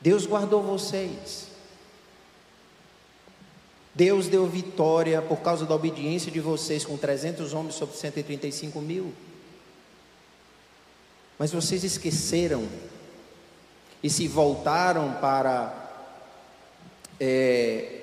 Deus 0.01 0.25
guardou 0.25 0.61
vocês, 0.61 1.47
Deus 3.93 4.27
deu 4.27 4.45
vitória 4.45 5.21
por 5.21 5.39
causa 5.39 5.65
da 5.65 5.73
obediência 5.73 6.29
de 6.29 6.41
vocês 6.41 6.83
com 6.83 6.97
300 6.97 7.53
homens 7.53 7.75
sobre 7.75 7.95
135 7.95 8.81
mil. 8.81 9.13
Mas 11.39 11.53
vocês 11.53 11.85
esqueceram 11.85 12.67
e 14.05 14.09
se 14.11 14.27
voltaram 14.27 15.13
para 15.13 15.73
é, 17.19 18.01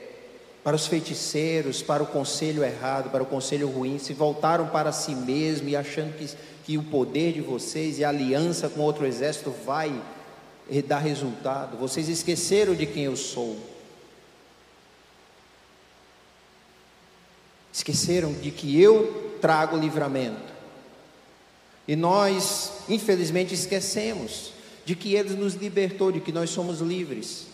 para 0.65 0.75
os 0.75 0.89
feiticeiros, 0.89 1.81
para 1.81 2.03
o 2.03 2.07
conselho 2.07 2.65
errado, 2.65 3.09
para 3.09 3.23
o 3.23 3.27
conselho 3.27 3.69
ruim, 3.69 4.01
se 4.01 4.13
voltaram 4.13 4.67
para 4.67 4.91
si 4.91 5.15
mesmo 5.15 5.69
e 5.69 5.77
achando 5.77 6.17
que, 6.19 6.29
que 6.65 6.77
o 6.77 6.83
poder 6.83 7.33
de 7.35 7.41
vocês 7.41 8.01
e 8.01 8.05
a 8.05 8.09
aliança 8.09 8.69
com 8.69 8.81
outro 8.81 9.07
exército 9.07 9.55
vai 9.65 9.95
dar 10.89 10.99
resultado. 10.99 11.77
Vocês 11.77 12.09
esqueceram 12.09 12.75
de 12.75 12.87
quem 12.87 13.05
eu 13.05 13.17
sou. 13.17 13.57
Esqueceram 17.73 18.33
de 18.33 18.51
que 18.51 18.81
eu 18.81 19.39
trago 19.41 19.77
livramento. 19.77 20.53
E 21.87 21.95
nós, 21.95 22.73
infelizmente, 22.89 23.55
esquecemos 23.55 24.52
de 24.85 24.97
que 24.97 25.15
Ele 25.15 25.35
nos 25.35 25.55
libertou, 25.55 26.11
de 26.11 26.21
que 26.21 26.33
nós 26.33 26.51
somos 26.51 26.81
livres. 26.81 27.47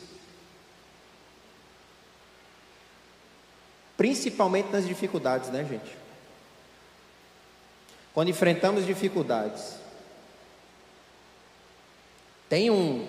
Principalmente 3.96 4.70
nas 4.70 4.86
dificuldades, 4.86 5.50
né, 5.50 5.64
gente? 5.68 5.96
Quando 8.14 8.28
enfrentamos 8.28 8.86
dificuldades. 8.86 9.74
Tem 12.48 12.70
um. 12.70 13.06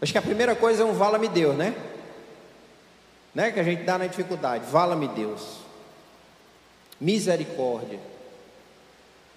Acho 0.00 0.12
que 0.12 0.18
a 0.18 0.22
primeira 0.22 0.56
coisa 0.56 0.82
é 0.82 0.86
um 0.86 0.92
vala-me 0.92 1.28
Deus, 1.28 1.56
né? 1.56 1.74
Né? 3.34 3.52
Que 3.52 3.60
a 3.60 3.62
gente 3.62 3.84
dá 3.84 3.98
na 3.98 4.06
dificuldade. 4.06 4.64
Vala-me 4.70 5.08
Deus. 5.08 5.58
Misericórdia. 7.00 8.00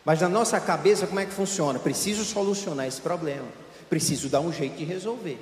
Mas 0.04 0.22
na 0.22 0.30
nossa 0.30 0.60
cabeça, 0.60 1.08
como 1.08 1.20
é 1.20 1.26
que 1.26 1.34
funciona? 1.34 1.80
Preciso 1.80 2.24
solucionar 2.24 2.88
esse 2.88 3.02
problema. 3.02 3.65
Preciso 3.90 4.30
dar 4.30 4.40
um 4.40 4.52
jeito 4.52 4.78
de 4.78 4.84
resolver. 4.84 5.40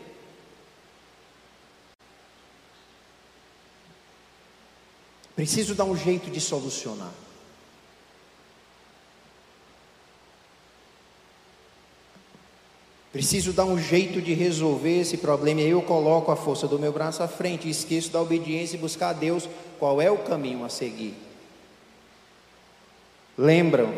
Preciso 5.35 5.73
dar 5.73 5.85
um 5.85 5.97
jeito 5.97 6.29
de 6.29 6.39
solucionar. 6.39 7.13
Preciso 13.11 13.53
dar 13.53 13.65
um 13.65 13.77
jeito 13.79 14.19
de 14.19 14.33
resolver 14.33 15.01
esse 15.01 15.17
problema. 15.17 15.61
E 15.61 15.65
aí 15.65 15.69
eu 15.69 15.83
coloco 15.83 16.31
a 16.31 16.35
força 16.35 16.67
do 16.67 16.79
meu 16.79 16.91
braço 16.91 17.21
à 17.21 17.27
frente, 17.27 17.69
esqueço 17.69 18.11
da 18.11 18.19
obediência 18.19 18.75
e 18.75 18.79
buscar 18.79 19.09
a 19.09 19.13
Deus 19.13 19.47
qual 19.77 20.01
é 20.01 20.09
o 20.09 20.17
caminho 20.17 20.65
a 20.65 20.69
seguir. 20.69 21.13
Lembram, 23.37 23.93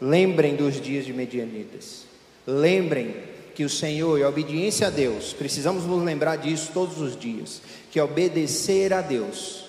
lembrem 0.00 0.56
dos 0.56 0.80
dias 0.80 1.04
de 1.04 1.12
Medianitas. 1.12 2.04
Lembrem 2.44 3.31
que 3.54 3.64
o 3.64 3.68
Senhor 3.68 4.18
e 4.18 4.22
a 4.22 4.28
obediência 4.28 4.86
a 4.86 4.90
Deus, 4.90 5.32
precisamos 5.32 5.84
nos 5.84 6.02
lembrar 6.02 6.36
disso 6.36 6.70
todos 6.72 7.00
os 7.00 7.16
dias, 7.16 7.60
que 7.90 8.00
obedecer 8.00 8.92
a 8.92 9.00
Deus 9.00 9.64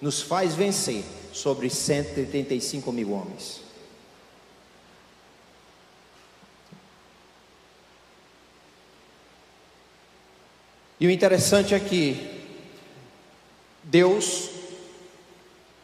nos 0.00 0.22
faz 0.22 0.54
vencer 0.54 1.04
sobre 1.32 1.68
185 1.68 2.92
mil 2.92 3.12
homens. 3.12 3.60
E 10.98 11.06
o 11.06 11.10
interessante 11.10 11.74
é 11.74 11.80
que 11.80 12.42
Deus, 13.82 14.50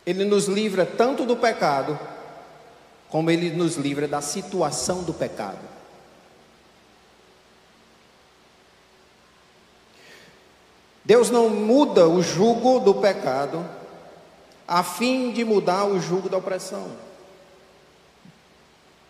Ele 0.06 0.24
nos 0.24 0.46
livra 0.46 0.86
tanto 0.86 1.26
do 1.26 1.36
pecado, 1.36 1.98
como 3.08 3.30
Ele 3.30 3.50
nos 3.50 3.76
livra 3.76 4.08
da 4.08 4.22
situação 4.22 5.02
do 5.02 5.12
pecado. 5.12 5.81
Deus 11.04 11.30
não 11.30 11.48
muda 11.48 12.08
o 12.08 12.22
jugo 12.22 12.78
do 12.78 12.94
pecado, 12.94 13.64
a 14.66 14.82
fim 14.82 15.32
de 15.32 15.44
mudar 15.44 15.84
o 15.84 16.00
jugo 16.00 16.28
da 16.28 16.36
opressão. 16.36 16.90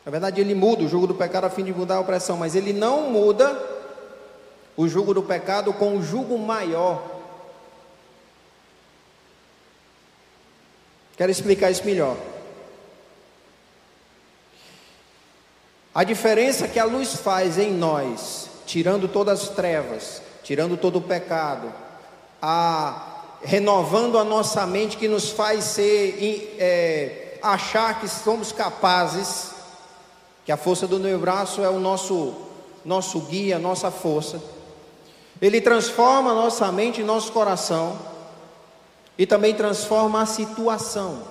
Na 0.05 0.11
verdade, 0.11 0.41
ele 0.41 0.55
muda 0.55 0.83
o 0.83 0.89
jugo 0.89 1.07
do 1.07 1.15
pecado 1.15 1.45
a 1.45 1.51
fim 1.51 1.63
de 1.63 1.73
mudar 1.73 1.97
a 1.97 2.01
opressão, 2.01 2.37
mas 2.37 2.57
ele 2.57 2.73
não 2.73 3.11
muda 3.11 3.57
o 4.77 4.89
jugo 4.89 5.15
do 5.15 5.23
pecado 5.23 5.73
com 5.73 5.97
um 5.97 6.03
jugo 6.03 6.39
maior. 6.39 7.03
Quero 11.17 11.31
explicar 11.31 11.71
isso 11.71 11.85
melhor. 11.85 12.17
A 15.95 16.05
diferença 16.05 16.67
que 16.67 16.79
a 16.79 16.85
luz 16.85 17.15
faz 17.15 17.59
em 17.59 17.71
nós, 17.71 18.49
tirando 18.67 19.07
todas 19.07 19.43
as 19.43 19.49
trevas, 19.51 20.23
tirando 20.43 20.77
todo 20.77 20.97
o 20.97 21.03
pecado, 21.03 21.73
a 22.41 23.09
renovando 23.43 24.19
a 24.19 24.25
nossa 24.25 24.65
mente, 24.67 24.97
que 24.97 25.09
nos 25.09 25.31
faz 25.31 25.65
ser, 25.65 26.57
é, 26.59 27.39
achar 27.43 28.01
que 28.01 28.09
somos 28.09 28.53
capazes, 28.53 29.51
que 30.45 30.53
a 30.53 30.57
força 30.57 30.87
do 30.87 30.99
meu 30.99 31.19
braço 31.19 31.63
é 31.63 31.69
o 31.69 31.79
nosso, 31.79 32.35
nosso 32.85 33.21
guia, 33.21 33.59
nossa 33.59 33.91
força. 33.91 34.41
Ele 35.41 35.61
transforma 35.61 36.33
nossa 36.33 36.71
mente 36.71 37.01
e 37.01 37.05
nosso 37.05 37.33
coração 37.33 37.99
e 39.19 39.27
também 39.27 39.55
transforma 39.55 40.23
a 40.23 40.27
situação. 40.27 41.23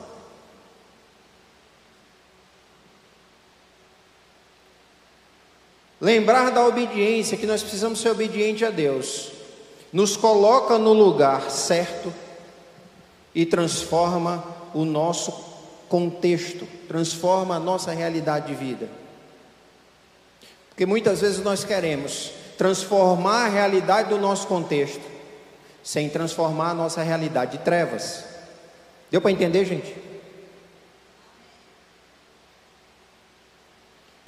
Lembrar 6.02 6.50
da 6.50 6.66
obediência, 6.66 7.38
que 7.38 7.46
nós 7.46 7.62
precisamos 7.62 8.02
ser 8.02 8.10
obedientes 8.10 8.68
a 8.68 8.72
Deus, 8.72 9.32
nos 9.94 10.18
coloca 10.18 10.80
no 10.80 10.94
lugar 10.94 11.52
certo 11.52 12.12
e 13.36 13.46
transforma 13.46 14.44
o 14.74 14.84
nosso 14.84 15.32
contexto, 15.88 16.68
transforma 16.88 17.58
a 17.58 17.60
nossa 17.60 17.92
realidade 17.92 18.48
de 18.48 18.56
vida. 18.56 18.90
Porque 20.70 20.88
muitas 20.88 21.22
vezes 21.22 21.44
nós 21.44 21.64
queremos 21.64 22.32
transformar 22.58 23.46
a 23.46 23.50
realidade 23.50 24.10
do 24.10 24.18
nosso 24.18 24.48
contexto, 24.48 25.02
sem 25.84 26.10
transformar 26.10 26.72
a 26.72 26.76
nossa 26.76 27.04
realidade 27.04 27.58
de 27.58 27.64
trevas. 27.64 28.24
Deu 29.12 29.22
para 29.22 29.32
entender, 29.32 29.66
gente? 29.66 30.11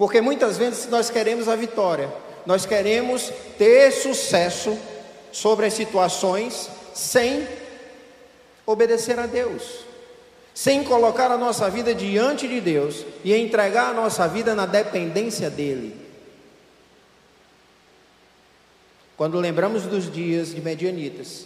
Porque 0.04 0.20
muitas 0.20 0.58
vezes 0.58 0.90
nós 0.90 1.10
queremos 1.10 1.48
a 1.48 1.56
vitória, 1.56 2.14
nós 2.46 2.66
queremos 2.66 3.32
ter 3.58 3.90
sucesso 3.90 4.78
sobre 5.32 5.66
as 5.66 5.74
situações 5.74 6.70
sem 6.94 7.48
obedecer 8.66 9.18
a 9.18 9.26
Deus, 9.26 9.86
sem 10.54 10.84
colocar 10.84 11.32
a 11.32 11.38
nossa 11.38 11.70
vida 11.70 11.96
diante 11.96 12.50
de 12.50 12.60
Deus 12.60 13.06
e 13.24 13.34
entregar 13.34 13.92
a 13.92 13.94
nossa 13.94 14.28
vida 14.28 14.54
na 14.54 14.66
dependência 14.66 15.50
dEle. 15.50 15.96
Quando 19.16 19.40
lembramos 19.40 19.84
dos 19.84 20.12
dias 20.12 20.54
de 20.54 20.60
Medianitas, 20.60 21.46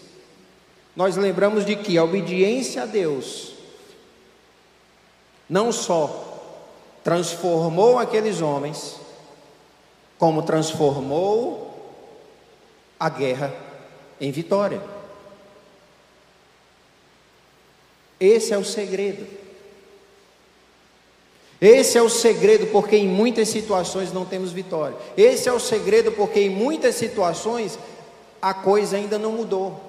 nós 0.95 1.15
lembramos 1.15 1.63
de 1.63 1.75
que 1.75 1.95
a 1.95 2.03
obediência 2.03 2.81
a 2.81 2.85
Deus 2.87 3.53
não 5.47 5.71
só 5.71 6.26
transformou 7.07 7.97
aqueles 7.97 8.41
homens, 8.41 8.97
como 10.19 10.41
transformou 10.41 11.73
a 12.99 13.07
guerra 13.07 13.55
em 14.19 14.29
vitória. 14.29 14.81
Esse 18.19 18.53
é 18.53 18.57
o 18.57 18.65
segredo. 18.65 19.25
Esse 21.61 21.97
é 21.97 22.01
o 22.01 22.09
segredo 22.09 22.67
porque 22.73 22.97
em 22.97 23.07
muitas 23.07 23.47
situações 23.47 24.11
não 24.11 24.25
temos 24.25 24.51
vitória. 24.51 24.97
Esse 25.15 25.47
é 25.47 25.53
o 25.53 25.61
segredo 25.61 26.11
porque 26.11 26.41
em 26.41 26.49
muitas 26.49 26.95
situações 26.95 27.79
a 28.41 28.53
coisa 28.53 28.97
ainda 28.97 29.17
não 29.17 29.31
mudou. 29.31 29.79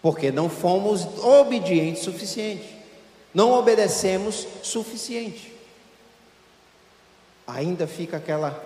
Porque 0.00 0.32
não 0.32 0.48
fomos 0.48 1.04
obedientes 1.22 2.00
o 2.06 2.10
suficiente 2.10 2.77
não 3.38 3.52
obedecemos 3.52 4.48
suficiente. 4.64 5.54
Ainda 7.46 7.86
fica 7.86 8.16
aquela 8.16 8.60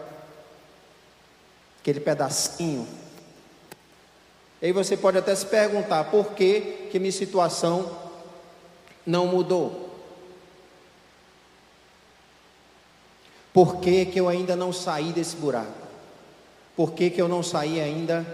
aquele 1.79 2.01
pedacinho. 2.01 2.89
E 4.63 4.67
aí 4.67 4.73
você 4.73 4.97
pode 4.97 5.19
até 5.19 5.35
se 5.35 5.45
perguntar 5.45 6.05
por 6.05 6.33
que 6.33 6.89
que 6.91 6.99
minha 6.99 7.13
situação 7.13 7.99
não 9.05 9.27
mudou? 9.27 9.91
Por 13.53 13.77
que, 13.77 14.07
que 14.07 14.19
eu 14.19 14.27
ainda 14.27 14.57
não 14.57 14.73
saí 14.73 15.13
desse 15.13 15.37
buraco? 15.37 15.87
Por 16.75 16.93
que, 16.93 17.11
que 17.11 17.21
eu 17.21 17.29
não 17.29 17.43
saí 17.43 17.79
ainda 17.79 18.25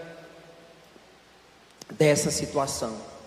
dessa 1.90 2.30
situação? 2.30 3.17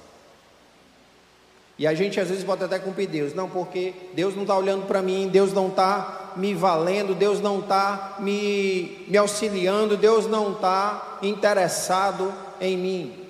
E 1.81 1.87
a 1.87 1.95
gente 1.95 2.19
às 2.19 2.29
vezes 2.29 2.43
bota 2.43 2.65
até 2.65 2.77
em 2.77 3.07
Deus, 3.07 3.33
não, 3.33 3.49
porque 3.49 3.95
Deus 4.13 4.35
não 4.35 4.43
está 4.43 4.55
olhando 4.55 4.85
para 4.85 5.01
mim, 5.01 5.27
Deus 5.27 5.51
não 5.51 5.67
está 5.69 6.31
me 6.35 6.53
valendo, 6.53 7.15
Deus 7.15 7.41
não 7.41 7.57
está 7.57 8.17
me, 8.19 9.03
me 9.07 9.17
auxiliando, 9.17 9.97
Deus 9.97 10.27
não 10.27 10.51
está 10.51 11.17
interessado 11.23 12.31
em 12.61 12.77
mim. 12.77 13.25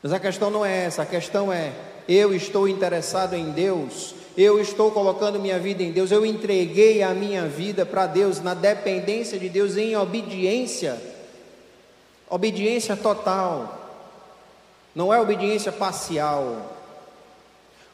Mas 0.00 0.12
a 0.12 0.20
questão 0.20 0.52
não 0.52 0.64
é 0.64 0.84
essa, 0.84 1.02
a 1.02 1.06
questão 1.06 1.52
é: 1.52 1.72
eu 2.08 2.32
estou 2.32 2.68
interessado 2.68 3.34
em 3.34 3.50
Deus, 3.50 4.14
eu 4.38 4.60
estou 4.60 4.92
colocando 4.92 5.40
minha 5.40 5.58
vida 5.58 5.82
em 5.82 5.90
Deus, 5.90 6.12
eu 6.12 6.24
entreguei 6.24 7.02
a 7.02 7.12
minha 7.12 7.48
vida 7.48 7.84
para 7.84 8.06
Deus, 8.06 8.40
na 8.40 8.54
dependência 8.54 9.36
de 9.36 9.48
Deus, 9.48 9.76
em 9.76 9.96
obediência, 9.96 10.96
obediência 12.30 12.94
total 12.94 13.75
não 14.96 15.12
é 15.12 15.20
obediência 15.20 15.70
parcial. 15.70 16.74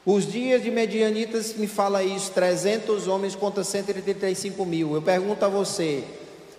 Os 0.07 0.25
dias 0.25 0.63
de 0.63 0.71
medianitas 0.71 1.53
me 1.55 1.67
fala 1.67 2.05
isso, 2.05 2.31
300 2.31 3.09
homens 3.09 3.35
contra 3.35 3.65
135 3.65 4.65
mil. 4.65 4.95
Eu 4.95 5.03
pergunto 5.03 5.45
a 5.45 5.49
você, 5.49 6.05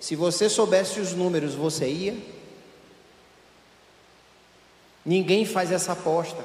se 0.01 0.17
você 0.17 0.49
soubesse 0.49 0.99
os 0.99 1.13
números, 1.13 1.55
você 1.55 1.87
ia? 1.87 2.17
Ninguém 5.05 5.45
faz 5.45 5.71
essa 5.71 5.93
aposta. 5.93 6.43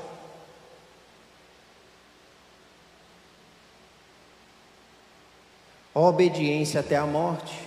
Obediência 5.92 6.78
até 6.78 6.94
a 6.94 7.04
morte. 7.04 7.58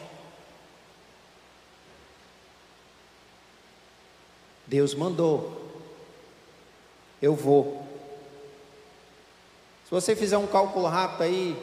Deus 4.66 4.96
mandou 4.96 5.61
eu 7.22 7.36
vou. 7.36 7.86
Se 9.86 9.92
você 9.92 10.16
fizer 10.16 10.38
um 10.38 10.48
cálculo 10.48 10.88
rápido 10.88 11.24
aí, 11.24 11.58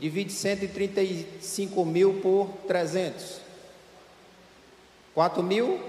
divide 0.00 0.32
135 0.32 1.84
mil 1.84 2.20
por 2.20 2.48
300. 2.66 3.40
4 5.14 5.42
mil? 5.42 5.80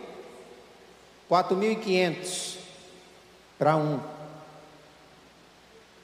4.500 1.29 2.57
para 3.57 3.75
um. 3.75 3.99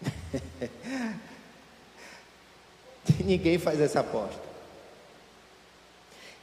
Ninguém 3.23 3.58
faz 3.58 3.80
essa 3.80 4.02
aposta. 4.02 4.41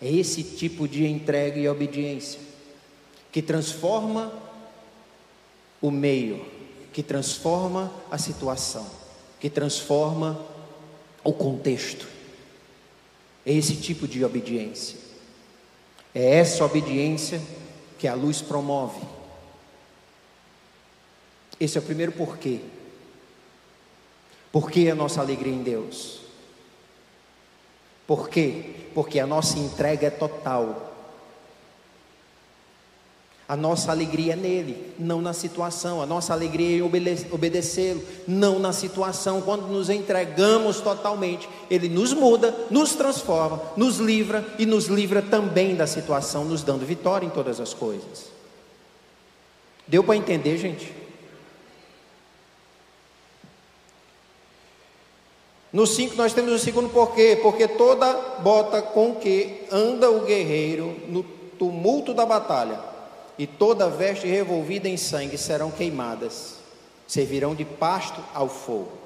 É 0.00 0.10
esse 0.10 0.42
tipo 0.42 0.88
de 0.88 1.06
entrega 1.06 1.58
e 1.58 1.68
obediência 1.68 2.40
que 3.30 3.42
transforma 3.42 4.32
o 5.80 5.90
meio 5.90 6.59
que 6.92 7.02
transforma 7.02 7.92
a 8.10 8.18
situação, 8.18 8.86
que 9.38 9.48
transforma 9.48 10.40
o 11.22 11.32
contexto. 11.32 12.06
É 13.44 13.52
esse 13.52 13.76
tipo 13.76 14.06
de 14.08 14.24
obediência. 14.24 14.98
É 16.14 16.38
essa 16.38 16.64
obediência 16.64 17.40
que 17.98 18.08
a 18.08 18.14
luz 18.14 18.42
promove. 18.42 19.00
Esse 21.58 21.78
é 21.78 21.80
o 21.80 21.84
primeiro 21.84 22.12
porquê. 22.12 22.60
Por 24.50 24.70
que 24.70 24.90
a 24.90 24.94
nossa 24.94 25.20
alegria 25.20 25.52
em 25.52 25.62
Deus? 25.62 26.20
Por 28.06 28.28
quê? 28.28 28.88
Porque 28.92 29.20
a 29.20 29.26
nossa 29.26 29.58
entrega 29.58 30.08
é 30.08 30.10
total. 30.10 30.89
A 33.50 33.56
nossa 33.56 33.90
alegria 33.90 34.34
é 34.34 34.36
nele, 34.36 34.94
não 34.96 35.20
na 35.20 35.32
situação. 35.32 36.00
A 36.00 36.06
nossa 36.06 36.32
alegria 36.32 36.76
é 36.76 36.78
em 36.78 37.24
obedecê-lo, 37.32 38.00
não 38.24 38.60
na 38.60 38.72
situação. 38.72 39.40
Quando 39.40 39.66
nos 39.66 39.90
entregamos 39.90 40.80
totalmente, 40.80 41.48
ele 41.68 41.88
nos 41.88 42.12
muda, 42.12 42.54
nos 42.70 42.94
transforma, 42.94 43.60
nos 43.76 43.96
livra 43.96 44.46
e 44.56 44.64
nos 44.64 44.86
livra 44.86 45.20
também 45.20 45.74
da 45.74 45.84
situação, 45.84 46.44
nos 46.44 46.62
dando 46.62 46.86
vitória 46.86 47.26
em 47.26 47.30
todas 47.30 47.58
as 47.58 47.74
coisas. 47.74 48.30
Deu 49.84 50.04
para 50.04 50.14
entender, 50.14 50.56
gente? 50.56 50.94
No 55.72 55.88
5 55.88 56.14
nós 56.14 56.32
temos 56.32 56.52
o 56.52 56.58
segundo 56.60 56.88
porquê, 56.90 57.36
porque 57.42 57.66
toda 57.66 58.12
bota 58.44 58.80
com 58.80 59.16
que 59.16 59.64
anda 59.72 60.08
o 60.08 60.20
guerreiro 60.20 60.96
no 61.08 61.24
tumulto 61.58 62.14
da 62.14 62.24
batalha 62.24 62.89
e 63.40 63.46
toda 63.46 63.88
veste 63.88 64.26
revolvida 64.26 64.86
em 64.86 64.98
sangue 64.98 65.38
serão 65.38 65.70
queimadas, 65.70 66.56
servirão 67.08 67.54
de 67.54 67.64
pasto 67.64 68.22
ao 68.34 68.50
fogo. 68.50 68.98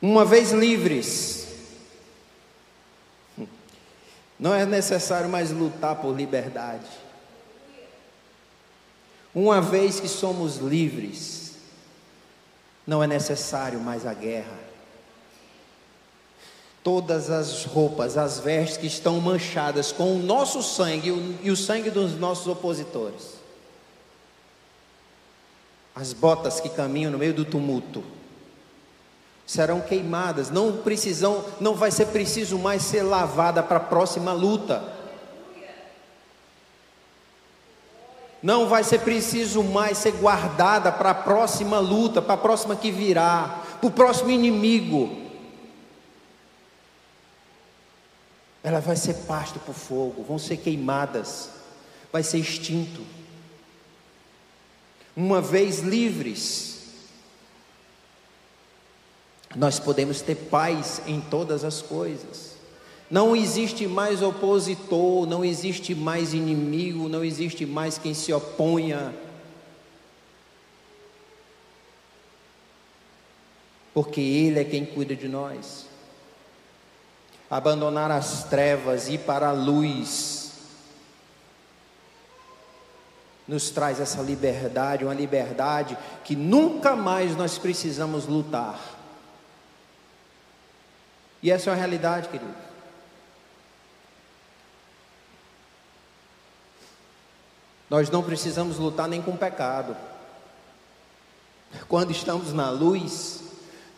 Uma 0.00 0.24
vez 0.24 0.52
livres, 0.52 1.46
não 4.40 4.54
é 4.54 4.64
necessário 4.64 5.28
mais 5.28 5.50
lutar 5.50 5.96
por 5.96 6.16
liberdade. 6.16 6.88
Uma 9.34 9.60
vez 9.60 10.00
que 10.00 10.08
somos 10.08 10.56
livres, 10.56 11.42
Não 12.86 13.02
é 13.02 13.06
necessário 13.06 13.80
mais 13.80 14.06
a 14.06 14.14
guerra. 14.14 14.63
Todas 16.84 17.30
as 17.30 17.64
roupas, 17.64 18.16
as 18.16 18.38
vestes 18.38 18.76
que 18.76 18.86
estão 18.86 19.18
manchadas 19.18 19.90
com 19.90 20.14
o 20.14 20.18
nosso 20.18 20.62
sangue 20.62 21.38
e 21.42 21.50
o 21.50 21.56
sangue 21.56 21.90
dos 21.90 22.16
nossos 22.16 22.46
opositores. 22.46 23.42
As 25.94 26.12
botas 26.12 26.60
que 26.60 26.68
caminham 26.68 27.10
no 27.10 27.18
meio 27.18 27.32
do 27.32 27.44
tumulto 27.44 28.04
serão 29.46 29.80
queimadas, 29.80 30.50
não 30.50 30.78
precisam, 30.78 31.44
não 31.58 31.74
vai 31.74 31.90
ser 31.90 32.06
preciso 32.06 32.58
mais 32.58 32.82
ser 32.82 33.02
lavada 33.02 33.62
para 33.62 33.78
a 33.78 33.80
próxima 33.80 34.32
luta. 34.32 34.92
Não 38.42 38.68
vai 38.68 38.84
ser 38.84 39.00
preciso 39.00 39.62
mais 39.62 39.96
ser 39.96 40.12
guardada 40.12 40.92
para 40.92 41.12
a 41.12 41.14
próxima 41.14 41.78
luta, 41.78 42.20
para 42.20 42.34
a 42.34 42.38
próxima 42.38 42.76
que 42.76 42.90
virá, 42.90 43.62
para 43.80 43.88
o 43.88 43.90
próximo 43.90 44.30
inimigo. 44.30 45.23
Ela 48.64 48.80
vai 48.80 48.96
ser 48.96 49.14
pasto 49.26 49.60
para 49.60 49.74
fogo, 49.74 50.24
vão 50.24 50.38
ser 50.38 50.56
queimadas, 50.56 51.50
vai 52.10 52.22
ser 52.22 52.38
extinto. 52.38 53.02
Uma 55.14 55.40
vez 55.40 55.80
livres, 55.80 56.74
nós 59.54 59.78
podemos 59.78 60.20
ter 60.20 60.34
paz 60.34 61.02
em 61.06 61.20
todas 61.20 61.62
as 61.62 61.80
coisas. 61.80 62.54
Não 63.10 63.36
existe 63.36 63.86
mais 63.86 64.22
opositor, 64.22 65.26
não 65.26 65.44
existe 65.44 65.94
mais 65.94 66.32
inimigo, 66.32 67.08
não 67.08 67.22
existe 67.22 67.66
mais 67.66 67.98
quem 67.98 68.14
se 68.14 68.32
oponha. 68.32 69.14
Porque 73.92 74.20
Ele 74.20 74.58
é 74.58 74.64
quem 74.64 74.84
cuida 74.84 75.14
de 75.14 75.28
nós. 75.28 75.83
Abandonar 77.50 78.10
as 78.10 78.44
trevas 78.44 79.08
e 79.08 79.14
ir 79.14 79.18
para 79.18 79.48
a 79.48 79.52
luz 79.52 80.44
nos 83.46 83.70
traz 83.70 84.00
essa 84.00 84.22
liberdade, 84.22 85.04
uma 85.04 85.14
liberdade 85.14 85.98
que 86.24 86.34
nunca 86.34 86.96
mais 86.96 87.36
nós 87.36 87.58
precisamos 87.58 88.26
lutar. 88.26 88.80
E 91.42 91.50
essa 91.50 91.70
é 91.70 91.72
a 91.74 91.76
realidade, 91.76 92.28
querido. 92.28 92.54
Nós 97.90 98.08
não 98.08 98.22
precisamos 98.22 98.78
lutar 98.78 99.06
nem 99.06 99.20
com 99.20 99.32
o 99.32 99.38
pecado. 99.38 99.94
Quando 101.86 102.10
estamos 102.12 102.52
na 102.52 102.70
luz, 102.70 103.42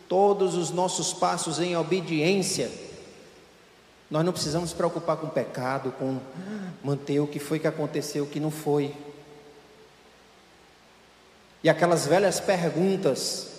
todos 0.09 0.55
os 0.55 0.71
nossos 0.71 1.13
passos 1.13 1.59
em 1.59 1.77
obediência, 1.77 2.69
nós 4.09 4.23
não 4.23 4.31
precisamos 4.31 4.69
nos 4.69 4.77
preocupar 4.77 5.17
com 5.17 5.27
o 5.27 5.29
pecado, 5.29 5.91
com 5.99 6.19
manter 6.83 7.19
o 7.19 7.27
que 7.27 7.39
foi 7.39 7.59
que 7.59 7.67
aconteceu, 7.67 8.23
o 8.23 8.27
que 8.27 8.39
não 8.39 8.51
foi. 8.51 8.95
E 11.63 11.69
aquelas 11.69 12.05
velhas 12.05 12.39
perguntas 12.39 13.57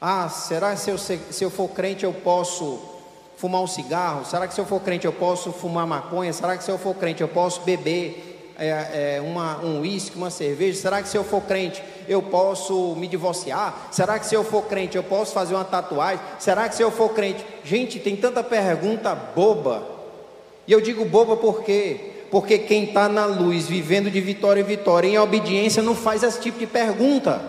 ah, 0.00 0.30
será 0.30 0.72
que 0.72 0.80
se 0.80 0.90
eu, 0.90 0.96
se 0.96 1.44
eu 1.44 1.50
for 1.50 1.68
crente 1.68 2.04
eu 2.04 2.12
posso 2.12 2.80
fumar 3.36 3.60
um 3.60 3.66
cigarro? 3.66 4.24
Será 4.24 4.48
que 4.48 4.54
se 4.54 4.60
eu 4.60 4.64
for 4.64 4.80
crente 4.80 5.04
eu 5.04 5.12
posso 5.12 5.52
fumar 5.52 5.86
maconha? 5.86 6.32
Será 6.32 6.56
que 6.56 6.64
se 6.64 6.70
eu 6.70 6.78
for 6.78 6.94
crente 6.94 7.20
eu 7.20 7.28
posso 7.28 7.60
beber 7.60 8.29
é, 8.60 9.16
é, 9.16 9.20
uma, 9.22 9.58
um 9.64 9.80
uísque, 9.80 10.16
uma 10.16 10.28
cerveja? 10.28 10.78
Será 10.78 11.02
que 11.02 11.08
se 11.08 11.16
eu 11.16 11.24
for 11.24 11.40
crente 11.40 11.82
eu 12.06 12.20
posso 12.20 12.94
me 12.94 13.08
divorciar? 13.08 13.88
Será 13.90 14.18
que 14.18 14.26
se 14.26 14.34
eu 14.34 14.44
for 14.44 14.66
crente 14.66 14.98
eu 14.98 15.02
posso 15.02 15.32
fazer 15.32 15.54
uma 15.54 15.64
tatuagem? 15.64 16.20
Será 16.38 16.68
que 16.68 16.74
se 16.74 16.82
eu 16.82 16.90
for 16.90 17.08
crente? 17.14 17.44
Gente, 17.64 17.98
tem 17.98 18.14
tanta 18.14 18.44
pergunta 18.44 19.14
boba. 19.14 19.82
E 20.66 20.72
eu 20.72 20.80
digo 20.80 21.06
boba 21.06 21.38
por 21.38 21.62
quê? 21.64 22.26
Porque 22.30 22.58
quem 22.58 22.84
está 22.84 23.08
na 23.08 23.24
luz, 23.24 23.66
vivendo 23.66 24.10
de 24.10 24.20
vitória 24.20 24.60
em 24.60 24.64
vitória, 24.64 25.08
em 25.08 25.18
obediência, 25.18 25.82
não 25.82 25.96
faz 25.96 26.22
esse 26.22 26.38
tipo 26.40 26.58
de 26.58 26.66
pergunta. 26.66 27.40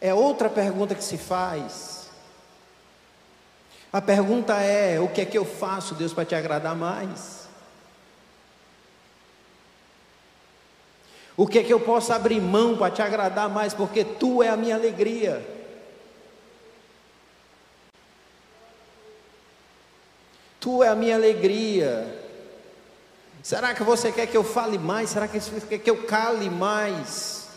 É 0.00 0.12
outra 0.12 0.50
pergunta 0.50 0.96
que 0.96 1.04
se 1.04 1.16
faz. 1.16 1.91
A 3.92 4.00
pergunta 4.00 4.54
é: 4.54 4.98
o 4.98 5.08
que 5.08 5.20
é 5.20 5.24
que 5.26 5.36
eu 5.36 5.44
faço, 5.44 5.94
Deus, 5.94 6.12
para 6.12 6.24
te 6.24 6.34
agradar 6.34 6.74
mais? 6.74 7.42
O 11.36 11.46
que 11.46 11.58
é 11.58 11.62
que 11.62 11.72
eu 11.72 11.80
posso 11.80 12.12
abrir 12.12 12.40
mão 12.40 12.76
para 12.76 12.92
te 12.92 13.02
agradar 13.02 13.48
mais? 13.48 13.74
Porque 13.74 14.04
tu 14.04 14.42
é 14.42 14.48
a 14.48 14.56
minha 14.56 14.74
alegria. 14.74 15.46
Tu 20.60 20.82
é 20.82 20.88
a 20.88 20.94
minha 20.94 21.16
alegria. 21.16 22.18
Será 23.42 23.74
que 23.74 23.82
você 23.82 24.12
quer 24.12 24.26
que 24.26 24.36
eu 24.36 24.44
fale 24.44 24.78
mais? 24.78 25.10
Será 25.10 25.26
que 25.26 25.40
você 25.40 25.66
quer 25.66 25.78
que 25.78 25.90
eu 25.90 26.04
cale 26.04 26.48
mais? 26.48 27.48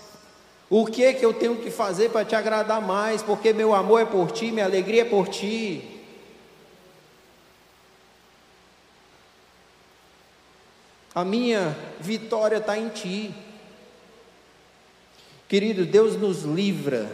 O 0.69 0.86
que 0.86 1.03
é 1.03 1.13
que 1.13 1.23
eu 1.23 1.33
tenho 1.33 1.57
que 1.57 1.69
fazer 1.69 2.09
para 2.09 2.25
te 2.25 2.36
agradar 2.36 2.81
mais? 2.81 3.21
Porque 3.21 3.53
meu 3.53 3.75
amor 3.75 4.01
é 4.01 4.05
por 4.05 4.31
ti, 4.31 4.51
minha 4.51 4.65
alegria 4.65 5.03
é 5.03 5.05
por 5.05 5.27
ti. 5.27 5.94
A 11.16 11.24
minha 11.24 11.74
vitória 11.97 12.57
está 12.57 12.78
em 12.78 12.89
ti. 12.89 13.34
Querido, 15.47 15.86
Deus 15.86 16.18
nos 16.18 16.43
livra 16.43 17.09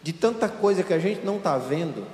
de 0.00 0.12
tanta 0.12 0.48
coisa 0.48 0.84
que 0.84 0.94
a 0.94 1.00
gente 1.00 1.26
não 1.26 1.38
está 1.38 1.58
vendo. 1.58 2.06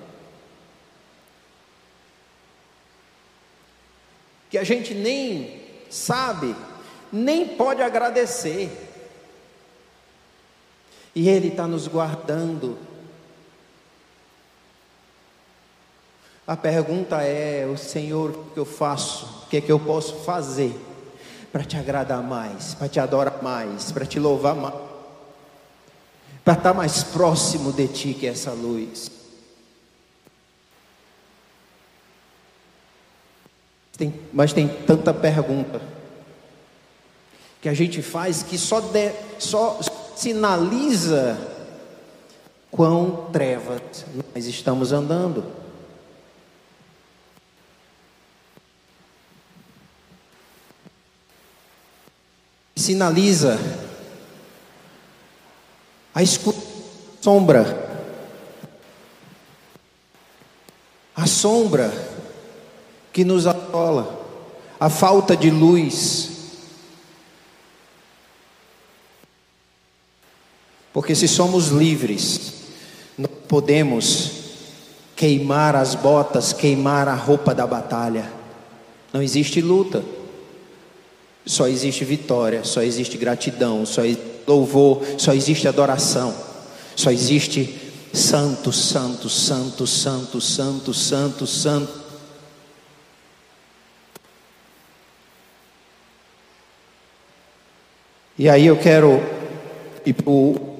Que 4.48 4.56
a 4.56 4.64
gente 4.64 4.94
nem 4.94 5.60
sabe, 5.90 6.56
nem 7.12 7.48
pode 7.48 7.82
agradecer. 7.82 8.70
E 11.14 11.28
Ele 11.28 11.48
está 11.48 11.66
nos 11.66 11.86
guardando. 11.86 12.78
A 16.46 16.56
pergunta 16.56 17.20
é: 17.20 17.66
o 17.66 17.76
Senhor, 17.76 18.30
o 18.30 18.44
que 18.54 18.58
eu 18.58 18.64
faço? 18.64 19.26
O 19.44 19.48
que 19.50 19.58
é 19.58 19.60
que 19.60 19.70
eu 19.70 19.78
posso 19.78 20.24
fazer 20.24 20.74
para 21.54 21.62
te 21.62 21.76
agradar 21.76 22.20
mais, 22.20 22.74
para 22.74 22.88
te 22.88 22.98
adorar 22.98 23.40
mais, 23.40 23.92
para 23.92 24.04
te 24.04 24.18
louvar 24.18 24.56
mais, 24.56 24.74
para 26.44 26.54
estar 26.54 26.74
mais 26.74 27.04
próximo 27.04 27.72
de 27.72 27.86
Ti 27.86 28.12
que 28.12 28.26
essa 28.26 28.50
luz? 28.50 29.08
Tem, 33.96 34.12
mas 34.32 34.52
tem 34.52 34.66
tanta 34.66 35.14
pergunta 35.14 35.80
que 37.62 37.68
a 37.68 37.74
gente 37.74 38.02
faz 38.02 38.42
que 38.42 38.58
só, 38.58 38.80
de, 38.80 39.12
só 39.38 39.78
sinaliza 40.16 41.38
quão 42.68 43.30
trevas 43.32 44.04
nós 44.34 44.46
estamos 44.46 44.90
andando. 44.90 45.44
Sinaliza 52.84 53.58
a 56.14 56.22
escuridão, 56.22 56.62
sombra, 57.22 58.04
a 61.16 61.26
sombra 61.26 61.90
que 63.10 63.24
nos 63.24 63.46
atola, 63.46 64.20
a 64.78 64.90
falta 64.90 65.34
de 65.34 65.50
luz, 65.50 66.30
Porque 70.92 71.14
se 71.14 71.26
somos 71.26 71.68
livres, 71.68 72.52
não 73.16 73.30
podemos 73.48 74.30
queimar 75.16 75.74
as 75.74 75.94
botas, 75.94 76.52
queimar 76.52 77.08
a 77.08 77.14
roupa 77.14 77.54
da 77.54 77.66
batalha. 77.66 78.30
Não 79.10 79.22
existe 79.22 79.62
luta. 79.62 80.04
Só 81.46 81.68
existe 81.68 82.04
vitória, 82.04 82.64
só 82.64 82.82
existe 82.82 83.18
gratidão, 83.18 83.84
só 83.84 84.04
existe 84.04 84.34
louvor, 84.46 85.02
só 85.18 85.32
existe 85.32 85.68
adoração. 85.68 86.34
Só 86.96 87.10
existe 87.10 87.80
santo, 88.12 88.72
santo, 88.72 89.28
santo, 89.28 89.86
santo, 89.86 90.40
santo, 90.40 90.94
santo, 90.94 91.46
santo. 91.46 92.04
E 98.38 98.48
aí 98.48 98.66
eu 98.66 98.76
quero 98.76 99.20
ir 100.04 100.12
para 100.12 100.30
o 100.30 100.74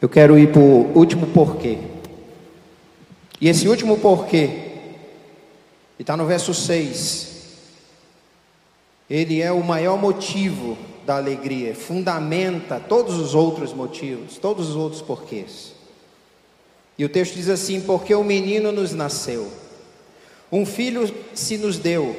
Eu 0.00 0.08
quero 0.10 0.38
ir 0.38 0.52
para 0.52 0.60
o 0.60 0.92
último 0.94 1.26
porquê. 1.28 1.78
E 3.40 3.48
esse 3.48 3.68
último 3.68 3.98
porquê 3.98 4.72
E 5.98 6.02
está 6.02 6.16
no 6.16 6.26
verso 6.26 6.52
6. 6.54 7.34
Ele 9.08 9.40
é 9.40 9.52
o 9.52 9.62
maior 9.62 9.98
motivo 9.98 10.78
da 11.04 11.16
alegria, 11.16 11.74
fundamenta 11.74 12.80
todos 12.80 13.16
os 13.16 13.34
outros 13.34 13.72
motivos, 13.72 14.38
todos 14.38 14.70
os 14.70 14.76
outros 14.76 15.02
porquês. 15.02 15.74
E 16.96 17.04
o 17.04 17.08
texto 17.08 17.34
diz 17.34 17.48
assim: 17.48 17.80
Porque 17.80 18.14
o 18.14 18.24
menino 18.24 18.72
nos 18.72 18.92
nasceu, 18.92 19.50
um 20.50 20.64
filho 20.64 21.12
se 21.34 21.58
nos 21.58 21.78
deu, 21.78 22.16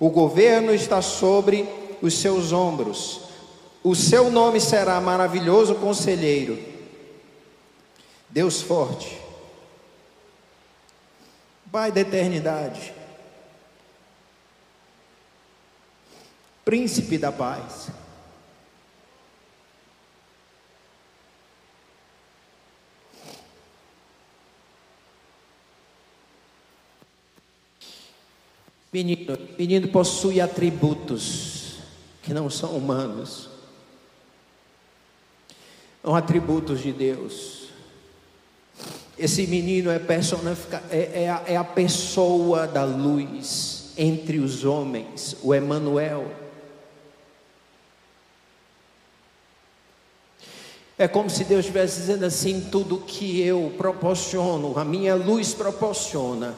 o 0.00 0.10
governo 0.10 0.74
está 0.74 1.00
sobre 1.00 1.68
os 2.02 2.14
seus 2.14 2.52
ombros, 2.52 3.20
o 3.84 3.94
seu 3.94 4.30
nome 4.30 4.60
será 4.60 5.00
maravilhoso 5.00 5.76
conselheiro, 5.76 6.58
Deus 8.28 8.60
forte, 8.60 9.16
Pai 11.70 11.92
da 11.92 12.00
eternidade, 12.00 12.94
Príncipe 16.68 17.16
da 17.16 17.32
paz. 17.32 17.88
Menino, 28.92 29.38
menino 29.58 29.88
possui 29.88 30.42
atributos 30.42 31.78
que 32.22 32.34
não 32.34 32.50
são 32.50 32.76
humanos, 32.76 33.48
são 36.02 36.14
atributos 36.14 36.82
de 36.82 36.92
Deus. 36.92 37.57
Esse 39.18 39.46
menino 39.46 39.90
é, 39.90 40.00
é, 40.90 41.24
é, 41.24 41.30
a, 41.30 41.42
é 41.46 41.56
a 41.56 41.64
pessoa 41.64 42.66
da 42.66 42.84
luz 42.84 43.92
entre 43.96 44.38
os 44.38 44.64
homens, 44.64 45.36
o 45.42 45.54
Emanuel. 45.54 46.30
É 50.96 51.08
como 51.08 51.28
se 51.28 51.44
Deus 51.44 51.60
estivesse 51.60 52.00
dizendo 52.00 52.24
assim: 52.24 52.68
tudo 52.70 52.98
que 52.98 53.40
eu 53.40 53.74
proporciono, 53.76 54.78
a 54.78 54.84
minha 54.84 55.14
luz 55.14 55.52
proporciona 55.54 56.54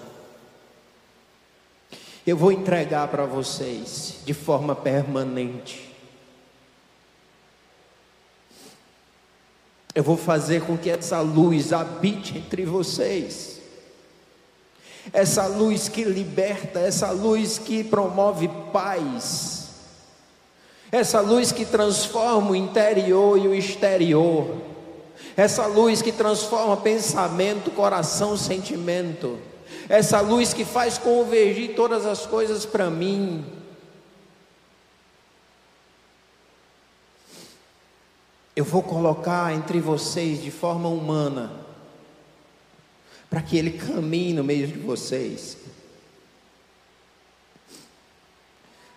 eu 2.26 2.36
vou 2.36 2.52
entregar 2.52 3.08
para 3.08 3.24
vocês 3.24 4.16
de 4.24 4.34
forma 4.34 4.74
permanente. 4.74 5.89
Eu 10.00 10.04
vou 10.04 10.16
fazer 10.16 10.62
com 10.62 10.78
que 10.78 10.88
essa 10.88 11.20
luz 11.20 11.74
habite 11.74 12.38
entre 12.38 12.64
vocês. 12.64 13.60
Essa 15.12 15.46
luz 15.46 15.90
que 15.90 16.04
liberta, 16.04 16.80
essa 16.80 17.10
luz 17.10 17.58
que 17.58 17.84
promove 17.84 18.48
paz. 18.72 19.68
Essa 20.90 21.20
luz 21.20 21.52
que 21.52 21.66
transforma 21.66 22.52
o 22.52 22.56
interior 22.56 23.36
e 23.36 23.46
o 23.46 23.54
exterior. 23.54 24.56
Essa 25.36 25.66
luz 25.66 26.00
que 26.00 26.12
transforma 26.12 26.78
pensamento, 26.78 27.70
coração, 27.70 28.38
sentimento 28.38 29.38
essa 29.90 30.20
luz 30.20 30.54
que 30.54 30.64
faz 30.64 30.98
convergir 30.98 31.74
todas 31.74 32.06
as 32.06 32.24
coisas 32.24 32.64
para 32.64 32.88
mim. 32.88 33.44
Eu 38.60 38.64
vou 38.66 38.82
colocar 38.82 39.54
entre 39.54 39.80
vocês 39.80 40.42
de 40.42 40.50
forma 40.50 40.86
humana, 40.86 41.50
para 43.30 43.40
que 43.40 43.56
Ele 43.56 43.70
caminhe 43.70 44.34
no 44.34 44.44
meio 44.44 44.66
de 44.66 44.78
vocês, 44.78 45.56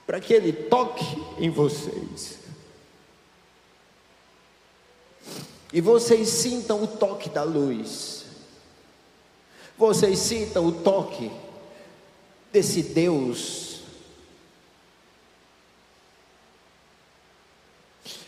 para 0.05 0.19
que 0.19 0.33
Ele 0.33 0.51
toque 0.51 1.05
em 1.37 1.49
vocês, 1.49 2.39
e 5.71 5.79
vocês 5.79 6.27
sintam 6.27 6.83
o 6.83 6.87
toque 6.87 7.29
da 7.29 7.43
luz. 7.43 8.25
Vocês 9.77 10.19
sintam 10.19 10.67
o 10.67 10.71
toque 10.73 11.31
desse 12.51 12.83
Deus. 12.83 13.72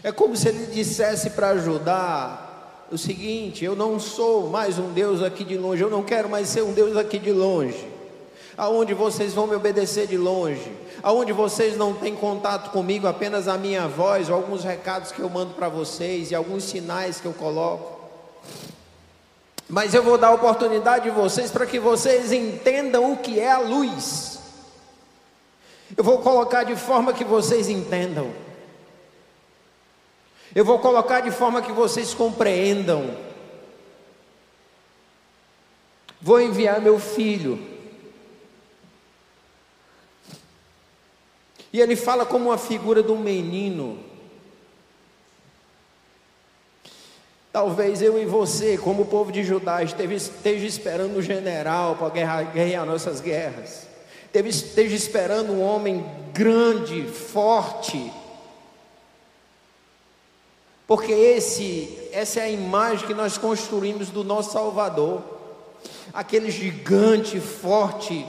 É 0.05 0.11
como 0.11 0.37
se 0.37 0.47
ele 0.47 0.67
dissesse 0.67 1.31
para 1.31 1.49
ajudar 1.49 2.85
o 2.91 2.97
seguinte: 2.97 3.65
eu 3.65 3.75
não 3.75 3.99
sou 3.99 4.51
mais 4.51 4.77
um 4.77 4.91
Deus 4.91 5.23
aqui 5.23 5.43
de 5.43 5.57
longe, 5.57 5.81
eu 5.81 5.89
não 5.89 6.03
quero 6.03 6.29
mais 6.29 6.47
ser 6.47 6.61
um 6.61 6.73
Deus 6.73 6.95
aqui 6.95 7.17
de 7.17 7.31
longe. 7.31 7.89
Aonde 8.55 8.93
vocês 8.93 9.33
vão 9.33 9.47
me 9.47 9.55
obedecer 9.55 10.05
de 10.05 10.15
longe, 10.15 10.71
aonde 11.01 11.33
vocês 11.33 11.75
não 11.75 11.91
têm 11.91 12.15
contato 12.15 12.69
comigo, 12.69 13.07
apenas 13.07 13.47
a 13.47 13.57
minha 13.57 13.87
voz, 13.87 14.29
ou 14.29 14.35
alguns 14.35 14.63
recados 14.63 15.11
que 15.11 15.21
eu 15.21 15.27
mando 15.27 15.55
para 15.55 15.69
vocês 15.69 16.29
e 16.29 16.35
alguns 16.35 16.65
sinais 16.65 17.19
que 17.19 17.25
eu 17.25 17.33
coloco. 17.33 17.99
Mas 19.67 19.95
eu 19.95 20.03
vou 20.03 20.19
dar 20.19 20.27
a 20.27 20.35
oportunidade 20.35 21.05
de 21.05 21.09
vocês 21.09 21.49
para 21.49 21.65
que 21.65 21.79
vocês 21.79 22.31
entendam 22.31 23.11
o 23.11 23.17
que 23.17 23.39
é 23.39 23.51
a 23.51 23.57
luz. 23.57 24.37
Eu 25.97 26.03
vou 26.03 26.19
colocar 26.19 26.63
de 26.63 26.75
forma 26.75 27.11
que 27.11 27.23
vocês 27.23 27.69
entendam. 27.69 28.44
Eu 30.55 30.63
vou 30.63 30.79
colocar 30.79 31.19
de 31.19 31.31
forma 31.31 31.61
que 31.61 31.73
vocês 31.73 32.13
compreendam. 32.13 33.13
Vou 36.21 36.39
enviar 36.39 36.79
meu 36.79 36.97
filho. 36.97 37.61
E 41.73 41.81
ele 41.81 41.97
fala 41.97 42.25
como 42.25 42.45
uma 42.45 42.57
figura 42.57 43.03
de 43.03 43.11
um 43.11 43.19
menino. 43.19 43.99
Talvez 47.51 48.01
eu 48.01 48.17
e 48.17 48.25
você, 48.25 48.77
como 48.77 49.01
o 49.01 49.05
povo 49.05 49.33
de 49.33 49.43
Judá, 49.43 49.83
esteja 49.83 50.65
esperando 50.65 51.17
um 51.17 51.21
general 51.21 51.97
para 51.97 52.09
guerrear 52.45 52.85
nossas 52.85 53.19
guerras. 53.19 53.87
Esteja 54.33 54.95
esperando 54.95 55.51
um 55.51 55.61
homem 55.61 56.05
grande, 56.33 57.03
forte. 57.03 58.09
Porque 60.87 61.11
esse, 61.11 61.97
essa 62.11 62.39
é 62.39 62.43
a 62.43 62.49
imagem 62.49 63.07
que 63.07 63.13
nós 63.13 63.37
construímos 63.37 64.09
do 64.09 64.23
nosso 64.23 64.51
Salvador. 64.51 65.23
Aquele 66.13 66.51
gigante 66.51 67.39
forte. 67.39 68.25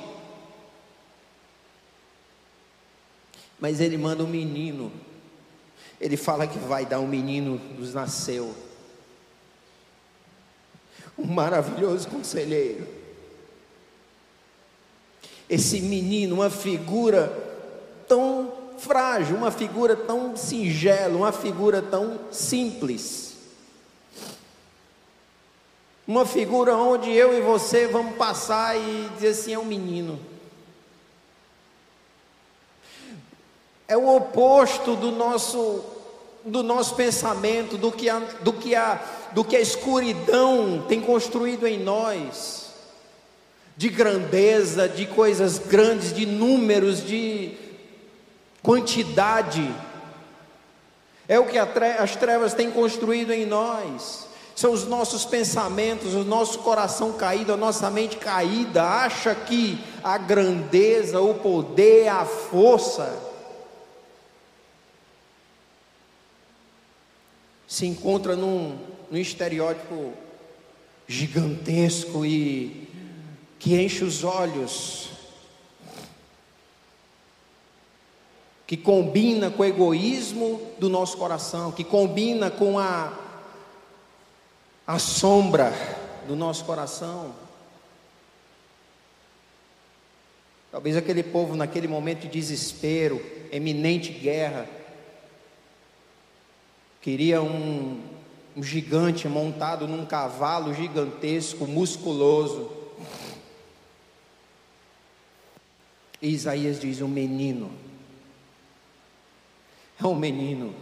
Mas 3.58 3.80
ele 3.80 3.96
manda 3.96 4.24
um 4.24 4.28
menino. 4.28 4.92
Ele 6.00 6.16
fala 6.16 6.46
que 6.46 6.58
vai 6.58 6.84
dar 6.84 7.00
um 7.00 7.06
menino 7.06 7.60
nos 7.78 7.94
nasceu 7.94 8.54
um 11.18 11.26
maravilhoso 11.26 12.08
conselheiro. 12.08 12.86
Esse 15.48 15.80
menino, 15.80 16.34
uma 16.34 16.50
figura 16.50 17.32
tão 18.08 18.52
frágil, 18.78 19.36
uma 19.36 19.50
figura 19.50 19.96
tão 19.96 20.36
singela, 20.36 21.16
uma 21.16 21.32
figura 21.32 21.80
tão 21.82 22.20
simples. 22.30 23.36
Uma 26.06 26.24
figura 26.24 26.76
onde 26.76 27.10
eu 27.10 27.36
e 27.36 27.40
você 27.40 27.88
vamos 27.88 28.16
passar 28.16 28.76
e 28.76 29.10
dizer 29.14 29.28
assim: 29.28 29.52
é 29.54 29.58
um 29.58 29.64
menino. 29.64 30.20
É 33.88 33.96
o 33.96 34.14
oposto 34.14 34.94
do 34.94 35.10
nosso 35.10 35.84
do 36.44 36.62
nosso 36.62 36.94
pensamento, 36.94 37.76
do 37.76 37.90
que 37.90 38.08
a, 38.08 38.20
do 38.40 38.52
que 38.52 38.72
a, 38.72 39.02
do 39.32 39.44
que 39.44 39.56
a 39.56 39.60
escuridão 39.60 40.84
tem 40.88 41.00
construído 41.00 41.66
em 41.66 41.76
nós, 41.80 42.70
de 43.76 43.88
grandeza, 43.88 44.88
de 44.88 45.06
coisas 45.06 45.58
grandes, 45.58 46.12
de 46.12 46.24
números, 46.24 47.04
de 47.04 47.65
quantidade. 48.66 49.72
É 51.28 51.38
o 51.38 51.46
que 51.46 51.56
as 51.56 52.16
trevas 52.16 52.52
têm 52.52 52.68
construído 52.68 53.32
em 53.32 53.46
nós. 53.46 54.26
São 54.56 54.72
os 54.72 54.86
nossos 54.86 55.24
pensamentos, 55.24 56.14
o 56.14 56.24
nosso 56.24 56.58
coração 56.60 57.12
caído, 57.12 57.52
a 57.52 57.56
nossa 57.56 57.88
mente 57.90 58.16
caída, 58.16 58.82
acha 58.82 59.34
que 59.34 59.78
a 60.02 60.18
grandeza, 60.18 61.20
o 61.20 61.34
poder, 61.34 62.08
a 62.08 62.24
força, 62.24 63.22
se 67.68 67.86
encontra 67.86 68.34
num, 68.34 68.78
num 69.10 69.18
estereótipo 69.18 70.12
gigantesco 71.06 72.24
e 72.24 72.88
que 73.58 73.80
enche 73.80 74.02
os 74.02 74.24
olhos, 74.24 75.10
que 78.66 78.76
combina 78.76 79.50
com 79.50 79.62
o 79.62 79.66
egoísmo 79.66 80.60
do 80.78 80.88
nosso 80.88 81.16
coração, 81.16 81.70
que 81.70 81.84
combina 81.84 82.50
com 82.50 82.78
a, 82.78 83.16
a 84.84 84.98
sombra 84.98 85.72
do 86.26 86.34
nosso 86.34 86.64
coração. 86.64 87.32
Talvez 90.72 90.96
aquele 90.96 91.22
povo, 91.22 91.54
naquele 91.54 91.86
momento 91.86 92.22
de 92.22 92.28
desespero, 92.28 93.24
eminente 93.52 94.12
guerra, 94.12 94.68
queria 97.00 97.40
um, 97.40 98.02
um 98.56 98.62
gigante 98.64 99.28
montado 99.28 99.86
num 99.86 100.04
cavalo 100.04 100.74
gigantesco, 100.74 101.68
musculoso. 101.68 102.68
E 106.20 106.30
Isaías 106.30 106.80
diz: 106.80 107.00
um 107.00 107.08
menino. 107.08 107.85
É 110.00 110.06
um 110.06 110.14
menino. 110.14 110.74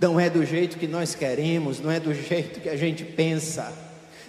Não 0.00 0.18
é 0.18 0.30
do 0.30 0.44
jeito 0.44 0.78
que 0.78 0.86
nós 0.86 1.14
queremos, 1.14 1.80
não 1.80 1.90
é 1.90 1.98
do 1.98 2.14
jeito 2.14 2.60
que 2.60 2.68
a 2.68 2.76
gente 2.76 3.04
pensa, 3.04 3.76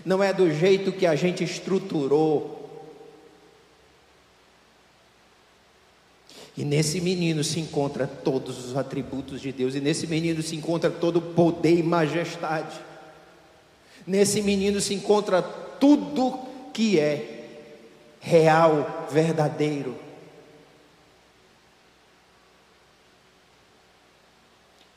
não 0.03 0.24
é 0.24 0.34
do 0.34 0.51
jeito 0.51 0.91
que 0.91 1.05
a 1.05 1.16
gente 1.16 1.43
estruturou. 1.43 2.57
E 6.57 6.66
nesse 6.66 6.99
menino 6.99 7.43
se 7.43 7.60
encontra 7.60 8.07
todos 8.07 8.66
os 8.66 8.76
atributos 8.76 9.39
de 9.39 9.51
Deus, 9.51 9.76
e 9.76 9.80
nesse 9.80 10.07
menino 10.07 10.41
se 10.41 10.55
encontra 10.55 10.89
todo 10.89 11.22
poder 11.22 11.78
e 11.78 11.84
majestade. 11.84 12.80
Nesse 14.05 14.41
menino 14.41 14.82
se 14.82 14.95
encontra 14.95 15.41
tudo 15.41 16.39
que 16.74 16.99
é 16.99 17.45
real, 18.20 19.07
verdadeiro. 19.12 19.95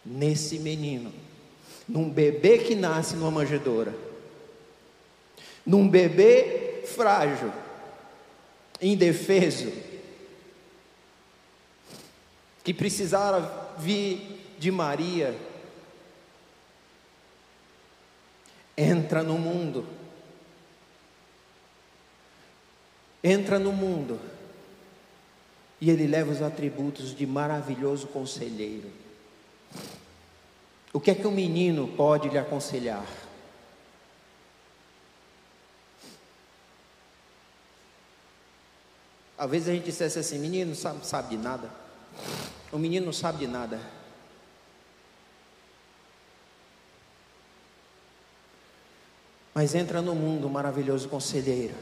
Nesse 0.05 0.59
menino, 0.59 1.13
num 1.89 2.11
bebê 2.11 2.59
que 2.59 2.75
nasce 2.75 3.15
numa 3.15 3.31
manjedoura, 3.31 3.95
num 5.65 5.89
bebê 5.89 6.83
frágil, 6.87 7.53
indefeso, 8.81 9.73
que 12.65 12.75
precisara 12.75 13.75
vir 13.79 14.41
de 14.59 14.71
Maria, 14.71 15.37
entra 18.77 19.23
no 19.23 19.39
mundo. 19.39 19.87
Entra 23.23 23.59
no 23.59 23.73
mundo. 23.73 24.21
E 25.81 25.91
ele 25.91 26.07
leva 26.07 26.31
os 26.31 26.43
atributos 26.43 27.15
de 27.15 27.27
maravilhoso 27.27 28.07
conselheiro. 28.09 29.02
O 30.93 31.01
que 31.01 31.11
é 31.11 31.15
que 31.15 31.27
um 31.27 31.33
menino 31.33 31.89
pode 31.89 32.29
lhe 32.29 32.39
aconselhar? 32.39 33.07
Às 39.39 39.51
vezes 39.51 39.69
a 39.69 39.73
gente 39.73 39.85
dissesse 39.85 40.19
assim, 40.19 40.39
menino 40.39 40.69
não 40.69 40.77
sabe, 40.77 41.07
sabe 41.07 41.37
de 41.37 41.43
nada. 41.43 41.71
O 42.71 42.79
menino 42.79 43.07
não 43.07 43.13
sabe 43.13 43.39
de 43.39 43.47
nada. 43.47 43.81
Mas 49.55 49.75
entra 49.75 50.01
no 50.01 50.15
mundo 50.15 50.49
maravilhoso 50.49 51.09
conselheiro. 51.09 51.75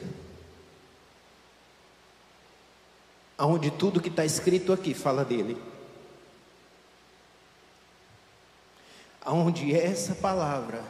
Onde 3.38 3.70
tudo 3.70 4.00
que 4.00 4.08
está 4.08 4.24
escrito 4.24 4.72
aqui 4.72 4.94
fala 4.94 5.24
dele. 5.24 5.69
Onde 9.26 9.74
essa 9.74 10.14
palavra 10.14 10.82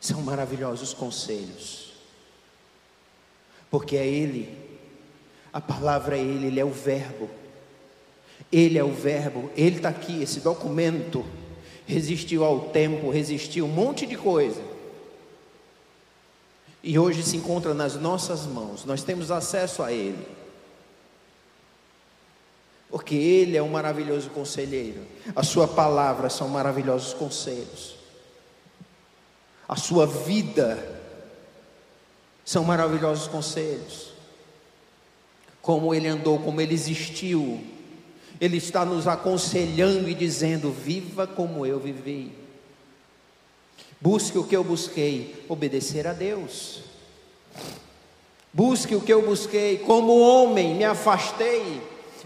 são 0.00 0.22
maravilhosos 0.22 0.94
conselhos. 0.94 1.92
Porque 3.70 3.96
é 3.96 4.06
Ele 4.06 4.62
a 5.52 5.60
palavra 5.60 6.16
é 6.16 6.20
Ele, 6.20 6.46
Ele 6.46 6.60
é 6.60 6.64
o 6.64 6.70
Verbo. 6.70 7.28
Ele 8.50 8.78
é 8.78 8.84
o 8.84 8.92
Verbo, 8.92 9.50
Ele 9.54 9.76
está 9.76 9.90
aqui. 9.90 10.22
Esse 10.22 10.40
documento 10.40 11.24
resistiu 11.86 12.44
ao 12.44 12.68
tempo, 12.70 13.10
resistiu 13.10 13.66
um 13.66 13.68
monte 13.68 14.06
de 14.06 14.16
coisa. 14.16 14.62
E 16.82 16.98
hoje 16.98 17.22
se 17.22 17.36
encontra 17.36 17.74
nas 17.74 17.94
nossas 17.94 18.46
mãos, 18.46 18.84
nós 18.84 19.04
temos 19.04 19.30
acesso 19.30 19.82
a 19.82 19.92
Ele. 19.92 20.26
Porque 22.92 23.16
Ele 23.16 23.56
é 23.56 23.62
um 23.62 23.70
maravilhoso 23.70 24.30
conselheiro, 24.30 25.00
a 25.34 25.42
Sua 25.42 25.66
palavra 25.66 26.30
são 26.30 26.46
maravilhosos 26.46 27.12
conselhos, 27.14 27.96
a 29.68 29.74
Sua 29.74 30.06
vida 30.06 31.00
são 32.44 32.62
maravilhosos 32.62 33.26
conselhos 33.26 34.12
como 35.62 35.94
ele 35.94 36.08
andou, 36.08 36.40
como 36.40 36.60
ele 36.60 36.74
existiu. 36.74 37.60
Ele 38.40 38.56
está 38.56 38.84
nos 38.84 39.06
aconselhando 39.06 40.08
e 40.08 40.14
dizendo: 40.14 40.72
viva 40.72 41.26
como 41.26 41.64
eu 41.64 41.78
vivi. 41.78 42.32
Busque 44.00 44.36
o 44.36 44.44
que 44.44 44.56
eu 44.56 44.64
busquei, 44.64 45.44
obedecer 45.48 46.08
a 46.08 46.12
Deus. 46.12 46.80
Busque 48.52 48.96
o 48.96 49.00
que 49.00 49.12
eu 49.12 49.22
busquei, 49.24 49.78
como 49.78 50.18
homem 50.18 50.74
me 50.74 50.84
afastei 50.84 51.80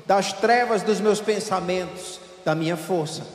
das 0.07 0.33
trevas 0.33 0.83
dos 0.83 1.01
meus 1.01 1.21
pensamentos, 1.21 2.21
da 2.45 2.55
minha 2.55 2.77
força. 2.77 3.27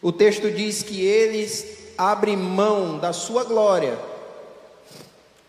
O 0.00 0.12
texto 0.12 0.50
diz 0.50 0.82
que 0.82 1.00
eles 1.00 1.94
abrem 1.98 2.36
mão 2.36 2.98
da 2.98 3.12
sua 3.12 3.44
glória 3.44 3.98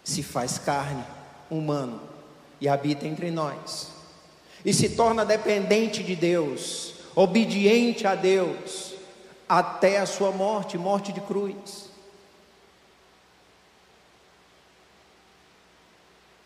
se 0.03 0.21
faz 0.21 0.57
carne, 0.57 1.03
humano, 1.49 2.01
e 2.59 2.67
habita 2.67 3.07
entre 3.07 3.31
nós, 3.31 3.89
e 4.65 4.73
se 4.73 4.89
torna 4.89 5.25
dependente 5.25 6.03
de 6.03 6.15
Deus, 6.15 6.95
obediente 7.15 8.05
a 8.05 8.15
Deus, 8.15 8.93
até 9.47 9.99
a 9.99 10.05
sua 10.05 10.31
morte 10.31 10.77
morte 10.77 11.13
de 11.13 11.21
cruz. 11.21 11.92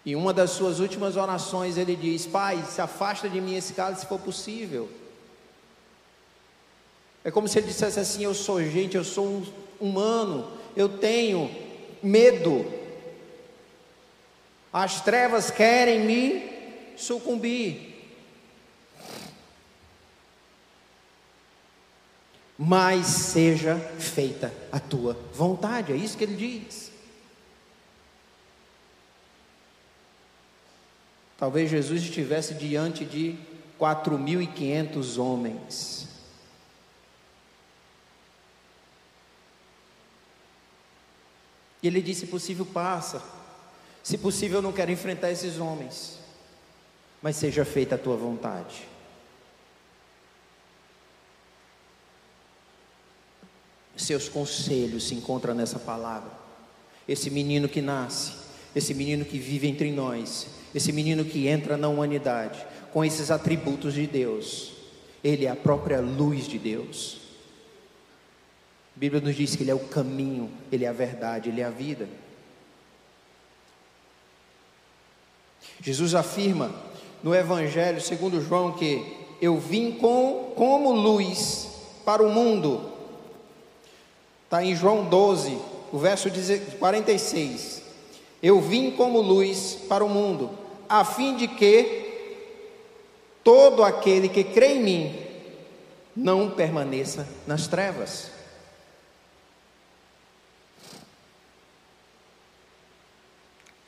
E 0.07 0.15
uma 0.15 0.33
das 0.33 0.51
suas 0.51 0.79
últimas 0.79 1.17
orações 1.17 1.77
ele 1.77 1.93
diz: 1.93 2.25
Pai, 2.25 2.63
se 2.63 2.79
afasta 2.79 3.27
de 3.27 3.41
mim 3.41 3.57
esse 3.57 3.73
cálice 3.73 4.03
se 4.03 4.07
for 4.07 4.17
possível. 4.17 4.89
É 7.25 7.29
como 7.29 7.45
se 7.45 7.59
ele 7.59 7.67
dissesse 7.67 7.99
assim: 7.99 8.23
Eu 8.23 8.33
sou 8.33 8.63
gente, 8.63 8.95
eu 8.95 9.03
sou 9.03 9.27
um 9.27 9.45
humano, 9.81 10.49
eu 10.77 10.87
tenho 10.87 11.51
medo, 12.01 12.65
as 14.71 15.01
trevas 15.01 15.51
querem 15.51 15.99
me 16.05 16.95
sucumbir. 16.95 17.93
Mas 22.57 23.07
seja 23.07 23.75
feita 23.99 24.53
a 24.71 24.79
tua 24.79 25.19
vontade, 25.33 25.91
é 25.91 25.97
isso 25.97 26.17
que 26.17 26.23
ele 26.23 26.37
diz. 26.37 26.86
Talvez 31.37 31.69
Jesus 31.69 32.01
estivesse 32.01 32.55
diante 32.55 33.05
de 33.05 33.37
4.500 33.79 35.17
homens. 35.21 36.07
E 41.81 41.87
ele 41.87 42.01
disse: 42.01 42.25
possível, 42.25 42.65
passa. 42.65 43.21
Se 44.01 44.17
possível, 44.17 44.57
eu 44.59 44.61
não 44.61 44.73
quero 44.73 44.91
enfrentar 44.91 45.31
esses 45.31 45.59
homens, 45.59 46.17
mas 47.21 47.35
seja 47.35 47.63
feita 47.63 47.95
a 47.95 47.97
tua 47.97 48.15
vontade. 48.15 48.87
Seus 53.95 54.29
conselhos 54.29 55.07
se 55.07 55.15
encontram 55.15 55.53
nessa 55.53 55.77
palavra. 55.77 56.31
Esse 57.07 57.29
menino 57.29 57.67
que 57.67 57.81
nasce, 57.81 58.33
esse 58.75 58.93
menino 58.93 59.25
que 59.25 59.37
vive 59.37 59.67
entre 59.67 59.91
nós, 59.91 60.47
esse 60.73 60.91
menino 60.91 61.25
que 61.25 61.47
entra 61.47 61.77
na 61.77 61.87
humanidade, 61.87 62.65
com 62.91 63.03
esses 63.03 63.31
atributos 63.31 63.93
de 63.93 64.07
Deus, 64.07 64.73
ele 65.23 65.45
é 65.45 65.49
a 65.49 65.55
própria 65.55 65.99
luz 65.99 66.47
de 66.47 66.57
Deus. 66.57 67.19
A 68.95 68.99
Bíblia 68.99 69.21
nos 69.21 69.35
diz 69.35 69.55
que 69.55 69.63
ele 69.63 69.71
é 69.71 69.75
o 69.75 69.79
caminho, 69.79 70.49
ele 70.71 70.85
é 70.85 70.87
a 70.87 70.93
verdade, 70.93 71.49
ele 71.49 71.61
é 71.61 71.65
a 71.65 71.69
vida. 71.69 72.07
Jesus 75.81 76.15
afirma 76.15 76.71
no 77.21 77.35
Evangelho 77.35 78.01
segundo 78.01 78.41
João 78.41 78.71
que 78.71 79.15
eu 79.41 79.59
vim 79.59 79.91
com, 79.91 80.53
como 80.55 80.91
luz 80.91 81.69
para 82.03 82.23
o 82.23 82.31
mundo. 82.31 82.91
Está 84.45 84.63
em 84.63 84.75
João 84.75 85.05
12, 85.05 85.57
o 85.91 85.97
verso 85.97 86.29
46. 86.79 87.76
Eu 88.41 88.61
vim 88.61 88.91
como 88.91 89.19
luz 89.19 89.77
para 89.87 90.05
o 90.05 90.09
mundo, 90.09 90.51
a 90.87 91.03
fim 91.03 91.35
de 91.35 91.47
que 91.47 92.05
todo 93.43 93.83
aquele 93.83 94.29
que 94.29 94.43
crê 94.43 94.73
em 94.73 94.83
mim 94.83 95.19
não 96.15 96.49
permaneça 96.49 97.27
nas 97.45 97.67
trevas. 97.67 98.31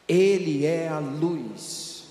Ele 0.08 0.66
é 0.66 0.88
a 0.88 1.00
luz. 1.00 2.04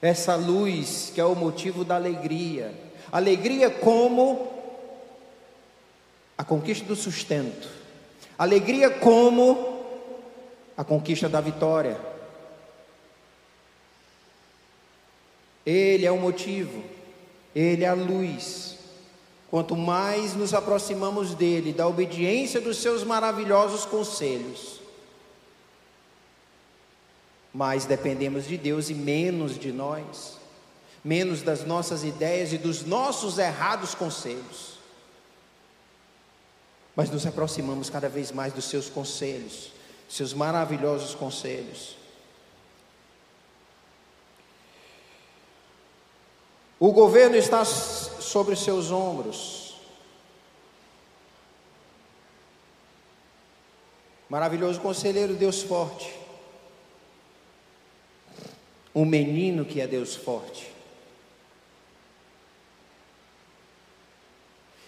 Essa 0.00 0.36
luz 0.36 1.10
que 1.12 1.20
é 1.20 1.24
o 1.24 1.34
motivo 1.34 1.84
da 1.84 1.96
alegria. 1.96 2.72
Alegria 3.10 3.70
como 3.70 4.52
a 6.38 6.44
conquista 6.44 6.84
do 6.84 6.94
sustento. 6.94 7.68
Alegria 8.38 8.90
como 8.90 9.75
a 10.76 10.84
conquista 10.84 11.28
da 11.28 11.40
vitória. 11.40 11.98
Ele 15.64 16.06
é 16.06 16.12
o 16.12 16.18
motivo, 16.18 16.84
ele 17.54 17.84
é 17.84 17.88
a 17.88 17.94
luz. 17.94 18.76
Quanto 19.50 19.76
mais 19.76 20.34
nos 20.34 20.52
aproximamos 20.52 21.34
dele, 21.34 21.72
da 21.72 21.86
obediência 21.86 22.60
dos 22.60 22.78
seus 22.78 23.02
maravilhosos 23.02 23.84
conselhos, 23.84 24.80
mais 27.54 27.86
dependemos 27.86 28.46
de 28.46 28.58
Deus 28.58 28.90
e 28.90 28.94
menos 28.94 29.58
de 29.58 29.72
nós, 29.72 30.36
menos 31.02 31.42
das 31.42 31.64
nossas 31.64 32.04
ideias 32.04 32.52
e 32.52 32.58
dos 32.58 32.84
nossos 32.84 33.38
errados 33.38 33.94
conselhos. 33.94 34.76
Mas 36.94 37.10
nos 37.10 37.26
aproximamos 37.26 37.88
cada 37.88 38.08
vez 38.08 38.30
mais 38.30 38.52
dos 38.52 38.66
seus 38.66 38.90
conselhos, 38.90 39.70
seus 40.08 40.32
maravilhosos 40.32 41.14
conselhos. 41.14 41.96
O 46.78 46.92
governo 46.92 47.36
está 47.36 47.64
sobre 47.64 48.54
seus 48.54 48.90
ombros. 48.90 49.76
Maravilhoso 54.28 54.80
conselheiro, 54.80 55.34
Deus 55.34 55.62
forte. 55.62 56.14
Um 58.94 59.04
menino 59.04 59.64
que 59.64 59.80
é 59.80 59.86
Deus 59.86 60.14
forte. 60.14 60.75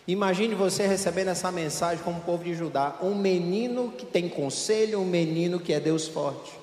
Imagine 0.09 0.55
você 0.57 0.87
recebendo 0.87 1.29
essa 1.29 1.53
mensagem 1.53 2.03
como 2.03 2.21
povo 2.23 2.43
de 2.43 2.55
Judá: 2.55 2.97
um 3.01 3.15
menino 3.15 3.93
que 3.93 4.05
tem 4.05 4.29
conselho, 4.29 5.01
um 5.01 5.07
menino 5.07 5.61
que 5.61 5.73
é 5.73 5.79
Deus 5.79 6.09
forte. 6.09 6.59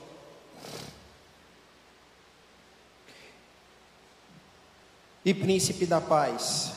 e 5.26 5.34
príncipe 5.34 5.88
da 5.88 6.00
paz, 6.00 6.72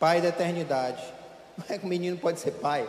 pai 0.00 0.22
da 0.22 0.28
eternidade. 0.28 1.04
Não 1.56 1.66
é 1.68 1.78
que 1.78 1.84
o 1.84 1.88
menino 1.88 2.16
pode 2.16 2.40
ser 2.40 2.52
pai. 2.52 2.88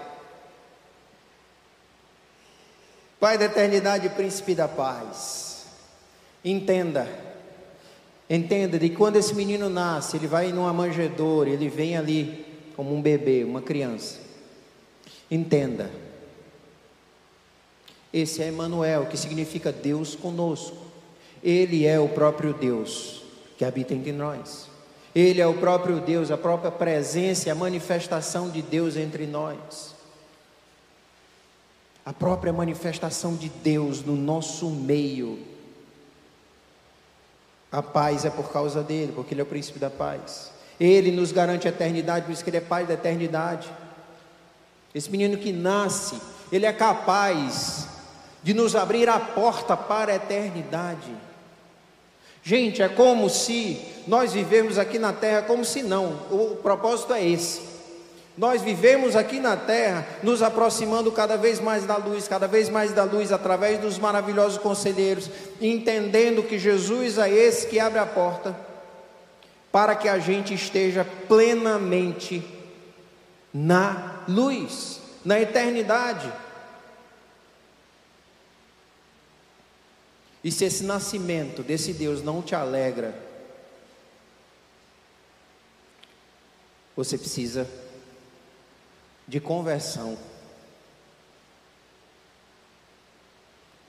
Pai 3.20 3.38
da 3.38 3.46
eternidade 3.46 4.08
príncipe 4.10 4.56
da 4.56 4.68
paz. 4.68 5.66
Entenda, 6.46 7.10
entenda 8.30 8.80
de 8.80 8.90
quando 8.92 9.18
esse 9.18 9.36
menino 9.36 9.70
nasce, 9.70 10.16
ele 10.16 10.28
vai 10.28 10.54
numa 10.54 10.72
manjedoura, 10.72 11.50
ele 11.50 11.68
vem 11.68 11.98
ali 11.98 12.47
como 12.78 12.96
um 12.96 13.02
bebê, 13.02 13.44
uma 13.44 13.62
criança. 13.62 14.20
Entenda. 15.30 15.90
Esse 18.14 18.44
é 18.44 18.50
Emmanuel, 18.50 19.08
que 19.08 19.18
significa 19.18 19.72
Deus 19.72 20.16
conosco. 20.16 20.78
Ele 21.44 21.88
é 21.88 22.00
o 22.00 22.08
próprio 22.08 22.54
Deus 22.54 23.24
que 23.58 23.66
habita 23.66 23.96
entre 23.96 24.12
nós. 24.12 24.70
Ele 25.14 25.42
é 25.42 25.48
o 25.48 25.56
próprio 25.56 26.00
Deus, 26.00 26.30
a 26.30 26.38
própria 26.38 26.70
presença, 26.70 27.52
a 27.52 27.56
manifestação 27.56 28.50
de 28.50 28.62
Deus 28.62 28.96
entre 28.96 29.26
nós. 29.26 29.96
A 32.06 32.14
própria 32.14 32.54
manifestação 32.54 33.36
de 33.36 33.50
Deus 33.50 34.04
no 34.04 34.16
nosso 34.16 34.70
meio. 34.70 35.40
A 37.72 37.82
paz 37.82 38.24
é 38.24 38.30
por 38.30 38.52
causa 38.52 38.84
dele, 38.84 39.12
porque 39.14 39.34
ele 39.34 39.42
é 39.42 39.44
o 39.44 39.48
príncipe 39.48 39.80
da 39.80 39.90
paz. 39.90 40.57
Ele 40.80 41.12
nos 41.12 41.32
garante 41.32 41.68
a 41.68 41.72
eternidade, 41.72 42.26
por 42.26 42.32
isso 42.32 42.44
que 42.44 42.50
ele 42.50 42.58
é 42.58 42.62
pai 42.62 42.86
da 42.86 42.94
eternidade. 42.94 43.68
Esse 44.94 45.10
menino 45.10 45.38
que 45.38 45.52
nasce, 45.52 46.20
ele 46.52 46.66
é 46.66 46.74
capaz 46.74 47.88
de 48.44 48.54
nos 48.54 48.76
abrir 48.76 49.10
a 49.10 49.20
porta 49.20 49.76
para 49.76 50.12
a 50.12 50.16
eternidade. 50.16 51.12
Gente, 52.44 52.82
é 52.82 52.88
como 52.88 53.30
se 53.30 53.82
nós 54.08 54.34
vivemos 54.34 54.78
aqui 54.78 54.98
na 54.98 55.12
terra 55.12 55.42
como 55.42 55.66
se 55.66 55.82
não. 55.84 56.14
O 56.32 56.58
propósito 56.62 57.14
é 57.14 57.28
esse. 57.28 57.62
Nós 58.38 58.62
vivemos 58.62 59.16
aqui 59.16 59.40
na 59.40 59.58
terra, 59.58 60.08
nos 60.22 60.44
aproximando 60.44 61.12
cada 61.12 61.36
vez 61.36 61.60
mais 61.60 61.86
da 61.86 61.98
luz, 61.98 62.28
cada 62.28 62.48
vez 62.48 62.70
mais 62.70 62.94
da 62.94 63.04
luz, 63.04 63.32
através 63.32 63.80
dos 63.80 63.98
maravilhosos 63.98 64.60
conselheiros, 64.60 65.28
entendendo 65.60 66.44
que 66.44 66.60
Jesus 66.60 67.18
é 67.18 67.30
esse 67.30 67.66
que 67.66 67.80
abre 67.80 67.98
a 67.98 68.06
porta 68.06 68.67
para 69.72 69.96
que 69.96 70.08
a 70.08 70.20
gente 70.20 70.54
esteja 70.54 71.06
plenamente 71.28 72.44
na 73.54 74.24
luz, 74.28 75.02
na 75.26 75.40
eternidade. 75.40 76.32
E 80.44 80.52
se 80.52 80.66
esse 80.66 80.84
nascimento 80.84 81.64
desse 81.64 81.94
Deus 81.94 82.22
não 82.24 82.42
te 82.42 82.56
alegra, 82.56 83.14
você 86.96 87.18
precisa 87.18 87.68
de 89.28 89.40
conversão. 89.40 90.18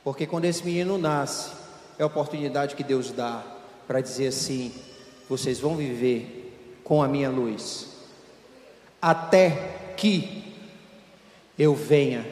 Porque 0.02 0.26
quando 0.26 0.46
esse 0.46 0.64
menino 0.64 0.98
nasce, 0.98 1.52
é 1.98 2.02
a 2.02 2.06
oportunidade 2.06 2.74
que 2.74 2.82
Deus 2.82 3.12
dá 3.12 3.44
para 3.86 4.00
dizer 4.00 4.28
assim: 4.28 4.74
vocês 5.28 5.60
vão 5.60 5.76
viver 5.76 6.80
com 6.82 7.02
a 7.02 7.08
minha 7.08 7.28
luz, 7.28 7.88
até 9.00 9.92
que 9.96 10.54
eu 11.58 11.74
venha. 11.74 12.24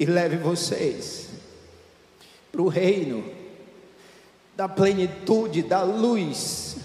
E 0.00 0.06
leve 0.06 0.36
vocês 0.36 1.28
para 2.50 2.62
o 2.62 2.68
reino 2.68 3.24
da 4.56 4.68
plenitude, 4.68 5.62
da 5.62 5.82
luz. 5.82 6.76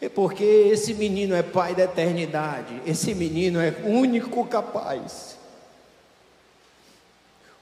É 0.00 0.08
porque 0.08 0.44
esse 0.44 0.94
menino 0.94 1.34
é 1.34 1.42
pai 1.42 1.74
da 1.74 1.84
eternidade, 1.84 2.82
esse 2.86 3.14
menino 3.14 3.58
é 3.58 3.70
único 3.84 4.44
capaz, 4.46 5.38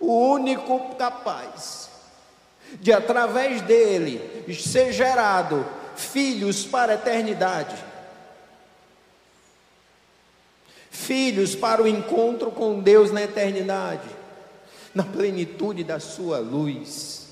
o 0.03 0.32
único 0.32 0.94
capaz 0.96 1.88
de, 2.80 2.92
através 2.92 3.62
dele, 3.62 4.44
ser 4.55 4.92
gerado 4.92 5.64
filhos 5.96 6.66
para 6.66 6.92
a 6.92 6.94
eternidade 6.96 7.92
filhos 10.92 11.55
para 11.55 11.82
o 11.82 11.88
encontro 11.88 12.50
com 12.50 12.78
Deus 12.78 13.11
na 13.11 13.22
eternidade, 13.22 14.09
na 14.94 15.03
plenitude 15.03 15.82
da 15.82 15.98
sua 15.98 16.38
luz, 16.38 17.28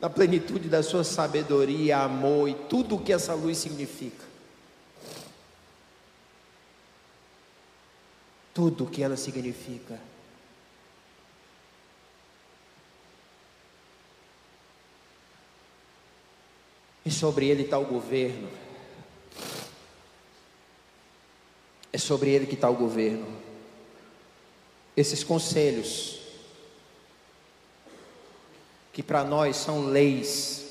na 0.00 0.08
plenitude 0.08 0.68
da 0.68 0.80
sua 0.80 1.02
sabedoria, 1.02 1.98
amor 1.98 2.48
e 2.48 2.54
tudo 2.54 2.94
o 2.94 3.00
que 3.00 3.12
essa 3.12 3.34
luz 3.34 3.58
significa. 3.58 4.24
Tudo 8.54 8.84
o 8.84 8.86
que 8.86 9.02
ela 9.02 9.16
significa. 9.16 10.00
E 17.08 17.10
sobre 17.10 17.48
ele 17.48 17.62
está 17.62 17.78
o 17.78 17.86
governo. 17.86 18.50
É 21.90 21.96
sobre 21.96 22.28
ele 22.28 22.44
que 22.44 22.52
está 22.52 22.68
o 22.68 22.74
governo. 22.74 23.26
Esses 24.94 25.24
conselhos, 25.24 26.20
que 28.92 29.02
para 29.02 29.24
nós 29.24 29.56
são 29.56 29.86
leis, 29.86 30.66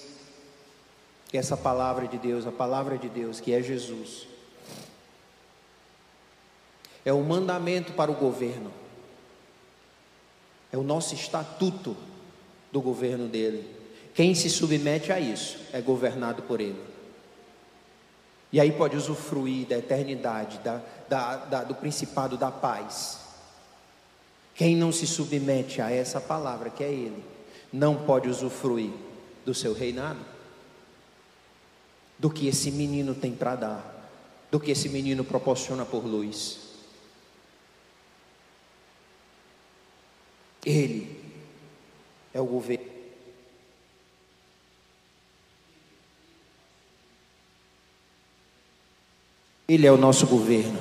essa 1.34 1.58
palavra 1.58 2.08
de 2.08 2.20
Deus, 2.20 2.46
a 2.46 2.52
palavra 2.52 3.00
de 3.00 3.10
Deus, 3.10 3.40
que 3.40 3.52
é 3.52 3.60
Jesus, 3.60 4.28
é 7.04 7.12
o 7.12 7.24
mandamento 7.24 7.94
para 7.94 8.12
o 8.12 8.14
governo, 8.14 8.72
é 10.72 10.78
o 10.78 10.84
nosso 10.84 11.16
estatuto 11.16 11.98
do 12.72 12.80
governo 12.80 13.28
dele. 13.28 13.77
Quem 14.18 14.34
se 14.34 14.50
submete 14.50 15.12
a 15.12 15.20
isso 15.20 15.60
é 15.72 15.80
governado 15.80 16.42
por 16.42 16.60
Ele. 16.60 16.82
E 18.52 18.60
aí 18.60 18.72
pode 18.72 18.98
usufruir 18.98 19.68
da 19.68 19.78
eternidade, 19.78 20.58
da, 20.58 20.82
da, 21.08 21.36
da, 21.36 21.64
do 21.64 21.76
principado 21.76 22.36
da 22.36 22.50
paz. 22.50 23.20
Quem 24.56 24.76
não 24.76 24.92
se 24.92 25.06
submete 25.06 25.84
a 25.84 25.92
essa 25.92 26.20
palavra, 26.20 26.72
que 26.72 26.84
é 26.84 26.92
Ele, 26.92 27.24
não 27.72 27.96
pode 28.08 28.28
usufruir 28.28 28.90
do 29.46 29.54
seu 29.54 29.72
reinado, 29.72 30.26
do 32.18 32.32
que 32.32 32.48
esse 32.48 32.72
menino 32.72 33.14
tem 33.14 33.36
para 33.36 33.56
dar, 33.56 34.10
do 34.50 34.60
que 34.60 34.72
esse 34.72 34.90
menino 34.90 35.24
proporciona 35.24 35.86
por 35.86 36.04
luz. 36.04 36.58
Ele 40.66 41.24
é 42.34 42.42
o 42.42 42.46
governo 42.46 42.87
Ele 49.68 49.86
é 49.86 49.92
o 49.92 49.98
nosso 49.98 50.26
governo. 50.28 50.80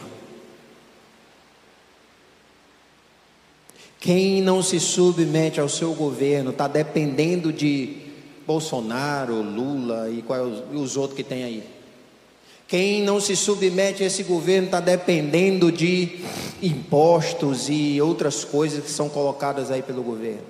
Quem 3.98 4.40
não 4.40 4.62
se 4.62 4.78
submete 4.78 5.58
ao 5.58 5.68
seu 5.68 5.92
governo 5.92 6.50
está 6.50 6.68
dependendo 6.68 7.52
de 7.52 7.96
Bolsonaro, 8.46 9.42
Lula 9.42 10.08
e, 10.10 10.22
qual, 10.22 10.48
e 10.72 10.76
os 10.76 10.96
outros 10.96 11.16
que 11.16 11.24
tem 11.24 11.42
aí. 11.42 11.64
Quem 12.68 13.02
não 13.02 13.20
se 13.20 13.34
submete 13.34 14.02
a 14.02 14.06
esse 14.06 14.22
governo 14.22 14.66
está 14.66 14.80
dependendo 14.80 15.72
de 15.72 16.20
impostos 16.62 17.68
e 17.68 18.00
outras 18.00 18.44
coisas 18.44 18.84
que 18.84 18.90
são 18.90 19.08
colocadas 19.08 19.70
aí 19.70 19.82
pelo 19.82 20.02
governo. 20.02 20.42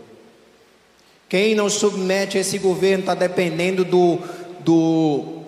Quem 1.29 1.55
não 1.55 1.69
submete 1.69 2.39
a 2.39 2.41
esse 2.41 2.59
governo 2.59 3.01
está 3.01 3.15
dependendo 3.15 3.85
do, 3.85 4.19
do, 4.61 5.43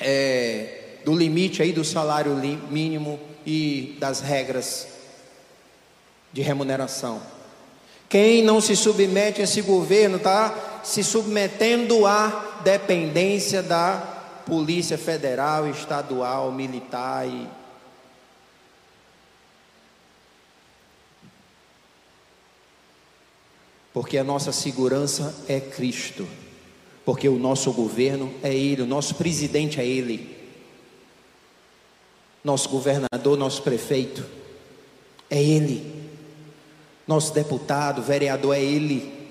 é, 0.00 0.71
do 1.04 1.14
limite 1.14 1.62
aí 1.62 1.72
do 1.72 1.84
salário 1.84 2.34
mínimo 2.70 3.18
e 3.46 3.96
das 3.98 4.20
regras 4.20 4.88
de 6.32 6.42
remuneração. 6.42 7.20
Quem 8.08 8.42
não 8.42 8.60
se 8.60 8.76
submete 8.76 9.40
a 9.40 9.44
esse 9.44 9.62
governo 9.62 10.16
está 10.16 10.80
se 10.84 11.02
submetendo 11.02 12.06
à 12.06 12.60
dependência 12.62 13.62
da 13.62 13.96
Polícia 14.46 14.98
Federal, 14.98 15.68
Estadual, 15.68 16.52
Militar 16.52 17.26
e. 17.26 17.46
Porque 23.94 24.16
a 24.16 24.24
nossa 24.24 24.52
segurança 24.52 25.34
é 25.46 25.60
Cristo, 25.60 26.26
porque 27.04 27.28
o 27.28 27.38
nosso 27.38 27.72
governo 27.72 28.32
é 28.42 28.54
Ele, 28.54 28.82
o 28.82 28.86
nosso 28.86 29.14
presidente 29.16 29.80
é 29.80 29.86
Ele, 29.86 30.31
nosso 32.44 32.68
governador, 32.68 33.38
nosso 33.38 33.62
prefeito 33.62 34.24
é 35.30 35.42
Ele. 35.42 36.02
Nosso 37.06 37.32
deputado, 37.32 38.02
vereador 38.02 38.54
é 38.54 38.60
Ele. 38.60 39.30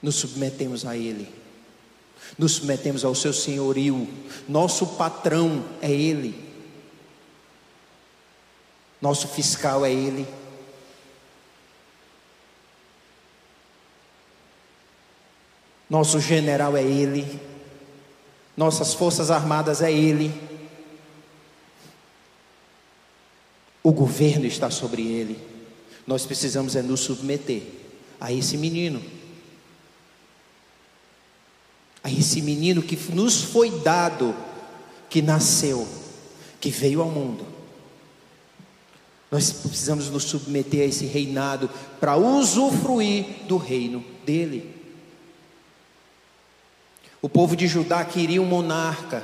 Nos 0.00 0.16
submetemos 0.16 0.84
a 0.84 0.96
Ele. 0.96 1.28
Nos 2.36 2.52
submetemos 2.52 3.04
ao 3.04 3.14
seu 3.14 3.32
senhorio. 3.32 4.08
Nosso 4.48 4.86
patrão 4.96 5.64
é 5.80 5.90
Ele. 5.90 6.50
Nosso 9.00 9.28
fiscal 9.28 9.84
é 9.84 9.92
Ele. 9.92 10.26
Nosso 15.88 16.20
general 16.20 16.76
é 16.76 16.82
Ele. 16.82 17.51
Nossas 18.56 18.94
forças 18.94 19.30
armadas 19.30 19.80
é 19.80 19.92
Ele. 19.92 20.32
O 23.82 23.92
governo 23.92 24.46
está 24.46 24.70
sobre 24.70 25.02
ele. 25.02 25.38
Nós 26.06 26.24
precisamos 26.24 26.76
é 26.76 26.82
nos 26.82 27.00
submeter 27.00 27.62
a 28.20 28.32
esse 28.32 28.56
menino. 28.56 29.02
A 32.04 32.10
esse 32.10 32.40
menino 32.40 32.82
que 32.82 32.96
nos 33.12 33.42
foi 33.42 33.70
dado, 33.80 34.34
que 35.08 35.20
nasceu, 35.20 35.86
que 36.60 36.70
veio 36.70 37.00
ao 37.00 37.08
mundo. 37.08 37.44
Nós 39.30 39.50
precisamos 39.50 40.10
nos 40.10 40.24
submeter 40.24 40.82
a 40.82 40.84
esse 40.84 41.06
reinado 41.06 41.68
para 41.98 42.16
usufruir 42.16 43.24
do 43.48 43.56
reino 43.56 44.04
dele. 44.24 44.81
O 47.22 47.28
povo 47.28 47.54
de 47.54 47.68
Judá 47.68 48.04
queria 48.04 48.42
um 48.42 48.44
monarca. 48.44 49.22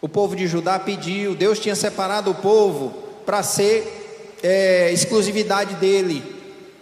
O 0.00 0.08
povo 0.08 0.34
de 0.34 0.48
Judá 0.48 0.80
pediu, 0.80 1.36
Deus 1.36 1.60
tinha 1.60 1.76
separado 1.76 2.32
o 2.32 2.34
povo 2.34 2.90
para 3.24 3.40
ser 3.44 4.36
é, 4.42 4.90
exclusividade 4.92 5.76
dele. 5.76 6.24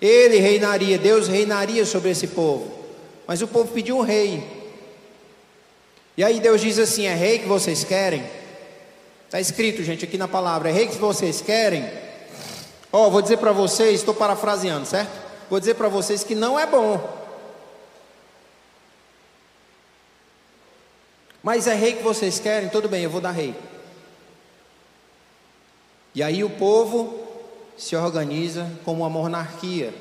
Ele 0.01 0.39
reinaria, 0.39 0.97
Deus 0.97 1.29
reinaria 1.29 1.85
sobre 1.85 2.11
esse 2.11 2.29
povo. 2.29 2.73
Mas 3.27 3.43
o 3.43 3.47
povo 3.47 3.71
pediu 3.75 3.99
um 3.99 4.01
rei. 4.01 4.43
E 6.17 6.25
aí 6.25 6.41
Deus 6.41 6.63
diz 6.63 6.79
assim: 6.79 7.05
é 7.05 7.15
rei 7.15 7.41
que 7.41 7.47
vocês 7.47 7.85
querem? 7.85 8.25
Está 9.27 9.39
escrito, 9.39 9.83
gente, 9.85 10.03
aqui 10.03 10.17
na 10.17 10.27
palavra: 10.27 10.71
é 10.71 10.73
rei 10.73 10.87
que 10.87 10.97
vocês 10.97 11.43
querem? 11.43 11.85
Ó, 12.91 13.07
oh, 13.07 13.11
vou 13.11 13.21
dizer 13.21 13.37
para 13.37 13.53
vocês, 13.53 14.01
estou 14.01 14.15
parafraseando, 14.15 14.87
certo? 14.87 15.13
Vou 15.51 15.61
dizer 15.61 15.75
para 15.75 15.89
vocês 15.89 16.25
que 16.25 16.35
não 16.35 16.59
é 16.59 16.67
bom. 16.67 17.20
Mas 21.43 21.67
é 21.67 21.75
rei 21.75 21.95
que 21.95 22.03
vocês 22.03 22.39
querem? 22.39 22.69
Tudo 22.69 22.89
bem, 22.89 23.05
eu 23.05 23.11
vou 23.11 23.21
dar 23.21 23.31
rei. 23.31 23.55
E 26.15 26.23
aí 26.23 26.45
o 26.45 26.51
povo 26.51 27.19
se 27.79 27.97
organiza 27.97 28.71
como 28.85 29.01
uma 29.01 29.09
monarquia. 29.09 29.95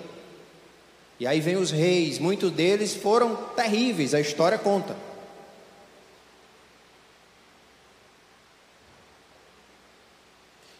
E 1.19 1.27
aí 1.27 1.39
vem 1.39 1.55
os 1.55 1.71
reis, 1.71 2.19
muitos 2.19 2.51
deles 2.51 2.95
foram 2.95 3.35
terríveis, 3.55 4.13
a 4.13 4.19
história 4.19 4.57
conta. 4.57 4.95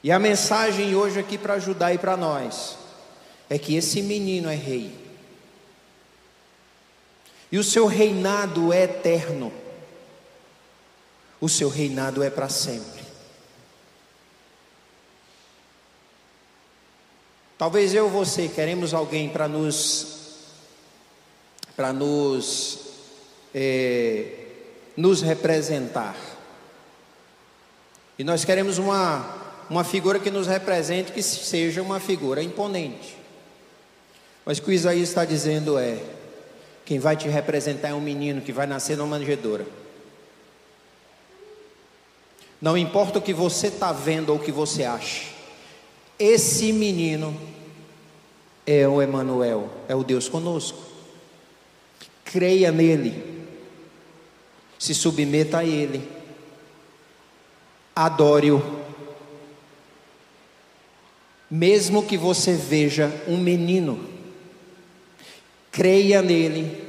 E 0.02 0.12
a 0.12 0.20
mensagem 0.20 0.96
hoje 0.96 1.20
aqui 1.20 1.38
para 1.38 1.56
ajudar 1.56 1.94
e 1.94 1.98
para 1.98 2.16
nós 2.16 2.78
é 3.50 3.58
que 3.58 3.76
esse 3.76 4.02
menino 4.02 4.50
é 4.50 4.56
rei. 4.56 4.94
E 7.52 7.58
o 7.58 7.64
seu 7.64 7.86
reinado 7.86 8.72
é 8.72 8.84
eterno 8.84 9.52
o 11.40 11.48
seu 11.48 11.70
reinado 11.70 12.22
é 12.24 12.30
para 12.30 12.50
sempre. 12.50 13.04
Talvez 17.58 17.94
eu 17.94 18.08
e 18.08 18.10
você 18.10 18.48
queremos 18.48 18.94
alguém 18.94 19.30
para 19.30 19.48
nos 19.48 20.18
para 21.76 21.92
nos 21.94 22.80
é, 23.54 24.46
nos 24.96 25.22
representar. 25.22 26.16
E 28.18 28.24
nós 28.24 28.44
queremos 28.46 28.78
uma 28.78 29.40
uma 29.70 29.84
figura 29.84 30.20
que 30.20 30.32
nos 30.32 30.48
represente, 30.48 31.12
que 31.12 31.22
seja 31.22 31.82
uma 31.82 32.00
figura 32.00 32.42
imponente. 32.42 33.16
Mas 34.44 34.58
o 34.58 34.64
que 34.64 34.70
o 34.70 34.74
Isaías 34.74 35.10
está 35.10 35.24
dizendo 35.24 35.78
é: 35.78 36.02
quem 36.86 36.98
vai 36.98 37.16
te 37.16 37.28
representar 37.28 37.90
é 37.90 37.94
um 37.94 38.02
menino 38.02 38.42
que 38.42 38.52
vai 38.52 38.66
nascer 38.66 38.98
numa 38.98 39.20
manjedoura. 39.20 39.66
Não 42.62 42.78
importa 42.78 43.20
o 43.20 43.22
que 43.22 43.34
você 43.34 43.68
está 43.68 43.94
vendo 43.94 44.30
ou 44.30 44.36
o 44.36 44.40
que 44.40 44.52
você 44.52 44.84
acha, 44.84 45.28
esse 46.18 46.74
menino 46.74 47.36
é 48.66 48.86
o 48.88 49.02
Emanuel, 49.02 49.70
é 49.88 49.96
o 49.96 50.04
Deus 50.04 50.28
conosco. 50.28 50.78
Creia 52.26 52.72
nele, 52.72 53.48
se 54.78 54.94
submeta 54.94 55.60
a 55.60 55.66
ele, 55.66 56.08
adore-o. 57.96 58.80
Mesmo 61.50 62.06
que 62.06 62.18
você 62.18 62.54
veja 62.54 63.12
um 63.28 63.38
menino, 63.38 64.08
creia 65.72 66.22
nele, 66.22 66.86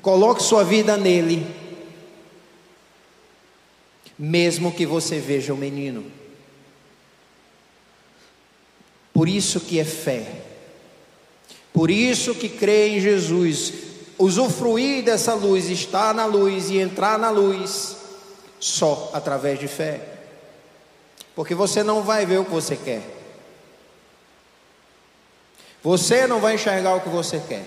coloque 0.00 0.42
sua 0.42 0.64
vida 0.64 0.96
nele 0.96 1.44
mesmo 4.18 4.72
que 4.72 4.84
você 4.84 5.20
veja 5.20 5.54
o 5.54 5.56
menino. 5.56 6.04
Por 9.12 9.28
isso 9.28 9.60
que 9.60 9.78
é 9.78 9.84
fé. 9.84 10.42
Por 11.72 11.90
isso 11.90 12.34
que 12.34 12.48
crê 12.48 12.88
em 12.88 13.00
Jesus, 13.00 13.72
usufruir 14.18 15.04
dessa 15.04 15.34
luz, 15.34 15.68
estar 15.68 16.12
na 16.12 16.26
luz 16.26 16.70
e 16.70 16.78
entrar 16.78 17.18
na 17.18 17.30
luz 17.30 17.96
só 18.58 19.10
através 19.12 19.60
de 19.60 19.68
fé. 19.68 20.00
Porque 21.36 21.54
você 21.54 21.84
não 21.84 22.02
vai 22.02 22.26
ver 22.26 22.38
o 22.38 22.44
que 22.44 22.50
você 22.50 22.74
quer. 22.74 23.02
Você 25.82 26.26
não 26.26 26.40
vai 26.40 26.56
enxergar 26.56 26.96
o 26.96 27.00
que 27.00 27.08
você 27.08 27.40
quer. 27.46 27.64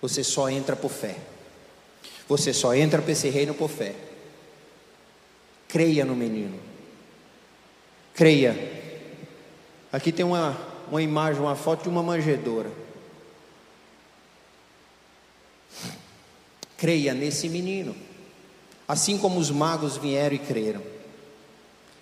Você 0.00 0.24
só 0.24 0.48
entra 0.48 0.74
por 0.74 0.90
fé. 0.90 1.16
Você 2.26 2.54
só 2.54 2.74
entra 2.74 3.02
para 3.02 3.12
esse 3.12 3.28
reino 3.28 3.52
por 3.52 3.68
fé. 3.68 3.94
Creia 5.76 6.06
no 6.06 6.16
menino. 6.16 6.58
Creia. 8.14 8.56
Aqui 9.92 10.10
tem 10.10 10.24
uma, 10.24 10.56
uma 10.90 11.02
imagem, 11.02 11.42
uma 11.42 11.54
foto 11.54 11.82
de 11.82 11.90
uma 11.90 12.02
manjedoura. 12.02 12.70
Creia 16.78 17.12
nesse 17.12 17.46
menino. 17.50 17.94
Assim 18.88 19.18
como 19.18 19.38
os 19.38 19.50
magos 19.50 19.98
vieram 19.98 20.36
e 20.36 20.38
creram. 20.38 20.80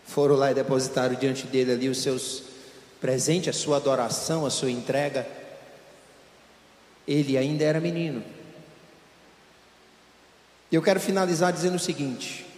foram 0.07 0.37
lá 0.37 0.53
e 0.53 0.55
depositaram 0.55 1.17
diante 1.17 1.45
dele 1.45 1.73
ali 1.73 1.89
os 1.89 2.01
seus 2.01 2.45
presentes, 3.01 3.49
a 3.49 3.59
sua 3.59 3.79
adoração, 3.79 4.47
a 4.47 4.51
sua 4.51 4.71
entrega. 4.71 5.27
Ele 7.09 7.37
ainda 7.37 7.65
era 7.65 7.81
menino. 7.81 8.23
Eu 10.71 10.81
quero 10.81 11.01
finalizar 11.01 11.53
dizendo 11.53 11.75
o 11.75 11.81
seguinte: 11.81 12.54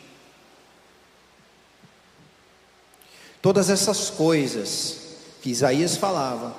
todas 3.46 3.70
essas 3.70 4.10
coisas 4.10 4.98
que 5.40 5.50
Isaías 5.50 5.96
falava, 5.96 6.52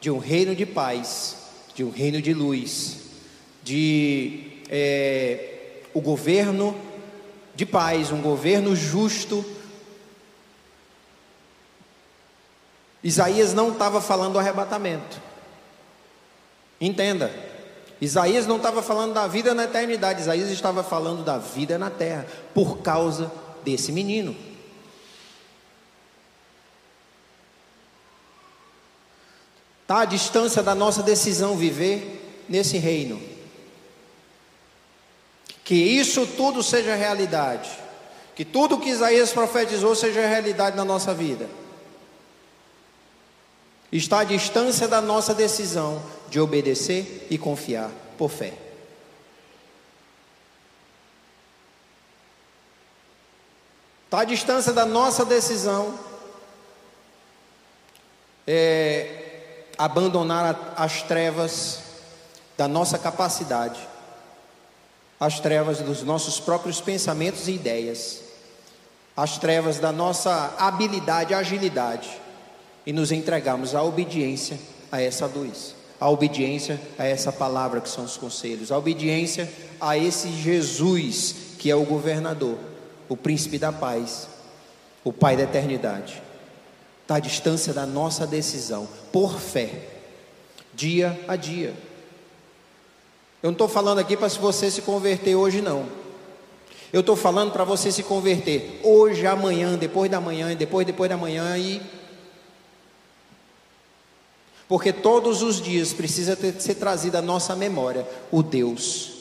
de 0.00 0.08
um 0.12 0.18
reino 0.18 0.54
de 0.54 0.64
paz, 0.64 1.38
de 1.74 1.82
um 1.82 1.90
reino 1.90 2.22
de 2.22 2.32
luz, 2.32 2.98
de 3.64 4.62
é, 4.70 5.80
o 5.92 6.00
governo 6.00 6.72
de 7.56 7.66
paz, 7.66 8.12
um 8.12 8.22
governo 8.22 8.76
justo. 8.76 9.44
Isaías 13.02 13.52
não 13.52 13.72
estava 13.72 14.00
falando 14.00 14.34
do 14.34 14.38
arrebatamento. 14.38 15.20
Entenda, 16.80 17.34
Isaías 18.00 18.46
não 18.46 18.58
estava 18.58 18.84
falando 18.84 19.14
da 19.14 19.26
vida 19.26 19.52
na 19.52 19.64
eternidade, 19.64 20.20
Isaías 20.20 20.50
estava 20.50 20.84
falando 20.84 21.24
da 21.24 21.38
vida 21.38 21.76
na 21.76 21.90
terra, 21.90 22.24
por 22.54 22.78
causa 22.82 23.32
desse 23.64 23.90
menino. 23.90 24.46
Está 29.88 30.02
à 30.02 30.04
distância 30.04 30.62
da 30.62 30.74
nossa 30.74 31.02
decisão 31.02 31.56
viver 31.56 32.44
nesse 32.46 32.76
reino. 32.76 33.18
Que 35.64 35.74
isso 35.74 36.26
tudo 36.26 36.62
seja 36.62 36.94
realidade. 36.94 37.70
Que 38.36 38.44
tudo 38.44 38.76
que 38.76 38.90
Isaías 38.90 39.32
profetizou 39.32 39.94
seja 39.94 40.26
realidade 40.26 40.76
na 40.76 40.84
nossa 40.84 41.14
vida. 41.14 41.48
Está 43.90 44.18
à 44.18 44.24
distância 44.24 44.86
da 44.86 45.00
nossa 45.00 45.32
decisão 45.32 46.02
de 46.28 46.38
obedecer 46.38 47.26
e 47.30 47.38
confiar 47.38 47.90
por 48.18 48.28
fé. 48.28 48.52
Está 54.04 54.20
à 54.20 54.24
distância 54.24 54.74
da 54.74 54.84
nossa 54.84 55.24
decisão 55.24 55.98
é, 58.46 59.17
abandonar 59.78 60.74
as 60.76 61.02
trevas 61.02 61.80
da 62.56 62.66
nossa 62.66 62.98
capacidade, 62.98 63.78
as 65.20 65.40
trevas 65.40 65.78
dos 65.78 66.02
nossos 66.02 66.40
próprios 66.40 66.80
pensamentos 66.80 67.48
e 67.48 67.52
ideias, 67.52 68.20
as 69.16 69.38
trevas 69.38 69.78
da 69.78 69.92
nossa 69.92 70.54
habilidade, 70.58 71.32
agilidade, 71.32 72.10
e 72.84 72.92
nos 72.92 73.12
entregarmos 73.12 73.74
à 73.74 73.82
obediência 73.82 74.58
a 74.90 75.00
essa 75.00 75.26
luz 75.26 75.78
a 76.00 76.08
obediência 76.08 76.80
a 76.98 77.04
essa 77.04 77.32
palavra 77.32 77.80
que 77.80 77.88
são 77.88 78.04
os 78.04 78.16
conselhos, 78.16 78.70
a 78.70 78.78
obediência 78.78 79.50
a 79.80 79.96
esse 79.96 80.30
Jesus 80.30 81.34
que 81.58 81.70
é 81.70 81.74
o 81.74 81.84
governador, 81.84 82.56
o 83.08 83.16
príncipe 83.16 83.58
da 83.58 83.72
paz, 83.72 84.28
o 85.02 85.12
pai 85.12 85.36
da 85.36 85.42
eternidade. 85.42 86.22
Está 87.08 87.16
à 87.16 87.20
distância 87.20 87.72
da 87.72 87.86
nossa 87.86 88.26
decisão, 88.26 88.86
por 89.10 89.40
fé, 89.40 89.88
dia 90.74 91.18
a 91.26 91.36
dia. 91.36 91.74
Eu 93.42 93.46
não 93.46 93.52
estou 93.52 93.66
falando 93.66 93.98
aqui 93.98 94.14
para 94.14 94.28
você 94.28 94.70
se 94.70 94.82
converter 94.82 95.34
hoje, 95.34 95.62
não. 95.62 95.88
Eu 96.92 97.00
estou 97.00 97.16
falando 97.16 97.50
para 97.50 97.64
você 97.64 97.90
se 97.90 98.02
converter 98.02 98.82
hoje, 98.84 99.26
amanhã, 99.26 99.78
depois 99.78 100.10
da 100.10 100.20
manhã, 100.20 100.54
depois, 100.54 100.86
depois 100.86 101.08
da 101.08 101.16
manhã 101.16 101.56
e 101.56 101.80
porque 104.68 104.92
todos 104.92 105.40
os 105.40 105.62
dias 105.62 105.94
precisa 105.94 106.36
ter, 106.36 106.60
ser 106.60 106.74
trazida 106.74 107.20
à 107.20 107.22
nossa 107.22 107.56
memória 107.56 108.06
o 108.30 108.42
Deus 108.42 109.12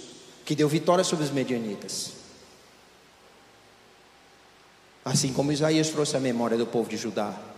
que 0.44 0.54
deu 0.54 0.68
vitória 0.68 1.06
sobre 1.06 1.24
os 1.24 1.32
medianitas. 1.32 2.12
Assim 5.06 5.32
como 5.32 5.54
Isaías 5.54 5.88
trouxe 5.88 6.18
a 6.18 6.20
memória 6.20 6.58
do 6.58 6.68
povo 6.68 6.90
de 6.90 6.98
Judá. 6.98 7.56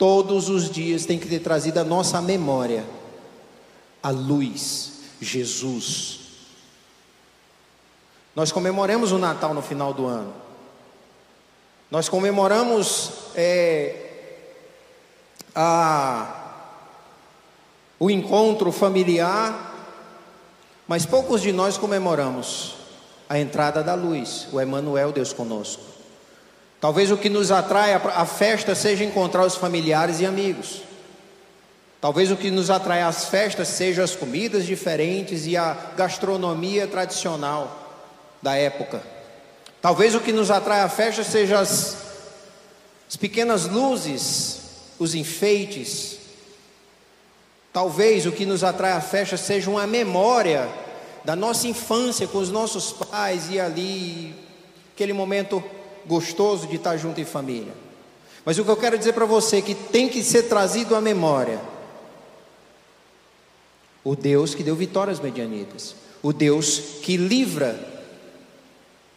Todos 0.00 0.48
os 0.48 0.70
dias 0.70 1.04
tem 1.04 1.18
que 1.18 1.28
ter 1.28 1.40
trazido 1.40 1.78
à 1.78 1.84
nossa 1.84 2.22
memória 2.22 2.86
a 4.02 4.08
luz, 4.08 4.92
Jesus. 5.20 6.20
Nós 8.34 8.50
comemoramos 8.50 9.12
o 9.12 9.18
Natal 9.18 9.52
no 9.52 9.60
final 9.60 9.92
do 9.92 10.06
ano. 10.06 10.32
Nós 11.90 12.08
comemoramos 12.08 13.10
é, 13.34 14.38
a 15.54 16.36
o 17.98 18.10
encontro 18.10 18.72
familiar, 18.72 19.86
mas 20.88 21.04
poucos 21.04 21.42
de 21.42 21.52
nós 21.52 21.76
comemoramos 21.76 22.74
a 23.28 23.38
entrada 23.38 23.82
da 23.82 23.92
luz, 23.92 24.48
o 24.50 24.58
Emmanuel, 24.58 25.12
Deus 25.12 25.34
conosco. 25.34 25.99
Talvez 26.80 27.10
o 27.10 27.16
que 27.16 27.28
nos 27.28 27.50
atrai 27.50 27.92
à 27.94 28.24
festa 28.24 28.74
seja 28.74 29.04
encontrar 29.04 29.44
os 29.44 29.56
familiares 29.56 30.20
e 30.20 30.26
amigos. 30.26 30.82
Talvez 32.00 32.30
o 32.30 32.36
que 32.36 32.50
nos 32.50 32.70
atrai 32.70 33.02
às 33.02 33.26
festas 33.26 33.68
seja 33.68 34.02
as 34.02 34.16
comidas 34.16 34.64
diferentes 34.64 35.46
e 35.46 35.56
a 35.56 35.76
gastronomia 35.96 36.86
tradicional 36.86 38.08
da 38.40 38.56
época. 38.56 39.02
Talvez 39.82 40.14
o 40.14 40.20
que 40.20 40.32
nos 40.32 40.50
atrai 40.50 40.80
à 40.80 40.88
festa 40.88 41.22
seja 41.22 41.58
as, 41.58 41.98
as 43.06 43.16
pequenas 43.16 43.66
luzes, 43.66 44.60
os 44.98 45.14
enfeites, 45.14 46.20
Talvez 47.72 48.26
o 48.26 48.32
que 48.32 48.44
nos 48.44 48.64
atrai 48.64 48.92
à 48.92 49.00
festa 49.00 49.36
seja 49.36 49.70
uma 49.70 49.86
memória 49.86 50.68
da 51.24 51.36
nossa 51.36 51.68
infância 51.68 52.26
com 52.26 52.38
os 52.38 52.50
nossos 52.50 52.92
pais 52.92 53.48
e 53.48 53.60
ali, 53.60 54.34
aquele 54.92 55.12
momento 55.12 55.62
gostoso 56.06 56.66
de 56.66 56.76
estar 56.76 56.96
junto 56.96 57.20
em 57.20 57.24
família. 57.24 57.72
Mas 58.44 58.58
o 58.58 58.64
que 58.64 58.70
eu 58.70 58.76
quero 58.76 58.98
dizer 58.98 59.12
para 59.12 59.26
você 59.26 59.58
é 59.58 59.62
que 59.62 59.74
tem 59.74 60.08
que 60.08 60.22
ser 60.22 60.44
trazido 60.44 60.94
à 60.94 61.00
memória 61.00 61.60
o 64.02 64.16
Deus 64.16 64.54
que 64.54 64.62
deu 64.62 64.74
vitórias 64.74 65.20
medianitas, 65.20 65.94
o 66.22 66.32
Deus 66.32 66.80
que 67.02 67.18
livra 67.18 67.78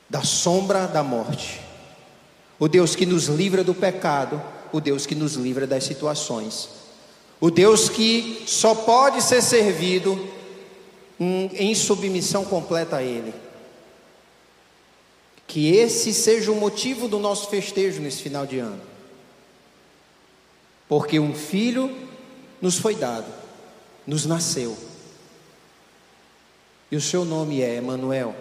da 0.09 0.23
sombra 0.23 0.87
da 0.87 1.01
morte, 1.01 1.61
o 2.59 2.67
Deus 2.67 2.95
que 2.95 3.05
nos 3.05 3.27
livra 3.27 3.63
do 3.63 3.73
pecado, 3.73 4.41
o 4.73 4.81
Deus 4.81 5.05
que 5.05 5.15
nos 5.15 5.35
livra 5.35 5.65
das 5.65 5.85
situações 5.85 6.83
o 7.43 7.51
Deus 7.51 7.89
que 7.89 8.41
só 8.47 8.73
pode 8.73 9.21
ser 9.21 9.41
servido 9.41 10.17
em 11.19 11.75
submissão 11.75 12.45
completa 12.45 12.95
a 12.95 13.03
Ele. 13.03 13.33
Que 15.47 15.75
esse 15.75 16.13
seja 16.13 16.51
o 16.51 16.55
motivo 16.55 17.07
do 17.07 17.19
nosso 17.19 17.49
festejo 17.49 18.01
nesse 18.01 18.21
final 18.21 18.45
de 18.45 18.59
ano. 18.59 18.81
Porque 20.87 21.19
um 21.19 21.33
filho 21.33 21.95
nos 22.61 22.77
foi 22.77 22.95
dado, 22.95 23.31
nos 24.05 24.25
nasceu. 24.25 24.77
E 26.91 26.95
o 26.95 27.01
seu 27.01 27.25
nome 27.25 27.61
é 27.61 27.75
Emanuel, 27.75 28.35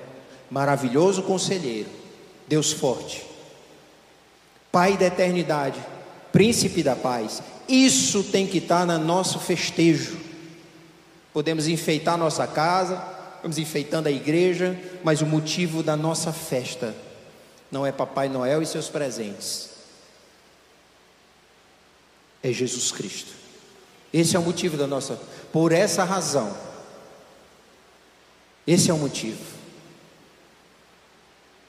maravilhoso 0.50 1.22
conselheiro, 1.22 1.88
Deus 2.46 2.72
forte, 2.72 3.24
Pai 4.72 4.96
da 4.96 5.05
eternidade, 5.05 5.78
príncipe 6.32 6.82
da 6.82 6.96
paz. 6.96 7.42
Isso 7.68 8.24
tem 8.24 8.46
que 8.46 8.57
estar 8.57 8.86
no 8.86 8.98
nosso 8.98 9.38
festejo. 9.38 10.16
Podemos 11.30 11.68
enfeitar 11.68 12.16
nossa 12.16 12.46
casa, 12.46 12.96
vamos 13.43 13.59
enfeitando 13.59 14.07
a 14.07 14.11
igreja, 14.11 14.78
mas 15.03 15.20
o 15.20 15.26
motivo 15.26 15.82
da 15.82 15.97
nossa 15.97 16.32
festa 16.32 16.95
não 17.70 17.84
é 17.84 17.90
Papai 17.90 18.28
Noel 18.28 18.62
e 18.62 18.66
seus 18.66 18.88
presentes. 18.88 19.70
É 22.43 22.53
Jesus 22.53 22.93
Cristo. 22.93 23.32
Esse 24.12 24.36
é 24.36 24.38
o 24.38 24.43
motivo 24.43 24.76
da 24.76 24.86
nossa. 24.86 25.18
Por 25.53 25.72
essa 25.72 26.05
razão. 26.05 26.57
Esse 28.66 28.90
é 28.90 28.95
o 28.95 28.99
motivo. 28.99 29.43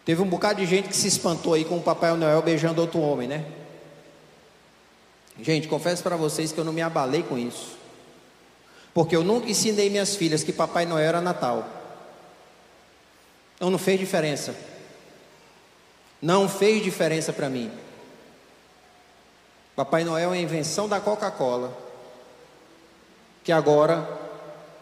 Teve 0.06 0.22
um 0.22 0.28
bocado 0.28 0.60
de 0.60 0.66
gente 0.66 0.90
que 0.90 0.96
se 0.96 1.08
espantou 1.08 1.54
aí 1.54 1.64
com 1.64 1.78
o 1.78 1.82
Papai 1.82 2.16
Noel 2.16 2.42
beijando 2.42 2.82
outro 2.82 3.00
homem, 3.00 3.28
né? 3.28 3.46
Gente, 5.42 5.68
confesso 5.68 6.04
para 6.04 6.16
vocês 6.16 6.52
que 6.52 6.60
eu 6.60 6.66
não 6.66 6.74
me 6.74 6.82
abalei 6.82 7.24
com 7.24 7.38
isso. 7.38 7.83
Porque 8.94 9.16
eu 9.16 9.24
nunca 9.24 9.50
ensinei 9.50 9.90
minhas 9.90 10.16
filhas 10.16 10.44
que 10.44 10.54
Papai 10.54 10.86
Noel 10.86 11.08
era 11.08 11.22
Natal. 11.22 11.68
Então 13.56 13.70
não 13.70 13.80
fez 13.80 14.00
diferença. 14.00 14.56
Não 16.22 16.48
fez 16.48 16.84
diferença 16.84 17.34
para 17.34 17.50
mim. 17.50 17.72
Papai 19.76 20.04
Noel 20.04 20.34
é 20.34 20.38
a 20.38 20.42
invenção 20.42 20.88
da 20.88 21.00
Coca-Cola, 21.00 21.76
que 23.44 23.52
agora 23.52 24.08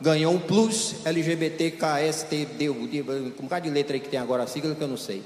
ganhou 0.02 0.34
um 0.34 0.40
plus 0.40 0.96
LGBTKSTD, 1.06 2.70
um 2.70 3.32
bocado 3.44 3.66
de 3.66 3.72
letra 3.72 3.96
aí 3.96 4.00
que 4.00 4.10
tem 4.10 4.20
agora 4.20 4.44
a 4.44 4.48
sigla 4.48 4.76
que 4.76 4.82
eu 4.82 4.88
não 4.88 4.98
sei. 4.98 5.24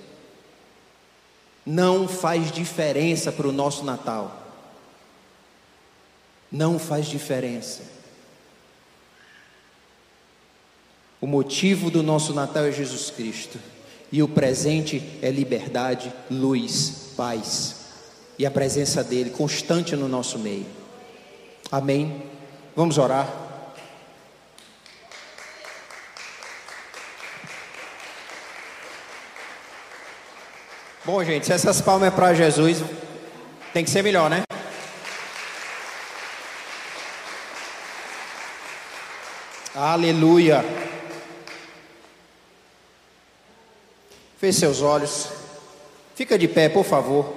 não 1.65 2.07
faz 2.07 2.51
diferença 2.51 3.31
para 3.31 3.47
o 3.47 3.51
nosso 3.51 3.83
Natal. 3.83 4.43
Não 6.51 6.77
faz 6.77 7.07
diferença. 7.07 7.94
O 11.25 11.27
motivo 11.27 11.89
do 11.89 12.03
nosso 12.03 12.35
Natal 12.35 12.65
é 12.65 12.71
Jesus 12.71 13.09
Cristo. 13.09 13.57
E 14.11 14.21
o 14.21 14.27
presente 14.27 15.01
é 15.23 15.31
liberdade, 15.31 16.13
luz, 16.29 17.13
paz. 17.17 17.77
E 18.37 18.45
a 18.45 18.51
presença 18.51 19.03
dele 19.03 19.31
constante 19.31 19.95
no 19.95 20.07
nosso 20.07 20.37
meio. 20.37 20.67
Amém. 21.71 22.21
Vamos 22.75 22.99
orar. 22.99 23.27
Bom, 31.03 31.23
gente, 31.23 31.47
se 31.47 31.53
essas 31.53 31.81
palmas 31.81 32.09
é 32.09 32.11
para 32.11 32.35
Jesus, 32.35 32.83
tem 33.73 33.83
que 33.83 33.89
ser 33.89 34.03
melhor, 34.03 34.29
né? 34.29 34.43
Aleluia. 39.73 40.84
Feche 44.45 44.59
seus 44.59 44.83
olhos. 44.83 45.29
Fica 46.13 46.37
de 46.37 46.47
pé, 46.47 46.69
por 46.69 46.85
favor. 46.85 47.33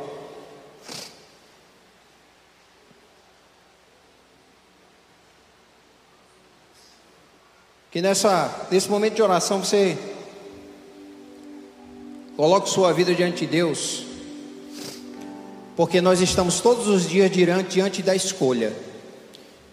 Que 7.91 8.03
nessa, 8.03 8.69
nesse 8.71 8.91
momento 8.91 9.15
de 9.15 9.23
oração 9.23 9.65
você 9.65 9.97
coloque 12.37 12.69
sua 12.69 12.93
vida 12.93 13.15
diante 13.15 13.47
de 13.47 13.53
Deus, 13.53 14.05
porque 15.79 16.03
nós 16.03 16.21
estamos 16.21 16.61
todos 16.61 16.89
os 16.89 17.09
dias 17.09 17.31
diante, 17.31 17.71
diante 17.71 18.03
da 18.03 18.15
escolha. 18.15 18.77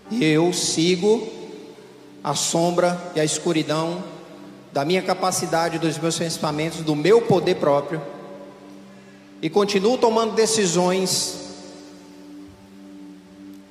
Eu 0.10 0.54
sigo 0.54 1.28
a 2.24 2.34
sombra 2.34 3.12
e 3.14 3.20
a 3.20 3.26
escuridão 3.26 4.15
da 4.76 4.84
minha 4.84 5.02
capacidade, 5.02 5.80
dos 5.80 5.98
meus 5.98 6.18
pensamentos, 6.18 6.82
do 6.82 6.98
meu 6.98 7.22
poder 7.22 7.56
próprio, 7.56 8.02
e 9.42 9.50
continuo 9.50 9.98
tomando 9.98 10.36
decisões 10.36 11.38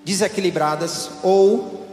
desequilibradas, 0.03 1.11
ou 1.23 1.87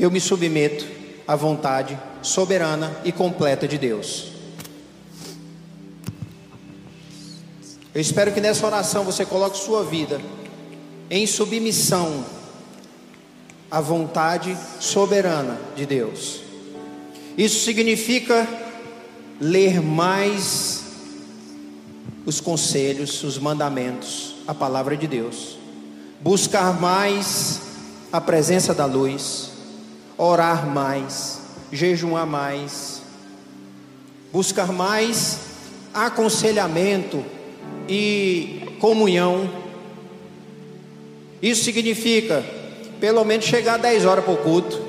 eu 0.00 0.10
me 0.10 0.18
submeto 0.18 0.86
à 1.26 1.36
vontade 1.36 1.98
soberana 2.22 2.98
e 3.04 3.12
completa 3.12 3.68
de 3.68 3.76
Deus. 3.76 4.32
Eu 7.94 8.00
espero 8.00 8.32
que 8.32 8.40
nessa 8.40 8.64
oração 8.64 9.04
você 9.04 9.26
coloque 9.26 9.58
sua 9.58 9.84
vida 9.84 10.22
em 11.10 11.26
submissão 11.26 12.24
à 13.70 13.78
vontade 13.82 14.56
soberana 14.80 15.60
de 15.76 15.84
Deus. 15.84 16.47
Isso 17.38 17.64
significa 17.64 18.48
ler 19.40 19.80
mais 19.80 20.82
os 22.26 22.40
conselhos, 22.40 23.22
os 23.22 23.38
mandamentos, 23.38 24.34
a 24.44 24.52
palavra 24.52 24.96
de 24.96 25.06
Deus, 25.06 25.56
buscar 26.20 26.80
mais 26.80 27.60
a 28.12 28.20
presença 28.20 28.74
da 28.74 28.86
luz, 28.86 29.52
orar 30.16 30.66
mais, 30.66 31.40
jejuar 31.70 32.26
mais, 32.26 33.02
buscar 34.32 34.72
mais 34.72 35.38
aconselhamento 35.94 37.24
e 37.88 38.62
comunhão. 38.80 39.48
Isso 41.40 41.62
significa 41.62 42.44
pelo 42.98 43.24
menos 43.24 43.44
chegar 43.44 43.74
a 43.74 43.78
10 43.78 44.06
horas 44.06 44.24
para 44.24 44.34
o 44.34 44.38
culto, 44.38 44.87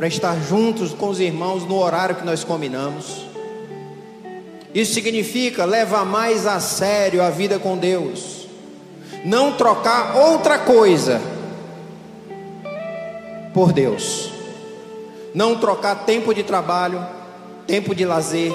para 0.00 0.08
estar 0.08 0.34
juntos 0.40 0.94
com 0.94 1.10
os 1.10 1.20
irmãos 1.20 1.66
no 1.66 1.76
horário 1.76 2.16
que 2.16 2.24
nós 2.24 2.42
combinamos. 2.42 3.26
Isso 4.74 4.94
significa 4.94 5.66
levar 5.66 6.06
mais 6.06 6.46
a 6.46 6.58
sério 6.58 7.22
a 7.22 7.28
vida 7.28 7.58
com 7.58 7.76
Deus, 7.76 8.48
não 9.26 9.52
trocar 9.58 10.16
outra 10.16 10.58
coisa 10.58 11.20
por 13.52 13.74
Deus, 13.74 14.32
não 15.34 15.56
trocar 15.56 16.06
tempo 16.06 16.32
de 16.32 16.44
trabalho, 16.44 17.06
tempo 17.66 17.94
de 17.94 18.06
lazer, 18.06 18.54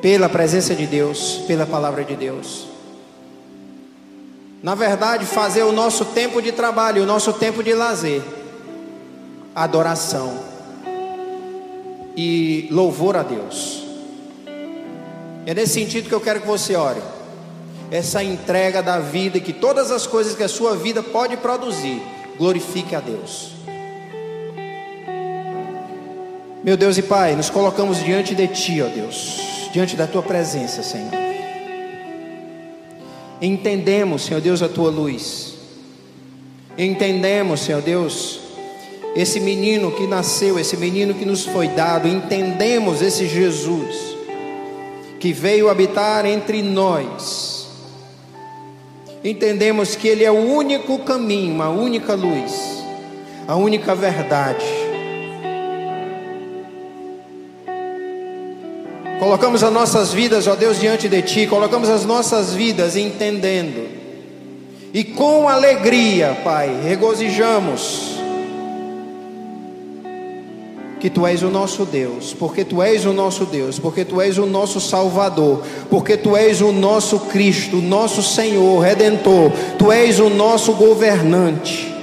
pela 0.00 0.28
presença 0.28 0.72
de 0.72 0.86
Deus, 0.86 1.42
pela 1.48 1.66
palavra 1.66 2.04
de 2.04 2.14
Deus. 2.14 2.68
Na 4.62 4.76
verdade, 4.76 5.26
fazer 5.26 5.64
o 5.64 5.72
nosso 5.72 6.04
tempo 6.04 6.40
de 6.40 6.52
trabalho, 6.52 7.02
o 7.02 7.06
nosso 7.06 7.32
tempo 7.32 7.60
de 7.60 7.74
lazer, 7.74 8.22
adoração 9.56 10.38
e 12.14 12.68
louvor 12.70 13.16
a 13.16 13.22
Deus. 13.22 13.84
É 15.46 15.54
nesse 15.54 15.72
sentido 15.72 16.08
que 16.10 16.14
eu 16.14 16.20
quero 16.20 16.42
que 16.42 16.46
você 16.46 16.76
ore. 16.76 17.00
Essa 17.90 18.22
entrega 18.22 18.82
da 18.82 18.98
vida, 18.98 19.40
que 19.40 19.54
todas 19.54 19.90
as 19.90 20.06
coisas 20.06 20.34
que 20.34 20.42
a 20.42 20.48
sua 20.48 20.76
vida 20.76 21.02
pode 21.02 21.38
produzir, 21.38 22.02
glorifique 22.36 22.94
a 22.94 23.00
Deus. 23.00 23.52
Meu 26.62 26.76
Deus 26.76 26.98
e 26.98 27.02
Pai, 27.02 27.34
nos 27.34 27.48
colocamos 27.48 27.98
diante 28.04 28.34
de 28.34 28.48
Ti, 28.48 28.82
ó 28.82 28.88
Deus, 28.88 29.70
diante 29.72 29.96
da 29.96 30.06
Tua 30.06 30.22
presença, 30.22 30.82
Senhor. 30.82 31.12
Entendemos, 33.40 34.24
Senhor 34.24 34.40
Deus, 34.40 34.60
a 34.62 34.68
Tua 34.68 34.90
luz. 34.90 35.54
Entendemos, 36.76 37.60
Senhor 37.60 37.80
Deus, 37.80 38.45
esse 39.16 39.40
menino 39.40 39.90
que 39.90 40.06
nasceu, 40.06 40.58
esse 40.58 40.76
menino 40.76 41.14
que 41.14 41.24
nos 41.24 41.46
foi 41.46 41.68
dado, 41.68 42.06
entendemos 42.06 43.00
esse 43.00 43.26
Jesus 43.26 44.14
que 45.18 45.32
veio 45.32 45.70
habitar 45.70 46.26
entre 46.26 46.60
nós. 46.62 47.66
Entendemos 49.24 49.96
que 49.96 50.06
Ele 50.06 50.22
é 50.22 50.30
o 50.30 50.34
único 50.34 50.98
caminho, 50.98 51.62
a 51.62 51.70
única 51.70 52.14
luz, 52.14 52.84
a 53.48 53.56
única 53.56 53.94
verdade. 53.94 54.66
Colocamos 59.18 59.64
as 59.64 59.72
nossas 59.72 60.12
vidas, 60.12 60.46
ó 60.46 60.54
Deus, 60.54 60.78
diante 60.78 61.08
de 61.08 61.22
Ti, 61.22 61.46
colocamos 61.46 61.88
as 61.88 62.04
nossas 62.04 62.52
vidas 62.52 62.96
entendendo, 62.96 63.88
e 64.92 65.02
com 65.02 65.48
alegria, 65.48 66.36
Pai, 66.44 66.82
regozijamos 66.84 68.15
que 70.98 71.10
tu 71.10 71.26
és 71.26 71.42
o 71.42 71.50
nosso 71.50 71.84
Deus, 71.84 72.32
porque 72.32 72.64
tu 72.64 72.82
és 72.82 73.04
o 73.04 73.12
nosso 73.12 73.44
Deus, 73.44 73.78
porque 73.78 74.04
tu 74.04 74.20
és 74.20 74.38
o 74.38 74.46
nosso 74.46 74.80
Salvador, 74.80 75.62
porque 75.90 76.16
tu 76.16 76.36
és 76.36 76.60
o 76.60 76.72
nosso 76.72 77.20
Cristo, 77.20 77.76
nosso 77.76 78.22
Senhor, 78.22 78.80
Redentor, 78.80 79.52
tu 79.78 79.92
és 79.92 80.18
o 80.18 80.30
nosso 80.30 80.72
governante. 80.72 81.94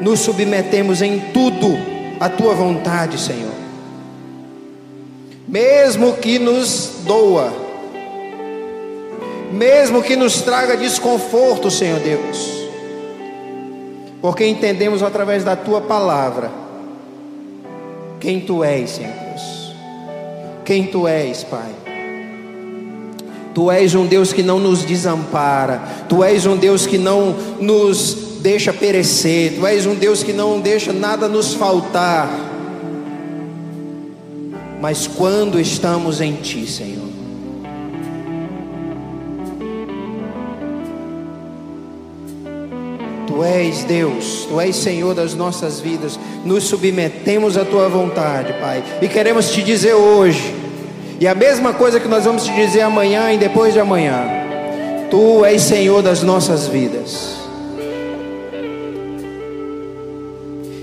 Nos 0.00 0.20
submetemos 0.20 1.02
em 1.02 1.18
tudo 1.32 1.76
à 2.20 2.28
tua 2.28 2.54
vontade, 2.54 3.18
Senhor. 3.20 3.52
Mesmo 5.46 6.14
que 6.14 6.38
nos 6.38 6.92
doa, 7.04 7.52
mesmo 9.50 10.02
que 10.02 10.16
nos 10.16 10.40
traga 10.40 10.76
desconforto, 10.76 11.70
Senhor 11.70 11.98
Deus, 11.98 12.68
porque 14.20 14.46
entendemos 14.46 15.02
através 15.02 15.44
da 15.44 15.56
tua 15.56 15.80
palavra 15.80 16.61
quem 18.22 18.38
tu 18.38 18.62
és, 18.62 18.88
Senhor 18.88 19.12
Deus. 19.12 19.74
Quem 20.64 20.86
tu 20.86 21.08
és, 21.08 21.42
Pai. 21.42 21.72
Tu 23.52 23.68
és 23.68 23.96
um 23.96 24.06
Deus 24.06 24.32
que 24.32 24.44
não 24.44 24.60
nos 24.60 24.84
desampara. 24.84 25.82
Tu 26.08 26.22
és 26.22 26.46
um 26.46 26.56
Deus 26.56 26.86
que 26.86 26.98
não 26.98 27.34
nos 27.60 28.38
deixa 28.40 28.72
perecer. 28.72 29.56
Tu 29.56 29.66
és 29.66 29.86
um 29.86 29.96
Deus 29.96 30.22
que 30.22 30.32
não 30.32 30.60
deixa 30.60 30.92
nada 30.92 31.26
nos 31.26 31.52
faltar. 31.54 32.30
Mas 34.80 35.08
quando 35.08 35.60
estamos 35.60 36.20
em 36.20 36.34
Ti, 36.34 36.64
Senhor, 36.64 37.11
Tu 43.32 43.42
és 43.44 43.82
Deus, 43.84 44.46
Tu 44.46 44.60
és 44.60 44.76
Senhor 44.76 45.14
das 45.14 45.34
nossas 45.34 45.80
vidas. 45.80 46.18
Nos 46.44 46.64
submetemos 46.64 47.56
à 47.56 47.64
Tua 47.64 47.88
vontade, 47.88 48.52
Pai. 48.60 48.84
E 49.00 49.08
queremos 49.08 49.50
te 49.50 49.62
dizer 49.62 49.94
hoje, 49.94 50.54
e 51.18 51.26
a 51.26 51.34
mesma 51.34 51.72
coisa 51.72 51.98
que 51.98 52.08
nós 52.08 52.24
vamos 52.26 52.44
te 52.44 52.52
dizer 52.52 52.82
amanhã 52.82 53.32
e 53.32 53.38
depois 53.38 53.72
de 53.72 53.80
amanhã: 53.80 54.22
Tu 55.10 55.44
és 55.46 55.62
Senhor 55.62 56.02
das 56.02 56.22
nossas 56.22 56.66
vidas. 56.66 57.40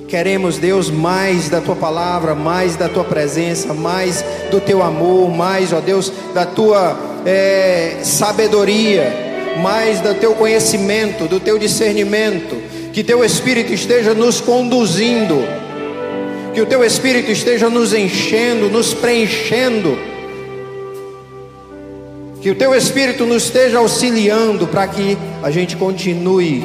Queremos, 0.08 0.58
Deus, 0.58 0.90
mais 0.90 1.50
da 1.50 1.62
tua 1.62 1.76
palavra, 1.76 2.34
mais 2.34 2.76
da 2.76 2.90
tua 2.90 3.04
presença, 3.04 3.76
mais 3.76 4.26
do 4.50 4.60
teu 4.60 4.82
amor, 4.82 5.30
mais, 5.30 5.72
ó 5.72 5.80
Deus, 5.80 6.12
da 6.34 6.48
tua 6.48 6.98
é, 7.28 7.98
sabedoria, 8.02 9.29
mais 9.60 10.00
do 10.02 10.14
teu 10.16 10.34
conhecimento, 10.34 11.28
do 11.28 11.40
teu 11.40 11.58
discernimento. 11.58 12.58
Que 12.92 13.04
teu 13.04 13.24
Espírito 13.24 13.72
esteja 13.72 14.14
nos 14.14 14.42
conduzindo, 14.42 15.38
que 16.54 16.62
o 16.62 16.66
teu 16.66 16.84
Espírito 16.84 17.30
esteja 17.32 17.70
nos 17.70 17.94
enchendo, 17.94 18.70
nos 18.70 18.94
preenchendo. 18.94 19.98
Que 22.42 22.50
o 22.50 22.56
teu 22.56 22.74
Espírito 22.74 23.26
nos 23.26 23.44
esteja 23.44 23.78
auxiliando 23.78 24.66
para 24.68 24.88
que 24.88 25.18
a 25.44 25.52
gente 25.52 25.76
continue 25.76 26.64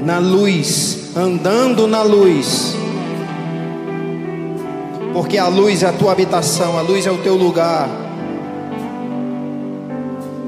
na 0.00 0.18
luz, 0.18 1.10
andando 1.14 1.86
na 1.86 2.02
luz 2.02 2.74
porque 5.12 5.38
a 5.38 5.48
luz 5.48 5.82
é 5.82 5.86
a 5.86 5.92
tua 5.92 6.12
habitação, 6.12 6.78
a 6.78 6.82
luz 6.82 7.06
é 7.06 7.10
o 7.10 7.18
teu 7.18 7.34
lugar. 7.34 7.88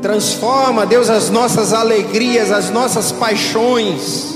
Transforma, 0.03 0.85
Deus, 0.85 1.09
as 1.09 1.31
nossas 1.31 1.73
alegrias, 1.73 2.51
as 2.51 2.70
nossas 2.70 3.12
paixões. 3.12 4.35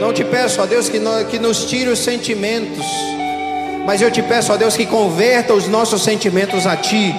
Não 0.00 0.10
te 0.10 0.24
peço, 0.24 0.62
ó 0.62 0.66
Deus, 0.66 0.88
que, 0.88 0.98
que 1.30 1.38
nos 1.38 1.66
tire 1.66 1.90
os 1.90 1.98
sentimentos, 1.98 2.84
mas 3.86 4.00
eu 4.00 4.10
te 4.10 4.22
peço, 4.22 4.54
ó 4.54 4.56
Deus, 4.56 4.74
que 4.74 4.86
converta 4.86 5.52
os 5.52 5.68
nossos 5.68 6.02
sentimentos 6.02 6.66
a 6.66 6.76
Ti, 6.76 7.14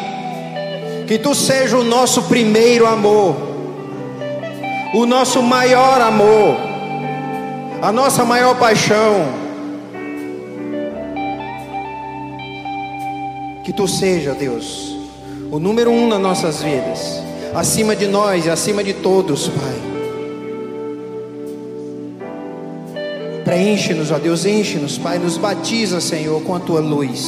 que 1.08 1.20
Tu 1.20 1.36
seja 1.36 1.78
o 1.78 1.84
nosso 1.84 2.24
primeiro 2.24 2.88
amor, 2.88 3.36
o 4.96 5.06
nosso 5.06 5.44
maior 5.44 6.02
amor, 6.02 6.58
a 7.80 7.92
nossa 7.92 8.26
maior 8.26 8.58
paixão. 8.58 9.46
Que 13.64 13.74
tu 13.74 13.88
seja, 13.88 14.34
Deus, 14.34 14.95
o 15.52 15.60
número 15.60 15.92
um 15.92 16.08
nas 16.08 16.20
nossas 16.20 16.62
vidas, 16.62 17.22
acima 17.54 17.96
de 17.96 18.08
nós 18.08 18.46
e 18.46 18.50
acima 18.50 18.84
de 18.84 18.94
todos, 18.94 19.48
Pai. 19.48 19.96
Preenche-nos, 23.44 24.12
ó 24.12 24.18
Deus, 24.18 24.46
enche-nos, 24.46 24.98
Pai, 24.98 25.20
nos 25.20 25.38
batiza, 25.38 26.02
Senhor, 26.02 26.42
com 26.42 26.56
a 26.56 26.60
tua 26.60 26.80
luz. 26.80 27.28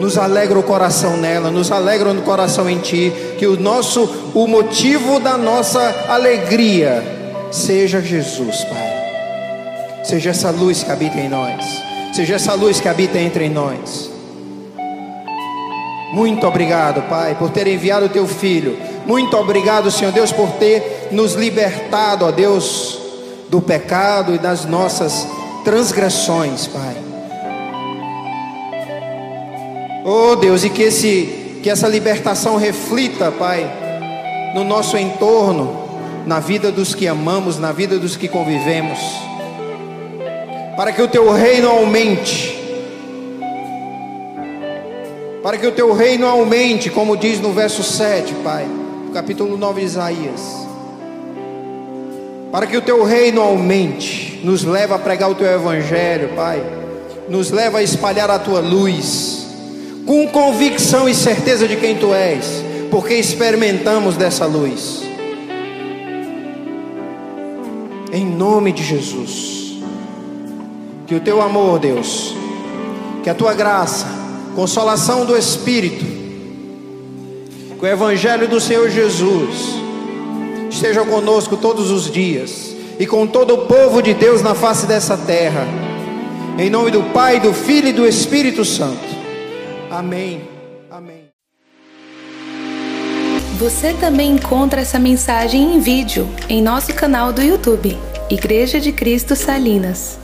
Nos 0.00 0.18
alegra 0.18 0.58
o 0.58 0.62
coração 0.62 1.16
nela, 1.16 1.50
nos 1.50 1.70
alegra 1.70 2.10
o 2.10 2.22
coração 2.22 2.68
em 2.68 2.78
Ti, 2.78 3.12
que 3.38 3.46
o 3.46 3.58
nosso, 3.58 4.32
o 4.34 4.48
motivo 4.48 5.20
da 5.20 5.38
nossa 5.38 6.06
alegria 6.08 7.02
seja 7.52 8.00
Jesus, 8.00 8.64
Pai. 8.64 10.02
Seja 10.04 10.30
essa 10.30 10.50
luz 10.50 10.82
que 10.82 10.90
habita 10.90 11.18
em 11.18 11.28
nós, 11.28 11.64
seja 12.12 12.34
essa 12.34 12.54
luz 12.54 12.80
que 12.80 12.88
habita 12.88 13.18
entre 13.18 13.48
nós. 13.48 14.11
Muito 16.12 16.46
obrigado, 16.46 17.08
Pai, 17.08 17.34
por 17.34 17.50
ter 17.50 17.66
enviado 17.66 18.04
o 18.04 18.08
teu 18.10 18.26
filho. 18.26 18.78
Muito 19.06 19.34
obrigado, 19.34 19.90
Senhor 19.90 20.12
Deus, 20.12 20.30
por 20.30 20.50
ter 20.52 21.08
nos 21.10 21.32
libertado, 21.32 22.26
ó 22.26 22.30
Deus, 22.30 22.98
do 23.48 23.62
pecado 23.62 24.34
e 24.34 24.38
das 24.38 24.66
nossas 24.66 25.26
transgressões, 25.64 26.66
Pai. 26.66 26.96
Oh 30.04 30.36
Deus, 30.36 30.64
e 30.64 30.70
que 30.70 30.82
esse 30.82 31.38
que 31.62 31.70
essa 31.70 31.88
libertação 31.88 32.56
reflita, 32.56 33.30
Pai, 33.30 33.70
no 34.54 34.64
nosso 34.64 34.98
entorno, 34.98 35.82
na 36.26 36.40
vida 36.40 36.70
dos 36.70 36.94
que 36.94 37.06
amamos, 37.06 37.58
na 37.58 37.72
vida 37.72 37.98
dos 37.98 38.16
que 38.16 38.28
convivemos. 38.28 38.98
Para 40.76 40.92
que 40.92 41.00
o 41.00 41.08
teu 41.08 41.32
reino 41.32 41.70
aumente 41.70 42.61
para 45.42 45.58
que 45.58 45.66
o 45.66 45.72
teu 45.72 45.92
reino 45.92 46.26
aumente, 46.26 46.88
como 46.88 47.16
diz 47.16 47.40
no 47.40 47.52
verso 47.52 47.82
7, 47.82 48.32
Pai, 48.44 48.64
capítulo 49.12 49.56
9 49.56 49.80
de 49.80 49.86
Isaías. 49.86 50.68
Para 52.52 52.66
que 52.66 52.76
o 52.76 52.82
teu 52.82 53.02
reino 53.02 53.40
aumente, 53.40 54.40
nos 54.44 54.62
leva 54.62 54.94
a 54.94 54.98
pregar 54.98 55.30
o 55.30 55.34
teu 55.34 55.48
evangelho, 55.48 56.30
Pai, 56.36 56.62
nos 57.28 57.50
leva 57.50 57.78
a 57.78 57.82
espalhar 57.82 58.30
a 58.30 58.38
tua 58.38 58.60
luz, 58.60 59.48
com 60.06 60.28
convicção 60.28 61.08
e 61.08 61.14
certeza 61.14 61.66
de 61.66 61.76
quem 61.76 61.96
tu 61.96 62.14
és, 62.14 62.62
porque 62.88 63.14
experimentamos 63.14 64.16
dessa 64.16 64.46
luz. 64.46 65.02
Em 68.12 68.24
nome 68.24 68.70
de 68.70 68.84
Jesus, 68.84 69.78
que 71.06 71.16
o 71.16 71.20
teu 71.20 71.42
amor, 71.42 71.80
Deus, 71.80 72.36
que 73.24 73.30
a 73.30 73.34
tua 73.34 73.54
graça, 73.54 74.21
consolação 74.54 75.24
do 75.24 75.36
Espírito, 75.36 76.04
que 77.78 77.84
o 77.84 77.86
Evangelho 77.86 78.46
do 78.48 78.60
Senhor 78.60 78.88
Jesus 78.88 79.74
esteja 80.70 81.04
conosco 81.04 81.56
todos 81.56 81.90
os 81.90 82.10
dias 82.10 82.74
e 82.98 83.06
com 83.06 83.26
todo 83.26 83.54
o 83.54 83.66
povo 83.66 84.02
de 84.02 84.14
Deus 84.14 84.42
na 84.42 84.54
face 84.54 84.86
dessa 84.86 85.16
terra, 85.16 85.66
em 86.58 86.70
nome 86.70 86.90
do 86.90 87.02
Pai, 87.12 87.40
do 87.40 87.52
Filho 87.52 87.88
e 87.88 87.92
do 87.92 88.06
Espírito 88.06 88.64
Santo. 88.64 89.00
Amém. 89.90 90.42
Amém. 90.90 91.24
Você 93.58 93.92
também 93.94 94.32
encontra 94.32 94.80
essa 94.80 94.98
mensagem 94.98 95.74
em 95.74 95.80
vídeo 95.80 96.28
em 96.48 96.62
nosso 96.62 96.92
canal 96.94 97.32
do 97.32 97.42
YouTube, 97.42 97.98
Igreja 98.30 98.80
de 98.80 98.92
Cristo 98.92 99.34
Salinas. 99.34 100.21